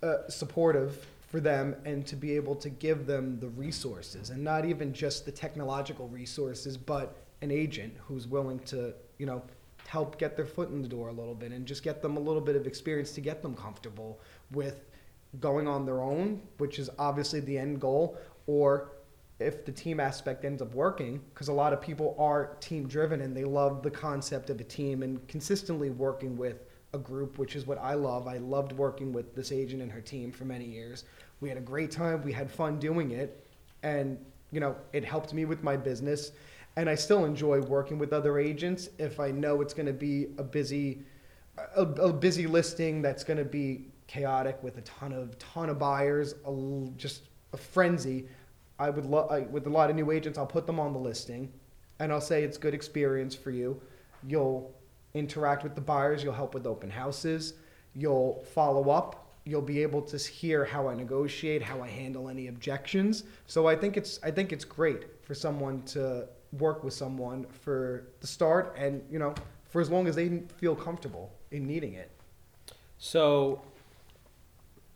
uh, 0.03 0.27
supportive 0.29 1.05
for 1.29 1.39
them 1.39 1.75
and 1.85 2.05
to 2.05 2.15
be 2.15 2.35
able 2.35 2.55
to 2.55 2.69
give 2.69 3.07
them 3.07 3.39
the 3.39 3.47
resources 3.49 4.29
and 4.29 4.43
not 4.43 4.65
even 4.65 4.93
just 4.93 5.25
the 5.25 5.31
technological 5.31 6.07
resources, 6.09 6.77
but 6.77 7.15
an 7.41 7.49
agent 7.49 7.93
who's 8.05 8.27
willing 8.27 8.59
to, 8.59 8.93
you 9.17 9.25
know, 9.25 9.41
help 9.87 10.17
get 10.17 10.35
their 10.35 10.45
foot 10.45 10.69
in 10.69 10.81
the 10.81 10.87
door 10.87 11.09
a 11.09 11.11
little 11.11 11.33
bit 11.33 11.51
and 11.51 11.65
just 11.65 11.83
get 11.83 12.01
them 12.01 12.17
a 12.17 12.19
little 12.19 12.41
bit 12.41 12.55
of 12.55 12.67
experience 12.67 13.11
to 13.13 13.21
get 13.21 13.41
them 13.41 13.55
comfortable 13.55 14.19
with 14.51 14.85
going 15.39 15.67
on 15.67 15.85
their 15.85 16.01
own, 16.01 16.39
which 16.57 16.77
is 16.79 16.89
obviously 16.99 17.39
the 17.39 17.57
end 17.57 17.81
goal, 17.81 18.17
or 18.45 18.91
if 19.39 19.65
the 19.65 19.71
team 19.71 19.99
aspect 19.99 20.45
ends 20.45 20.61
up 20.61 20.73
working, 20.73 21.19
because 21.33 21.47
a 21.47 21.53
lot 21.53 21.73
of 21.73 21.81
people 21.81 22.15
are 22.19 22.55
team 22.59 22.87
driven 22.87 23.21
and 23.21 23.35
they 23.35 23.43
love 23.43 23.81
the 23.81 23.91
concept 23.91 24.49
of 24.49 24.59
a 24.59 24.63
team 24.63 25.03
and 25.03 25.25
consistently 25.27 25.89
working 25.89 26.37
with 26.37 26.65
a 26.93 26.97
group, 26.97 27.37
which 27.37 27.55
is 27.55 27.65
what 27.65 27.79
I 27.79 27.95
love. 27.95 28.27
I 28.27 28.37
loved 28.37 28.71
working 28.73 29.11
with 29.11 29.35
this 29.35 29.51
agent 29.51 29.81
and 29.81 29.91
her 29.91 30.01
team 30.01 30.31
for 30.31 30.45
many 30.45 30.65
years. 30.65 31.05
We 31.41 31.49
had 31.49 31.57
a 31.57 31.61
great 31.61 31.91
time, 31.91 32.23
we 32.23 32.31
had 32.31 32.49
fun 32.49 32.79
doing 32.79 33.11
it, 33.11 33.45
and 33.81 34.17
you 34.51 34.59
know, 34.59 34.75
it 34.93 35.03
helped 35.03 35.33
me 35.33 35.45
with 35.45 35.63
my 35.63 35.75
business. 35.75 36.31
And 36.75 36.89
I 36.89 36.95
still 36.95 37.25
enjoy 37.25 37.61
working 37.61 37.97
with 37.99 38.13
other 38.13 38.39
agents 38.39 38.89
if 38.97 39.19
I 39.19 39.31
know 39.31 39.61
it's 39.61 39.73
going 39.73 39.85
to 39.87 39.93
be 39.93 40.27
a 40.37 40.43
busy 40.43 41.03
a, 41.75 41.83
a 41.83 42.13
busy 42.13 42.47
listing 42.47 43.01
that's 43.01 43.23
going 43.23 43.37
to 43.37 43.45
be 43.45 43.85
chaotic 44.07 44.61
with 44.63 44.77
a 44.77 44.81
ton 44.81 45.11
of 45.11 45.37
ton 45.37 45.69
of 45.69 45.79
buyers, 45.79 46.35
a, 46.45 46.87
just 46.97 47.23
a 47.53 47.57
frenzy. 47.57 48.27
I 48.83 48.89
would 48.89 49.05
love 49.05 49.49
with 49.49 49.65
a 49.65 49.69
lot 49.69 49.89
of 49.89 49.95
new 49.95 50.11
agents. 50.11 50.37
I'll 50.37 50.45
put 50.45 50.67
them 50.67 50.77
on 50.77 50.91
the 50.91 50.99
listing, 50.99 51.53
and 51.99 52.11
I'll 52.11 52.19
say 52.19 52.43
it's 52.43 52.57
good 52.57 52.73
experience 52.73 53.33
for 53.33 53.49
you. 53.49 53.81
You'll 54.27 54.75
interact 55.13 55.63
with 55.63 55.73
the 55.73 55.81
buyers. 55.81 56.21
You'll 56.21 56.33
help 56.33 56.53
with 56.53 56.67
open 56.67 56.89
houses. 56.89 57.53
You'll 57.95 58.43
follow 58.53 58.89
up. 58.89 59.31
You'll 59.45 59.61
be 59.61 59.81
able 59.81 60.01
to 60.01 60.17
hear 60.17 60.65
how 60.65 60.89
I 60.89 60.95
negotiate, 60.95 61.61
how 61.61 61.81
I 61.81 61.87
handle 61.87 62.27
any 62.27 62.47
objections. 62.47 63.23
So 63.47 63.67
I 63.67 63.75
think 63.75 63.95
it's 63.95 64.19
I 64.21 64.31
think 64.31 64.51
it's 64.51 64.65
great 64.65 65.03
for 65.21 65.33
someone 65.33 65.81
to 65.83 66.27
work 66.51 66.83
with 66.83 66.93
someone 66.93 67.45
for 67.63 68.09
the 68.19 68.27
start, 68.27 68.75
and 68.77 69.01
you 69.09 69.19
know 69.19 69.33
for 69.69 69.79
as 69.79 69.89
long 69.89 70.07
as 70.07 70.15
they 70.15 70.43
feel 70.57 70.75
comfortable 70.75 71.31
in 71.51 71.65
needing 71.65 71.93
it. 71.93 72.11
So, 72.97 73.61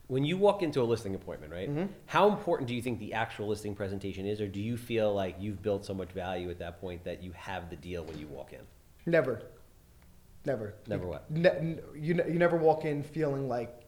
when 0.08 0.24
you 0.24 0.38
walk 0.38 0.64
into 0.64 0.82
a 0.82 0.84
listing 0.84 1.16
appointment, 1.16 1.52
right? 1.52 1.70
Mhm. 1.70 1.90
How 2.06 2.30
important 2.30 2.68
do 2.68 2.74
you 2.76 2.82
think 2.82 3.00
the 3.00 3.14
actual 3.14 3.48
listing 3.48 3.76
presentation 3.76 4.26
is, 4.26 4.40
or 4.40 4.48
do 4.48 4.62
you 4.62 4.78
feel 4.78 5.14
like 5.14 5.36
you've 5.40 5.62
built 5.62 5.86
so 5.86 5.94
much 5.94 6.10
value 6.12 6.50
at 6.50 6.60
that 6.60 6.80
point 6.80 7.04
that 7.04 7.22
you 7.22 7.32
have 7.34 7.70
the 7.70 7.76
deal 7.76 8.06
when 8.06 8.18
you 8.18 8.28
walk 8.28 8.54
in? 8.54 8.62
Never. 9.06 9.42
Never. 10.46 10.76
Never 10.88 11.06
what? 11.06 11.30
Ne- 11.30 11.78
you, 11.94 12.16
you 12.16 12.40
never 12.40 12.56
walk 12.56 12.86
in 12.86 13.04
feeling 13.04 13.50
like 13.50 13.84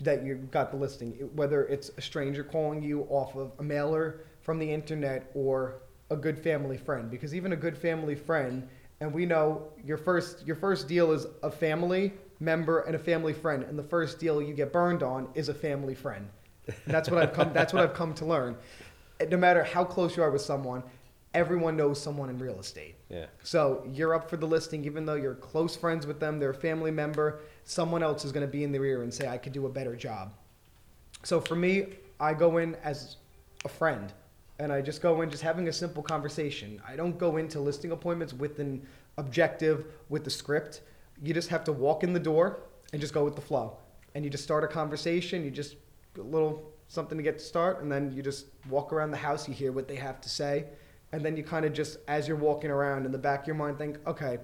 that 0.00 0.24
you 0.24 0.36
got 0.50 0.70
the 0.70 0.76
listing, 0.78 1.12
whether 1.34 1.66
it's 1.66 1.90
a 1.98 2.00
stranger 2.00 2.42
calling 2.42 2.82
you 2.82 3.02
off 3.10 3.36
of 3.36 3.52
a 3.58 3.62
mailer 3.62 4.20
from 4.40 4.58
the 4.58 4.70
internet 4.72 5.30
or 5.34 5.82
a 6.08 6.16
good 6.16 6.38
family 6.38 6.78
friend. 6.78 7.10
Because 7.10 7.34
even 7.34 7.52
a 7.52 7.56
good 7.56 7.76
family 7.76 8.14
friend, 8.14 8.66
and 9.00 9.12
we 9.12 9.26
know 9.26 9.68
your 9.84 9.98
first 9.98 10.46
your 10.46 10.56
first 10.56 10.88
deal 10.88 11.12
is 11.12 11.26
a 11.42 11.50
family 11.50 12.14
member 12.40 12.80
and 12.80 12.96
a 12.96 12.98
family 12.98 13.32
friend, 13.32 13.62
and 13.62 13.78
the 13.78 13.84
first 13.84 14.18
deal 14.18 14.42
you 14.42 14.54
get 14.54 14.72
burned 14.72 15.02
on 15.02 15.28
is 15.34 15.48
a 15.48 15.54
family 15.54 15.94
friend. 15.94 16.28
And 16.66 16.94
that's 16.94 17.10
what 17.10 17.22
I've 17.22 17.32
come. 17.32 17.52
That's 17.52 17.72
what 17.72 17.82
I've 17.82 17.94
come 17.94 18.14
to 18.14 18.24
learn. 18.24 18.56
No 19.28 19.36
matter 19.36 19.62
how 19.62 19.84
close 19.84 20.16
you 20.16 20.22
are 20.22 20.30
with 20.30 20.42
someone, 20.42 20.82
everyone 21.34 21.76
knows 21.76 22.00
someone 22.00 22.30
in 22.30 22.38
real 22.38 22.58
estate. 22.58 22.96
Yeah. 23.08 23.26
So 23.42 23.86
you're 23.92 24.14
up 24.14 24.30
for 24.30 24.36
the 24.36 24.46
listing, 24.46 24.84
even 24.84 25.04
though 25.04 25.14
you're 25.14 25.34
close 25.34 25.76
friends 25.76 26.06
with 26.06 26.18
them, 26.18 26.38
they're 26.38 26.50
a 26.50 26.54
family 26.54 26.90
member. 26.90 27.40
Someone 27.64 28.02
else 28.02 28.24
is 28.24 28.32
going 28.32 28.46
to 28.46 28.50
be 28.50 28.64
in 28.64 28.72
their 28.72 28.84
ear 28.84 29.02
and 29.02 29.12
say, 29.12 29.28
"I 29.28 29.38
could 29.38 29.52
do 29.52 29.66
a 29.66 29.68
better 29.68 29.94
job." 29.94 30.32
So 31.22 31.40
for 31.40 31.54
me, 31.54 31.94
I 32.18 32.34
go 32.34 32.58
in 32.58 32.76
as 32.76 33.16
a 33.64 33.68
friend, 33.68 34.12
and 34.58 34.72
I 34.72 34.80
just 34.80 35.02
go 35.02 35.20
in 35.20 35.30
just 35.30 35.42
having 35.42 35.68
a 35.68 35.72
simple 35.72 36.02
conversation. 36.02 36.80
I 36.86 36.96
don't 36.96 37.18
go 37.18 37.36
into 37.36 37.60
listing 37.60 37.92
appointments 37.92 38.32
with 38.32 38.58
an 38.58 38.86
objective, 39.18 39.86
with 40.08 40.24
the 40.24 40.30
script. 40.30 40.82
You 41.22 41.34
just 41.34 41.48
have 41.48 41.64
to 41.64 41.72
walk 41.72 42.02
in 42.04 42.12
the 42.12 42.20
door 42.20 42.60
and 42.92 43.00
just 43.00 43.14
go 43.14 43.24
with 43.24 43.34
the 43.34 43.40
flow, 43.40 43.76
and 44.14 44.24
you 44.24 44.30
just 44.30 44.44
start 44.44 44.64
a 44.64 44.68
conversation. 44.68 45.44
You 45.44 45.50
just 45.50 45.76
a 46.18 46.22
little 46.22 46.72
something 46.88 47.16
to 47.16 47.22
get 47.22 47.38
to 47.38 47.44
start, 47.44 47.82
and 47.82 47.90
then 47.90 48.10
you 48.12 48.22
just 48.22 48.46
walk 48.68 48.92
around 48.92 49.10
the 49.10 49.16
house. 49.16 49.46
You 49.46 49.54
hear 49.54 49.72
what 49.72 49.86
they 49.86 49.96
have 49.96 50.20
to 50.20 50.28
say, 50.28 50.66
and 51.12 51.24
then 51.24 51.36
you 51.36 51.44
kind 51.44 51.64
of 51.64 51.72
just, 51.72 51.98
as 52.08 52.26
you're 52.26 52.36
walking 52.36 52.70
around, 52.70 53.06
in 53.06 53.12
the 53.12 53.18
back 53.18 53.42
of 53.42 53.46
your 53.46 53.56
mind, 53.56 53.78
think, 53.78 53.98
okay. 54.06 54.38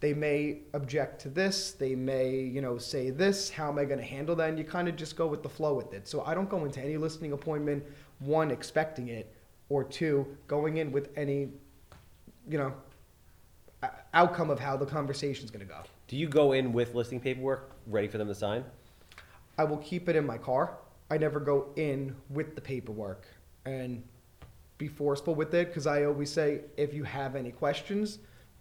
They 0.00 0.14
may 0.14 0.60
object 0.74 1.20
to 1.22 1.28
this. 1.28 1.72
They 1.72 1.96
may, 1.96 2.30
you 2.38 2.62
know, 2.62 2.78
say 2.78 3.10
this. 3.10 3.50
How 3.50 3.68
am 3.68 3.80
I 3.80 3.84
going 3.84 3.98
to 3.98 4.04
handle 4.04 4.36
that? 4.36 4.48
And 4.48 4.56
you 4.56 4.62
kind 4.62 4.88
of 4.88 4.94
just 4.94 5.16
go 5.16 5.26
with 5.26 5.42
the 5.42 5.48
flow 5.48 5.74
with 5.74 5.92
it. 5.92 6.06
So 6.06 6.22
I 6.22 6.34
don't 6.34 6.48
go 6.48 6.64
into 6.64 6.80
any 6.80 6.96
listing 6.96 7.32
appointment, 7.32 7.82
one, 8.20 8.52
expecting 8.52 9.08
it, 9.08 9.34
or 9.68 9.82
two, 9.82 10.24
going 10.46 10.76
in 10.76 10.92
with 10.92 11.08
any, 11.16 11.48
you 12.48 12.58
know, 12.58 12.72
outcome 14.14 14.50
of 14.50 14.60
how 14.60 14.76
the 14.76 14.86
conversation's 14.86 15.50
going 15.50 15.66
to 15.66 15.72
go. 15.72 15.80
Do 16.08 16.16
you 16.16 16.26
go 16.26 16.52
in 16.52 16.72
with 16.72 16.94
listing 16.94 17.20
paperwork 17.20 17.70
ready 17.86 18.08
for 18.08 18.16
them 18.16 18.28
to 18.28 18.34
sign? 18.34 18.64
I 19.58 19.64
will 19.64 19.76
keep 19.76 20.08
it 20.08 20.16
in 20.16 20.26
my 20.26 20.38
car. 20.38 20.78
I 21.10 21.18
never 21.18 21.38
go 21.38 21.68
in 21.76 22.16
with 22.30 22.54
the 22.54 22.62
paperwork 22.62 23.26
and 23.66 24.02
be 24.78 24.88
forceful 24.88 25.34
with 25.34 25.52
it 25.52 25.68
because 25.68 25.86
I 25.86 26.04
always 26.04 26.30
say 26.30 26.62
if 26.78 26.94
you 26.94 27.04
have 27.04 27.36
any 27.36 27.50
questions, 27.50 28.20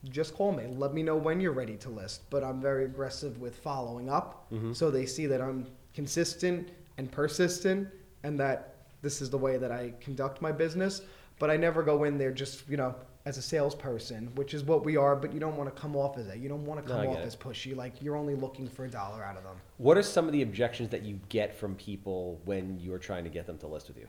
just 0.09 0.35
call 0.35 0.51
me. 0.51 0.65
Let 0.67 0.93
me 0.93 1.03
know 1.03 1.15
when 1.15 1.39
you're 1.39 1.53
ready 1.53 1.77
to 1.77 1.89
list. 1.89 2.29
But 2.29 2.43
I'm 2.43 2.61
very 2.61 2.83
aggressive 2.83 3.39
with 3.39 3.55
following 3.55 4.09
up 4.09 4.51
mm-hmm. 4.51 4.73
so 4.73 4.91
they 4.91 5.05
see 5.05 5.25
that 5.27 5.41
I'm 5.41 5.67
consistent 5.93 6.69
and 6.97 7.09
persistent 7.09 7.87
and 8.23 8.37
that 8.41 8.75
this 9.01 9.21
is 9.21 9.29
the 9.29 9.37
way 9.37 9.57
that 9.57 9.71
I 9.71 9.93
conduct 10.01 10.41
my 10.41 10.51
business. 10.51 11.01
But 11.39 11.49
I 11.49 11.55
never 11.55 11.81
go 11.81 12.03
in 12.03 12.17
there 12.17 12.31
just, 12.31 12.67
you 12.67 12.75
know, 12.75 12.95
as 13.27 13.37
a 13.37 13.41
salesperson, 13.41 14.31
which 14.35 14.53
is 14.53 14.63
what 14.63 14.85
we 14.85 14.95
are, 14.95 15.13
but 15.13 15.33
you 15.33 15.39
don't 15.39 15.57
want 15.57 15.73
to 15.73 15.81
come 15.81 15.97
off 15.97 16.17
as 16.17 16.27
that. 16.27 16.39
You 16.39 16.47
don't 16.47 16.65
want 16.65 16.81
to 16.81 16.89
come 16.89 17.01
get 17.01 17.09
off 17.09 17.17
it. 17.17 17.25
as 17.25 17.35
pushy. 17.35 17.75
Like 17.75 18.01
you're 18.01 18.15
only 18.15 18.35
looking 18.35 18.69
for 18.69 18.85
a 18.85 18.89
dollar 18.89 19.21
out 19.21 19.35
of 19.35 19.43
them. 19.43 19.57
What 19.79 19.97
are 19.97 20.01
some 20.01 20.27
of 20.27 20.31
the 20.31 20.43
objections 20.43 20.89
that 20.91 21.03
you 21.03 21.19
get 21.27 21.53
from 21.53 21.75
people 21.75 22.39
when 22.45 22.79
you're 22.79 22.97
trying 22.97 23.25
to 23.25 23.29
get 23.29 23.45
them 23.45 23.57
to 23.57 23.67
list 23.67 23.89
with 23.89 23.97
you? 23.97 24.07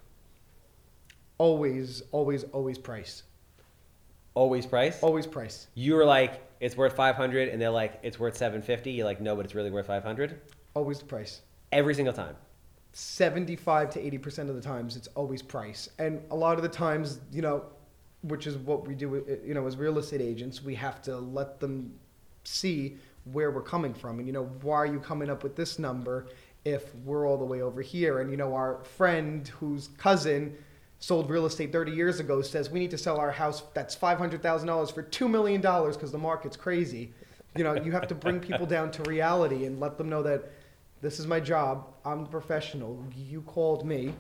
Always, 1.38 2.04
always, 2.12 2.44
always 2.44 2.78
price. 2.78 3.24
Always 4.35 4.66
price? 4.66 5.02
Always 5.02 5.26
price. 5.26 5.66
You're 5.74 6.04
like, 6.04 6.40
it's 6.61 6.76
worth 6.76 6.94
500 6.94 7.48
and 7.48 7.61
they're 7.61 7.70
like, 7.70 7.98
it's 8.04 8.20
worth 8.20 8.37
750. 8.37 8.92
You're 8.92 9.04
like, 9.04 9.20
no, 9.20 9.35
but 9.35 9.44
it's 9.44 9.54
really 9.57 9.72
worth 9.72 9.88
500. 9.88 10.40
Always 10.74 11.00
the 11.00 11.07
price. 11.07 11.40
Every 11.72 11.94
single 11.94 12.14
time. 12.14 12.37
75 12.92 13.90
to 13.90 14.00
80% 14.00 14.48
of 14.48 14.54
the 14.54 14.62
times 14.62 14.94
it's 14.94 15.09
always 15.09 15.42
price. 15.42 15.88
And 15.98 16.22
a 16.31 16.37
lot 16.37 16.57
of 16.57 16.62
the 16.62 16.68
times, 16.68 17.18
you 17.33 17.42
know, 17.42 17.64
which 18.22 18.46
is 18.46 18.57
what 18.57 18.87
we 18.87 18.94
do, 18.94 19.16
uh, 19.16 19.46
you 19.46 19.54
know, 19.54 19.66
as 19.66 19.76
real 19.76 19.98
estate 19.98 20.20
agents, 20.20 20.62
we 20.62 20.74
have 20.74 21.00
to 21.02 21.16
let 21.16 21.61
them 21.61 21.92
see 22.44 22.96
where 23.33 23.50
we're 23.50 23.62
coming 23.62 23.94
from. 23.94 24.18
And, 24.18 24.26
you 24.26 24.33
know, 24.33 24.44
why 24.62 24.76
are 24.76 24.87
you 24.87 25.00
coming 25.00 25.31
up 25.31 25.42
with 25.42 25.54
this 25.54 25.78
number 25.78 26.26
if 26.64 26.94
we're 27.04 27.26
all 27.26 27.37
the 27.37 27.44
way 27.44 27.62
over 27.62 27.83
here? 27.83 28.20
And, 28.20 28.31
you 28.31 28.37
know, 28.37 28.54
our 28.54 28.83
friend 28.96 29.46
whose 29.48 29.88
cousin 29.98 30.57
sold 31.00 31.31
real 31.31 31.46
estate 31.46 31.72
30 31.72 31.92
years 31.92 32.18
ago 32.18 32.42
says 32.42 32.70
we 32.70 32.81
need 32.81 32.90
to 32.90 32.98
sell 32.98 33.18
our 33.18 33.31
house 33.31 33.62
that's 33.72 33.94
$500,000 33.94 34.92
for 34.92 35.02
$2 35.02 35.31
million 35.31 35.61
because 35.61 36.11
the 36.11 36.18
market's 36.18 36.57
crazy. 36.57 37.12
You 37.57 37.64
know, 37.64 37.74
you 37.74 37.92
have 37.92 38.09
to 38.09 38.14
bring 38.14 38.40
people 38.40 38.66
down 38.76 38.90
to 38.92 39.02
reality 39.04 39.66
and 39.66 39.78
let 39.78 39.96
them 39.96 40.09
know 40.09 40.22
that 40.22 40.50
this 41.00 41.20
is 41.20 41.26
my 41.26 41.38
job. 41.38 41.87
I'm 42.04 42.24
the 42.24 42.31
professional. 42.31 43.02
You 43.16 43.42
called 43.42 43.87
me. 43.87 44.12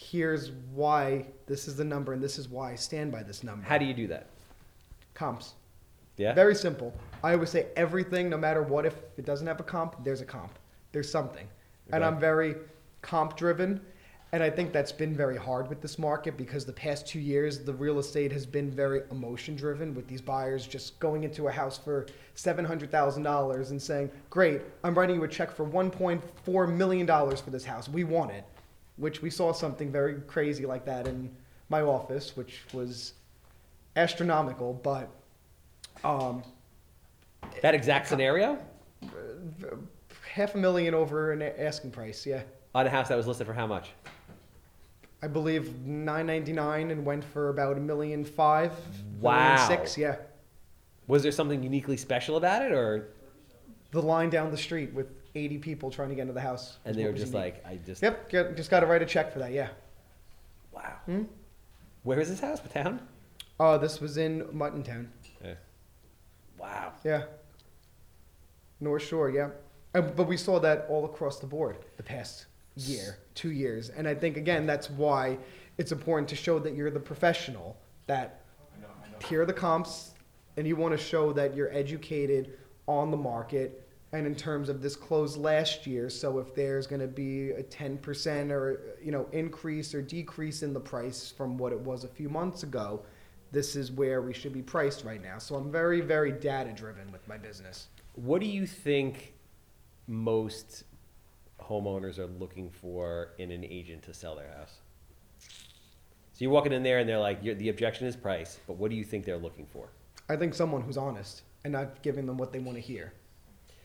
Here's 0.00 0.50
why 0.72 1.26
this 1.46 1.68
is 1.68 1.76
the 1.76 1.84
number, 1.84 2.14
and 2.14 2.22
this 2.22 2.38
is 2.38 2.48
why 2.48 2.72
I 2.72 2.74
stand 2.74 3.12
by 3.12 3.22
this 3.22 3.44
number. 3.44 3.66
How 3.66 3.76
do 3.76 3.84
you 3.84 3.92
do 3.92 4.06
that? 4.06 4.26
Comps. 5.12 5.52
Yeah? 6.16 6.32
Very 6.32 6.54
simple. 6.54 6.94
I 7.22 7.34
always 7.34 7.50
say 7.50 7.66
everything, 7.76 8.30
no 8.30 8.38
matter 8.38 8.62
what, 8.62 8.86
if 8.86 8.94
it 9.18 9.26
doesn't 9.26 9.46
have 9.46 9.60
a 9.60 9.62
comp, 9.62 10.02
there's 10.02 10.22
a 10.22 10.24
comp. 10.24 10.58
There's 10.92 11.10
something. 11.10 11.46
And 11.92 12.04
I'm 12.04 12.18
very 12.18 12.56
comp 13.02 13.36
driven. 13.36 13.80
And 14.32 14.42
I 14.42 14.48
think 14.48 14.72
that's 14.72 14.92
been 14.92 15.14
very 15.14 15.36
hard 15.36 15.68
with 15.68 15.82
this 15.82 15.98
market 15.98 16.36
because 16.36 16.64
the 16.64 16.72
past 16.72 17.06
two 17.06 17.18
years, 17.18 17.58
the 17.58 17.74
real 17.74 17.98
estate 17.98 18.32
has 18.32 18.46
been 18.46 18.70
very 18.70 19.02
emotion 19.10 19.54
driven 19.54 19.92
with 19.94 20.06
these 20.06 20.20
buyers 20.20 20.66
just 20.66 20.98
going 21.00 21.24
into 21.24 21.48
a 21.48 21.52
house 21.52 21.76
for 21.76 22.06
$700,000 22.36 23.70
and 23.70 23.82
saying, 23.82 24.10
Great, 24.30 24.62
I'm 24.84 24.94
writing 24.96 25.16
you 25.16 25.24
a 25.24 25.28
check 25.28 25.50
for 25.50 25.66
$1.4 25.66 26.74
million 26.74 27.06
for 27.06 27.50
this 27.50 27.64
house. 27.64 27.88
We 27.88 28.04
want 28.04 28.30
it. 28.30 28.44
Which 29.00 29.22
we 29.22 29.30
saw 29.30 29.52
something 29.52 29.90
very 29.90 30.20
crazy 30.20 30.66
like 30.66 30.84
that 30.84 31.08
in 31.08 31.30
my 31.70 31.80
office, 31.80 32.36
which 32.36 32.60
was 32.74 33.14
astronomical, 33.96 34.74
but 34.74 35.08
um, 36.04 36.42
That 37.62 37.74
exact 37.74 38.08
scenario? 38.08 38.58
half 40.30 40.54
a 40.54 40.58
million 40.58 40.94
over 40.94 41.32
an 41.32 41.40
asking 41.42 41.90
price. 41.90 42.24
Yeah, 42.26 42.42
On 42.74 42.86
a 42.86 42.90
house 42.90 43.08
that 43.08 43.16
was 43.16 43.26
listed 43.26 43.46
for 43.46 43.54
how 43.54 43.66
much? 43.66 43.88
I 45.22 45.26
believe 45.26 45.80
nine 45.86 46.26
ninety 46.26 46.52
nine 46.52 46.90
and 46.90 47.04
went 47.04 47.24
for 47.24 47.48
about 47.48 47.76
a 47.78 47.80
million 47.80 48.24
five. 48.24 48.72
Wow. 49.20 49.54
million 49.56 49.66
six. 49.66 49.96
Yeah, 49.98 50.16
Was 51.06 51.22
there 51.22 51.32
something 51.32 51.62
uniquely 51.62 51.96
special 51.96 52.36
about 52.36 52.62
it 52.62 52.72
or 52.72 53.08
the 53.92 54.02
line 54.02 54.28
down 54.30 54.50
the 54.50 54.56
street 54.58 54.92
with 54.92 55.08
eighty 55.34 55.58
people 55.58 55.90
trying 55.90 56.08
to 56.10 56.14
get 56.14 56.22
into 56.22 56.34
the 56.34 56.40
house. 56.40 56.78
and 56.84 56.96
they 56.96 57.04
were 57.04 57.12
just 57.12 57.34
like 57.34 57.64
I 57.66 57.76
just 57.76 58.02
Yep, 58.02 58.30
get, 58.30 58.56
just 58.56 58.70
got 58.70 58.80
to 58.80 58.86
write 58.86 59.02
a 59.02 59.06
check 59.06 59.32
for 59.32 59.38
that. 59.40 59.52
Yeah. 59.52 59.68
wow. 60.72 60.94
Hmm? 61.06 61.22
Where 62.02 62.18
is 62.20 62.28
this 62.28 62.40
house? 62.40 62.60
What 62.60 62.72
town? 62.72 63.00
Oh, 63.58 63.76
this 63.78 64.00
was 64.00 64.16
in 64.16 64.42
Muttontown. 64.46 65.08
Yeah. 65.44 65.54
Wow. 66.58 66.92
Yeah. 67.04 67.24
North 68.80 69.02
Shore, 69.06 69.28
yeah. 69.30 69.50
Uh, 69.94 70.00
but 70.00 70.26
we 70.26 70.36
saw 70.36 70.58
that 70.60 70.86
all 70.88 71.04
across 71.04 71.40
the 71.40 71.46
board 71.46 71.76
the 71.96 72.02
past 72.02 72.46
year, 72.76 73.18
two 73.34 73.50
years. 73.50 73.90
And 73.90 74.08
I 74.08 74.14
think, 74.14 74.36
again, 74.38 74.64
that's 74.66 74.88
why 74.88 75.36
it's 75.76 75.92
important 75.92 76.28
to 76.30 76.36
show 76.36 76.58
that 76.60 76.74
you're 76.74 76.90
the 76.90 77.00
professional, 77.00 77.76
that 78.06 78.42
here 79.26 79.42
are 79.42 79.46
the 79.46 79.52
comps, 79.52 80.12
and 80.56 80.66
you 80.66 80.76
want 80.76 80.92
to 80.92 80.98
show 80.98 81.32
that 81.34 81.54
you're 81.54 81.72
educated 81.74 82.56
on 82.86 83.10
the 83.10 83.16
market. 83.16 83.86
And 84.12 84.26
in 84.26 84.34
terms 84.34 84.68
of 84.68 84.82
this 84.82 84.96
closed 84.96 85.38
last 85.38 85.86
year, 85.86 86.10
so 86.10 86.40
if 86.40 86.54
there's 86.54 86.86
going 86.86 87.00
to 87.00 87.06
be 87.06 87.50
a 87.50 87.62
10% 87.62 88.50
or 88.50 88.96
you 89.02 89.12
know 89.12 89.26
increase 89.32 89.94
or 89.94 90.02
decrease 90.02 90.62
in 90.62 90.72
the 90.72 90.80
price 90.80 91.32
from 91.36 91.56
what 91.56 91.72
it 91.72 91.78
was 91.78 92.02
a 92.02 92.08
few 92.08 92.28
months 92.28 92.64
ago, 92.64 93.04
this 93.52 93.76
is 93.76 93.92
where 93.92 94.22
we 94.22 94.32
should 94.32 94.52
be 94.52 94.62
priced 94.62 95.04
right 95.04 95.22
now. 95.22 95.38
So 95.38 95.54
I'm 95.54 95.70
very, 95.70 96.00
very 96.00 96.32
data 96.32 96.72
driven 96.72 97.10
with 97.12 97.26
my 97.28 97.36
business. 97.36 97.88
What 98.14 98.40
do 98.40 98.46
you 98.46 98.66
think 98.66 99.34
most 100.06 100.84
homeowners 101.60 102.18
are 102.18 102.26
looking 102.26 102.70
for 102.70 103.32
in 103.38 103.50
an 103.50 103.64
agent 103.64 104.02
to 104.04 104.14
sell 104.14 104.34
their 104.34 104.50
house? 104.56 104.74
So 106.32 106.44
you're 106.44 106.50
walking 106.50 106.72
in 106.72 106.82
there 106.82 106.98
and 106.98 107.08
they're 107.08 107.18
like, 107.18 107.42
the 107.42 107.68
objection 107.68 108.06
is 108.06 108.16
price, 108.16 108.58
but 108.66 108.76
what 108.76 108.90
do 108.90 108.96
you 108.96 109.04
think 109.04 109.24
they're 109.24 109.36
looking 109.36 109.66
for? 109.66 109.88
I 110.28 110.36
think 110.36 110.54
someone 110.54 110.80
who's 110.80 110.96
honest 110.96 111.42
and 111.64 111.72
not 111.72 112.02
giving 112.02 112.26
them 112.26 112.38
what 112.38 112.52
they 112.52 112.60
want 112.60 112.76
to 112.76 112.80
hear. 112.80 113.12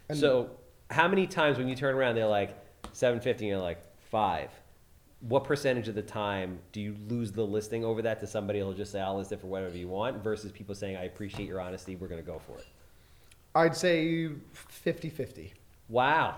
And 0.10 0.18
so 0.18 0.50
how 0.90 1.08
many 1.08 1.28
times 1.28 1.58
when 1.58 1.68
you 1.68 1.76
turn 1.76 1.96
around 1.96 2.16
they're 2.16 2.26
like 2.28 2.56
750 2.94 3.46
and 3.46 3.50
you're 3.50 3.60
like 3.60 3.82
five? 4.10 4.50
What 5.22 5.44
percentage 5.44 5.88
of 5.88 5.96
the 5.96 6.02
time 6.04 6.60
do 6.72 6.80
you 6.80 6.96
lose 7.08 7.32
the 7.32 7.44
listing 7.44 7.84
over 7.84 8.02
that 8.04 8.20
to 8.20 8.28
somebody 8.28 8.60
who'll 8.60 8.74
just 8.74 8.92
say 8.92 9.02
I'll 9.02 9.18
list 9.18 9.32
it 9.32 9.42
for 9.42 9.48
whatever 9.48 9.76
you 9.78 9.88
want 9.88 10.24
versus 10.24 10.52
people 10.52 10.76
saying 10.76 10.96
I 10.98 11.06
appreciate 11.06 11.48
your 11.48 11.60
honesty, 11.60 11.96
we're 11.96 12.08
gonna 12.08 12.22
go 12.22 12.40
for 12.40 12.58
it? 12.58 12.66
I'd 13.56 13.76
say 13.76 14.30
50 14.54 15.10
50. 15.10 15.54
Wow. 15.90 16.36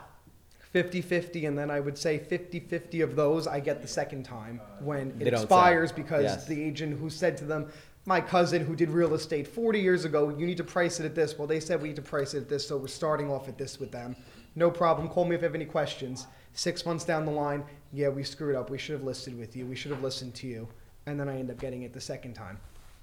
50 0.71 1.01
50, 1.01 1.45
and 1.47 1.57
then 1.57 1.71
I 1.71 1.79
would 1.79 1.97
say 1.97 2.19
50 2.19 2.59
50 2.59 3.01
of 3.01 3.15
those 3.15 3.47
I 3.47 3.59
get 3.59 3.81
the 3.81 3.87
second 3.87 4.23
time 4.23 4.61
when 4.79 5.15
it 5.19 5.27
expires 5.33 5.91
because 5.91 6.23
Yes. 6.23 6.45
the 6.45 6.61
agent 6.61 6.99
who 6.99 7.09
said 7.09 7.35
to 7.37 7.45
them, 7.45 7.67
My 8.07 8.21
cousin 8.21 8.63
who 8.63 8.73
did 8.73 8.89
real 8.89 9.15
estate 9.15 9.45
40 9.45 9.81
years 9.81 10.05
ago, 10.05 10.29
you 10.29 10.45
need 10.45 10.55
to 10.55 10.63
price 10.63 11.01
it 11.01 11.05
at 11.05 11.13
this. 11.13 11.37
Well, 11.37 11.45
they 11.45 11.59
said 11.59 11.81
we 11.81 11.89
need 11.89 11.97
to 11.97 12.01
price 12.01 12.33
it 12.33 12.37
at 12.37 12.47
this, 12.47 12.65
so 12.65 12.77
we're 12.77 12.87
starting 12.87 13.29
off 13.29 13.49
at 13.49 13.57
this 13.57 13.81
with 13.81 13.91
them. 13.91 14.15
No 14.55 14.71
problem. 14.71 15.09
Call 15.09 15.25
me 15.25 15.35
if 15.35 15.41
you 15.41 15.45
have 15.45 15.55
any 15.55 15.65
questions. 15.65 16.25
Six 16.53 16.85
months 16.85 17.03
down 17.03 17.25
the 17.25 17.33
line, 17.33 17.65
yeah, 17.91 18.07
we 18.07 18.23
screwed 18.23 18.55
up. 18.55 18.69
We 18.69 18.77
should 18.77 18.93
have 18.93 19.03
listed 19.03 19.37
with 19.37 19.57
you. 19.57 19.65
We 19.65 19.75
should 19.75 19.91
have 19.91 20.01
listened 20.01 20.35
to 20.35 20.47
you. 20.47 20.69
And 21.05 21.19
then 21.19 21.27
I 21.27 21.37
end 21.37 21.51
up 21.51 21.59
getting 21.59 21.81
it 21.81 21.91
the 21.91 21.99
second 21.99 22.33
time. 22.33 22.57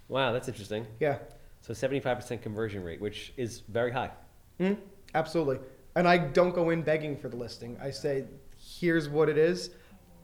Wow, 0.09 0.33
that's 0.33 0.49
interesting. 0.49 0.87
Yeah. 1.01 1.19
So 1.61 1.75
75% 1.75 2.41
conversion 2.41 2.83
rate, 2.83 3.03
which 3.03 3.35
is 3.37 3.61
very 3.69 3.93
high. 3.93 4.11
Mm, 4.59 4.79
absolutely. 5.15 5.59
And 5.97 6.09
I 6.09 6.17
don't 6.17 6.55
go 6.55 6.71
in 6.71 6.81
begging 6.81 7.15
for 7.15 7.29
the 7.29 7.37
listing. 7.37 7.77
I 7.79 7.91
say, 7.91 8.25
here's 8.57 9.11
what 9.11 9.29
it 9.29 9.37
is. 9.37 9.69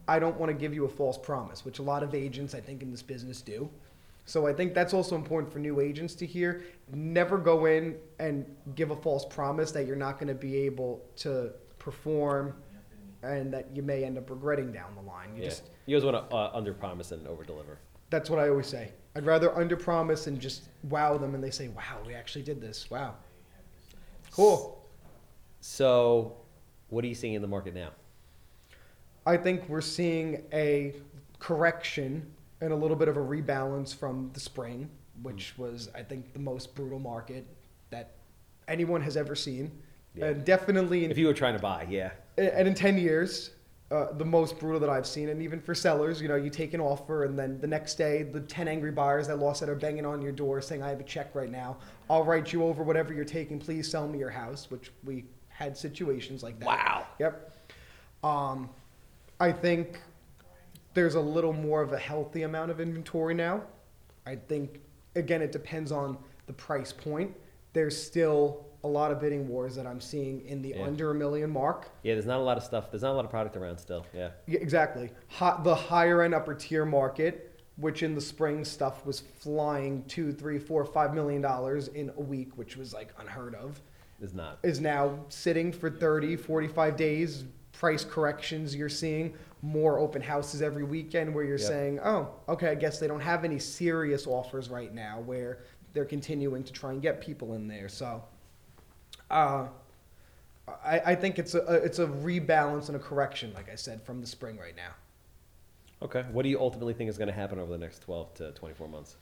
I 0.09 0.19
don't 0.19 0.39
want 0.39 0.49
to 0.49 0.55
give 0.55 0.73
you 0.73 0.87
a 0.87 0.89
false 0.89 1.19
promise, 1.19 1.67
which 1.67 1.81
a 1.81 1.83
lot 1.83 2.03
of 2.03 2.15
agents 2.15 2.55
I 2.55 2.61
think 2.63 2.83
in 2.83 2.91
this 2.91 3.03
business 3.03 3.43
do. 3.43 3.69
So 4.31 4.47
I 4.47 4.53
think 4.53 4.75
that's 4.75 4.95
also 4.95 5.17
important 5.17 5.53
for 5.53 5.59
new 5.59 5.81
agents 5.81 6.15
to 6.15 6.25
hear. 6.25 6.63
Never 6.95 7.37
go 7.37 7.65
in 7.65 7.97
and 8.21 8.47
give 8.77 8.93
a 8.93 8.97
false 8.97 9.25
promise 9.25 9.73
that 9.73 9.89
you're 9.89 9.97
not 9.97 10.21
going 10.21 10.29
to 10.29 10.35
be 10.37 10.55
able 10.59 11.05
to 11.17 11.51
perform 11.81 12.55
and 13.25 13.53
that 13.53 13.67
you 13.75 13.83
may 13.83 14.05
end 14.05 14.19
up 14.19 14.31
regretting 14.31 14.71
down 14.71 14.95
the 14.95 15.03
line. 15.03 15.35
You 15.35 15.43
Yeah. 15.43 15.49
just 15.49 15.65
You 15.87 15.97
always 15.97 16.05
want 16.13 16.31
to 16.31 16.37
uh, 16.37 16.51
under 16.55 16.73
promise 16.73 17.11
and 17.11 17.27
over 17.27 17.43
deliver. 17.43 17.81
that's 18.11 18.31
what 18.31 18.39
I 18.39 18.49
always 18.49 18.69
say. 18.69 18.93
I'd 19.17 19.27
rather 19.27 19.53
under 19.59 19.77
promise 19.77 20.29
and 20.29 20.39
just 20.39 20.69
wow 20.85 21.19
them 21.19 21.35
and 21.35 21.43
they 21.43 21.51
say, 21.51 21.67
"Wow, 21.67 21.99
we 22.07 22.15
actually 22.15 22.45
did 22.45 22.61
this. 22.61 22.89
Wow." 22.89 23.17
Cool. 24.31 24.81
So, 25.61 26.37
what 26.89 27.05
are 27.05 27.09
you 27.09 27.17
seeing 27.17 27.35
in 27.35 27.43
the 27.43 27.49
market 27.49 27.75
now? 27.75 27.91
I 29.27 29.37
think 29.37 29.69
we're 29.69 29.81
seeing 29.81 30.45
a 30.53 30.95
correction 31.41 32.31
and 32.61 32.73
a 32.73 32.77
little 32.77 32.97
bit 32.97 33.09
of 33.09 33.17
a 33.17 33.21
rebalance 33.21 33.95
from 33.95 34.31
the 34.33 34.41
spring, 34.41 34.91
which 35.23 35.55
was, 35.57 35.89
I 35.95 36.03
think, 36.03 36.33
the 36.33 36.39
most 36.39 36.75
brutal 36.75 36.99
market 36.99 37.47
that 37.91 38.13
anyone 38.69 39.01
has 39.01 39.17
ever 39.17 39.35
seen. 39.35 39.71
Yeah. 40.15 40.27
And 40.27 40.45
definitely, 40.45 41.05
in, 41.05 41.11
If 41.11 41.19
you 41.19 41.27
were 41.27 41.35
trying 41.35 41.55
to 41.55 41.61
buy, 41.61 41.87
yeah. 41.89 42.11
and 42.37 42.67
in 42.69 42.75
10 42.75 42.99
years, 42.99 43.51
uh, 43.91 44.13
the 44.13 44.25
most 44.25 44.59
brutal 44.59 44.79
that 44.81 44.91
I've 44.91 45.07
seen. 45.07 45.31
And 45.31 45.43
even 45.43 45.61
for 45.61 45.75
sellers, 45.75 46.21
you 46.23 46.29
know, 46.29 46.37
you 46.37 46.51
take 46.51 46.75
an 46.75 46.81
offer, 46.81 47.25
and 47.25 47.39
then 47.39 47.61
the 47.61 47.67
next 47.67 47.97
day, 47.97 48.23
the 48.23 48.41
10 48.41 48.69
angry 48.69 48.93
buyers 48.93 49.27
that 49.27 49.39
lost 49.39 49.63
it 49.63 49.69
are 49.69 49.75
banging 49.75 50.07
on 50.07 50.23
your 50.23 50.33
door 50.33 50.61
saying, 50.61 50.83
I 50.83 50.91
have 50.91 51.01
a 51.01 51.05
check 51.05 51.35
right 51.35 51.51
now. 51.51 51.77
I'll 52.09 52.25
write 52.25 52.53
you 52.53 52.65
over 52.65 52.83
whatever 52.83 53.13
you're 53.13 53.25
taking. 53.25 53.59
Please 53.59 53.91
sell 53.91 54.07
me 54.07 54.19
your 54.19 54.31
house, 54.31 54.71
which 54.71 54.93
we 55.05 55.25
had 55.49 55.77
situations 55.77 56.43
like 56.43 56.59
that. 56.61 56.67
Wow. 56.67 57.07
Yep. 57.19 57.53
Um, 58.23 58.71
I 59.41 59.51
think 59.51 59.99
there's 60.95 61.15
a 61.15 61.21
little 61.21 61.53
more 61.53 61.83
of 61.83 61.93
a 61.93 61.99
healthy 61.99 62.43
amount 62.43 62.71
of 62.71 62.81
inventory 62.81 63.35
now. 63.35 63.63
I 64.27 64.37
think, 64.37 64.81
again, 65.15 65.43
it 65.43 65.53
depends 65.53 65.93
on 65.93 66.19
the 66.47 66.53
price 66.53 66.93
point. 66.93 67.35
There's 67.73 68.01
still 68.01 68.67
a 68.83 68.89
lot 68.89 69.13
of 69.13 69.21
bidding 69.21 69.47
wars 69.47 69.77
that 69.77 69.87
I'm 69.87 70.01
seeing 70.01 70.45
in 70.47 70.63
the 70.63 70.71
Yeah. 70.71 70.85
under 70.85 71.11
a 71.11 71.15
million 71.15 71.51
mark. 71.51 71.89
Yeah, 72.03 72.15
there's 72.15 72.27
not 72.27 72.41
a 72.41 72.43
lot 72.43 72.57
of 72.57 72.63
stuff. 72.65 72.91
There's 72.91 73.03
not 73.03 73.13
a 73.13 73.15
lot 73.15 73.25
of 73.25 73.31
product 73.31 73.57
around 73.57 73.79
still. 73.79 74.07
Yeah. 74.15 74.31
Yeah, 74.47 74.59
exactly. 74.61 75.11
Hi, 75.29 75.61
the 75.63 75.75
higher 75.75 76.23
end 76.23 76.35
upper 76.35 76.55
tier 76.55 76.85
market, 76.87 77.61
which 77.77 78.03
in 78.03 78.15
the 78.15 78.21
spring 78.21 78.65
stuff 78.65 79.05
was 79.07 79.21
flying 79.21 80.03
two, 80.05 80.33
three, 80.33 80.59
four, 80.59 80.85
five 80.85 81.15
million 81.15 81.43
dollars 81.43 81.89
in 81.89 82.11
a 82.17 82.21
week, 82.21 82.57
which 82.57 82.77
was 82.77 82.93
like 82.95 83.11
unheard 83.19 83.55
of, 83.55 83.81
There's 84.19 84.35
not. 84.35 84.59
is 84.63 84.81
now 84.81 85.19
sitting 85.29 85.73
for 85.73 85.91
30, 85.91 86.37
45 86.37 86.97
days. 86.97 87.45
Price 87.73 88.05
corrections 88.05 88.75
you're 88.77 88.89
seeing, 88.91 89.35
more 89.63 89.99
open 89.99 90.23
houses 90.23 90.63
every 90.63 90.85
weekend 90.85 91.35
where 91.35 91.45
you're 91.45 91.59
Yep. 91.59 91.69
saying, 91.69 92.01
oh, 92.03 92.29
okay, 92.49 92.69
I 92.69 92.75
guess 92.75 92.99
they 92.99 93.07
don't 93.07 93.21
have 93.21 93.45
any 93.45 93.59
serious 93.59 94.27
offers 94.27 94.71
right 94.71 94.95
now 94.95 95.21
where 95.21 95.59
they're 95.93 96.05
continuing 96.05 96.63
to 96.65 96.73
try 96.73 96.93
and 96.93 97.03
get 97.03 97.21
people 97.21 97.55
in 97.55 97.69
there. 97.69 97.89
So, 97.89 98.23
uh, 99.31 99.67
I, 100.85 101.01
I 101.07 101.15
think 101.15 101.39
it's 101.39 101.55
a 101.55 101.75
it's 101.75 101.99
a 101.99 102.07
rebalance 102.07 102.87
and 102.89 102.97
a 102.97 103.01
correction, 103.01 103.53
like 103.55 103.69
I 103.71 103.75
said, 103.75 104.03
from 104.03 104.21
the 104.21 104.27
spring 104.27 104.57
right 104.57 104.77
now. 104.77 104.93
Okay. 106.03 106.25
What 106.31 106.45
do 106.45 106.49
you 106.49 106.59
ultimately 106.61 106.95
think 106.95 107.11
is 107.11 107.19
going 107.19 107.29
to 107.29 107.35
happen 107.35 107.59
over 107.59 107.71
the 107.73 107.79
next 107.79 108.01
12 108.03 108.35
to 108.35 108.53
24 108.53 108.89
months? 108.89 109.17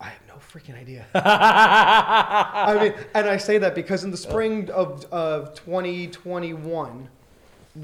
I 0.00 0.08
have 0.08 0.20
no 0.26 0.34
freaking 0.34 0.76
idea. 0.76 1.06
I 1.14 2.78
mean, 2.82 2.94
and 3.14 3.28
I 3.28 3.36
say 3.36 3.58
that 3.58 3.74
because 3.76 4.02
in 4.02 4.10
the 4.10 4.16
spring 4.16 4.68
of, 4.70 5.04
of 5.12 5.54
2021, 5.54 7.08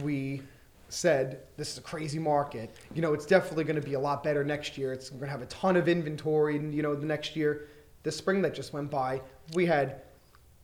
we 0.03 0.43
said 0.91 1.41
this 1.57 1.72
is 1.72 1.78
a 1.78 1.82
crazy 1.82 2.18
market. 2.18 2.74
You 2.95 3.03
know, 3.03 3.14
it's 3.14 3.26
definitely 3.26 3.64
going 3.64 3.80
to 3.80 3.86
be 3.86 3.95
a 3.95 4.01
lot 4.01 4.22
better 4.22 4.45
next 4.45 4.76
year. 4.76 4.93
It's 4.93 5.09
going 5.11 5.22
to 5.22 5.28
have 5.28 5.43
a 5.43 5.47
ton 5.47 5.76
of 5.76 5.88
inventory, 5.88 6.57
and 6.57 6.74
you 6.74 6.82
know, 6.82 6.95
the 6.95 7.07
next 7.07 7.34
year, 7.36 7.66
the 8.03 8.12
spring 8.12 8.43
that 8.43 8.55
just 8.55 8.72
went 8.72 8.91
by, 8.91 9.20
we 9.55 9.66
had 9.66 10.03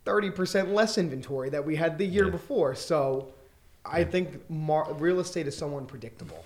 30% 0.05 0.73
less 0.73 0.99
inventory 0.99 1.51
that 1.51 1.65
we 1.65 1.77
had 1.77 1.99
the 1.99 2.05
year 2.07 2.25
Yeah. 2.27 2.31
before. 2.31 2.75
So, 2.75 3.29
I 3.85 4.05
think 4.05 4.49
mar- 4.51 4.93
real 4.95 5.21
estate 5.21 5.47
is 5.47 5.57
so 5.57 5.77
unpredictable, 5.77 6.45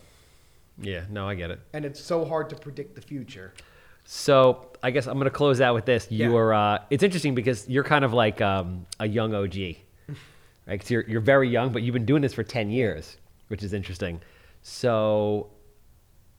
Yeah, 0.79 1.05
no, 1.11 1.27
I 1.29 1.35
get 1.35 1.51
it. 1.51 1.61
and 1.73 1.85
it's 1.87 2.01
so 2.01 2.25
hard 2.25 2.51
to 2.51 2.57
predict 2.57 2.95
the 2.95 3.01
future. 3.01 3.55
So 4.05 4.67
I 4.83 4.91
guess 4.91 5.07
I'm 5.07 5.15
going 5.15 5.25
to 5.25 5.31
close 5.31 5.61
out 5.61 5.75
with 5.75 5.85
this. 5.87 6.07
Yeah. 6.11 6.29
You're, 6.29 6.53
uh, 6.53 6.79
it's 6.91 7.03
interesting 7.03 7.35
because 7.35 7.67
you're 7.69 7.85
kind 7.85 8.05
of 8.05 8.13
like 8.13 8.41
um, 8.41 8.85
a 8.99 9.07
young 9.07 9.35
OG, 9.35 9.77
right? 10.67 10.91
you're, 10.91 11.05
you're 11.09 11.21
very 11.21 11.49
young, 11.49 11.71
but 11.73 11.83
you've 11.83 11.93
been 11.93 12.05
doing 12.07 12.21
this 12.23 12.35
for 12.35 12.43
10 12.43 12.71
years, 12.71 13.17
which 13.51 13.65
is 13.65 13.73
interesting. 13.73 14.21
So, 14.63 15.51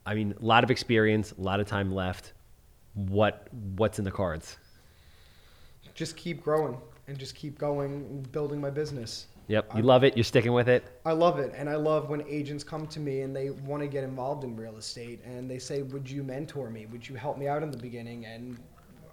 I 0.05 0.15
mean, 0.15 0.33
a 0.39 0.45
lot 0.45 0.63
of 0.63 0.71
experience, 0.71 1.33
a 1.33 1.41
lot 1.41 1.59
of 1.59 1.67
time 1.67 1.93
left. 1.93 2.31
What 2.93 3.47
what's 3.75 3.99
in 3.99 4.05
the 4.05 4.11
cards? 4.11 4.57
Just 5.93 6.15
keep 6.15 6.41
growing 6.41 6.77
and 7.07 7.19
just 7.19 7.35
keep 7.35 7.59
going 7.59 7.91
and 7.91 8.31
building 8.31 8.61
my 8.61 8.69
business. 8.69 9.27
Yep, 9.47 9.75
you 9.75 9.81
love 9.81 10.05
it. 10.05 10.15
You're 10.15 10.23
sticking 10.23 10.53
with 10.53 10.69
it. 10.69 10.85
I 11.05 11.11
love 11.11 11.37
it, 11.37 11.51
and 11.53 11.69
I 11.69 11.75
love 11.75 12.09
when 12.09 12.25
agents 12.29 12.63
come 12.63 12.87
to 12.87 13.01
me 13.01 13.21
and 13.21 13.35
they 13.35 13.49
want 13.49 13.81
to 13.81 13.87
get 13.87 14.05
involved 14.05 14.45
in 14.45 14.55
real 14.55 14.77
estate, 14.77 15.19
and 15.25 15.51
they 15.51 15.59
say, 15.59 15.81
"Would 15.81 16.09
you 16.09 16.23
mentor 16.23 16.69
me? 16.69 16.85
Would 16.85 17.07
you 17.07 17.15
help 17.15 17.37
me 17.37 17.49
out 17.49 17.61
in 17.61 17.71
the 17.71 17.77
beginning?" 17.77 18.25
And 18.25 18.57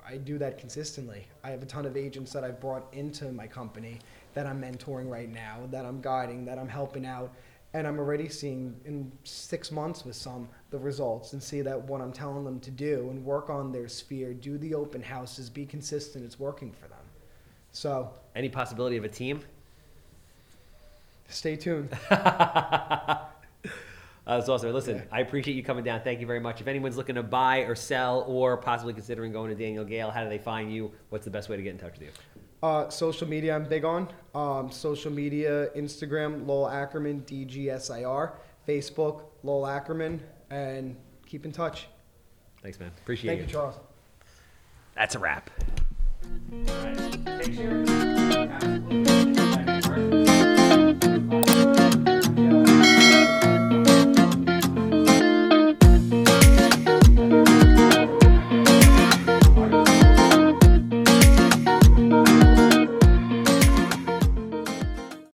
I 0.07 0.19
do 0.19 0.39
that 0.39 0.57
consistently. 0.57 1.27
I 1.43 1.51
have 1.51 1.63
a 1.63 1.67
ton 1.67 1.85
of 1.85 1.97
agents 1.97 2.33
that 2.33 2.45
I've 2.45 2.61
brought 2.61 2.87
into 2.95 3.33
my 3.33 3.49
company 3.49 3.99
that 4.35 4.47
I'm 4.47 4.63
mentoring 4.63 5.11
right 5.11 5.29
now, 5.29 5.67
that 5.73 5.85
I'm 5.85 6.01
guiding, 6.01 6.45
that 6.45 6.59
I'm 6.59 6.69
helping 6.69 7.05
out, 7.05 7.33
and 7.75 7.87
I'm 7.87 7.99
already 7.99 8.29
seeing 8.29 8.75
in 8.85 9.11
six 9.25 9.71
months 9.71 10.05
with 10.05 10.17
some 10.17 10.49
the 10.71 10.79
results 10.79 11.33
and 11.33 11.43
see 11.43 11.61
that 11.63 11.81
what 11.83 12.01
I'm 12.01 12.13
telling 12.13 12.45
them 12.45 12.61
to 12.61 12.71
do 12.71 13.09
and 13.11 13.25
work 13.25 13.51
on 13.51 13.73
their 13.73 13.89
sphere, 13.89 14.33
do 14.35 14.59
the 14.59 14.75
open 14.75 15.03
houses, 15.03 15.49
be 15.51 15.65
consistent. 15.67 16.25
It's 16.25 16.39
working 16.39 16.73
for 16.73 16.89
them. 16.89 16.99
So 17.73 18.11
Any 18.35 18.49
possibility 18.49 18.97
of 18.97 19.05
a 19.05 19.09
team? 19.09 19.41
stay 21.29 21.57
tuned. 21.57 21.91
Uh, 24.27 24.37
that's 24.37 24.49
awesome. 24.51 24.71
Listen, 24.75 24.97
Yeah. 24.97 25.03
I 25.11 25.21
appreciate 25.21 25.55
you 25.55 25.63
coming 25.63 25.85
down. 25.85 26.03
Thank 26.03 26.21
you 26.21 26.27
very 26.27 26.39
much. 26.39 26.61
If 26.61 26.69
anyone's 26.69 26.99
looking 26.99 27.15
to 27.15 27.23
buy 27.23 27.61
or 27.61 27.75
sell 27.75 28.25
or 28.29 28.59
possibly 28.59 28.93
considering 28.93 29.33
going 29.33 29.49
to 29.49 29.55
Daniel 29.57 29.87
Gale, 29.87 30.11
how 30.11 30.23
do 30.23 30.29
they 30.29 30.37
find 30.37 30.71
you? 30.71 30.93
What's 31.09 31.25
the 31.25 31.31
best 31.31 31.49
way 31.49 31.57
to 31.57 31.63
get 31.63 31.71
in 31.71 31.79
touch 31.79 31.95
with 31.95 32.03
you? 32.03 32.09
Uh, 32.63 32.89
social 32.89 33.29
media, 33.29 33.55
I'm 33.55 33.65
big 33.65 33.85
on. 33.85 34.09
Um, 34.35 34.71
social 34.71 35.13
media, 35.13 35.69
Instagram, 35.77 36.47
Lowell 36.47 36.69
Ackerman, 36.69 37.23
DGSIR, 37.23 38.33
Facebook, 38.67 39.23
Lowell 39.43 39.67
Ackerman, 39.67 40.21
and 40.51 40.97
keep 41.27 41.45
in 41.45 41.53
touch. 41.53 41.87
Thanks, 42.63 42.81
man. 42.81 42.91
Appreciate 43.03 43.37
Thank 43.37 43.41
you. 43.41 43.47
Thank 43.47 43.55
you, 43.55 43.61
Charles. 43.61 43.77
That's 44.95 45.15
a 45.15 45.19
wrap. 45.19 45.51
All 46.53 46.59
right. 46.59 47.43
Take 47.43 47.57
care. 51.31 51.45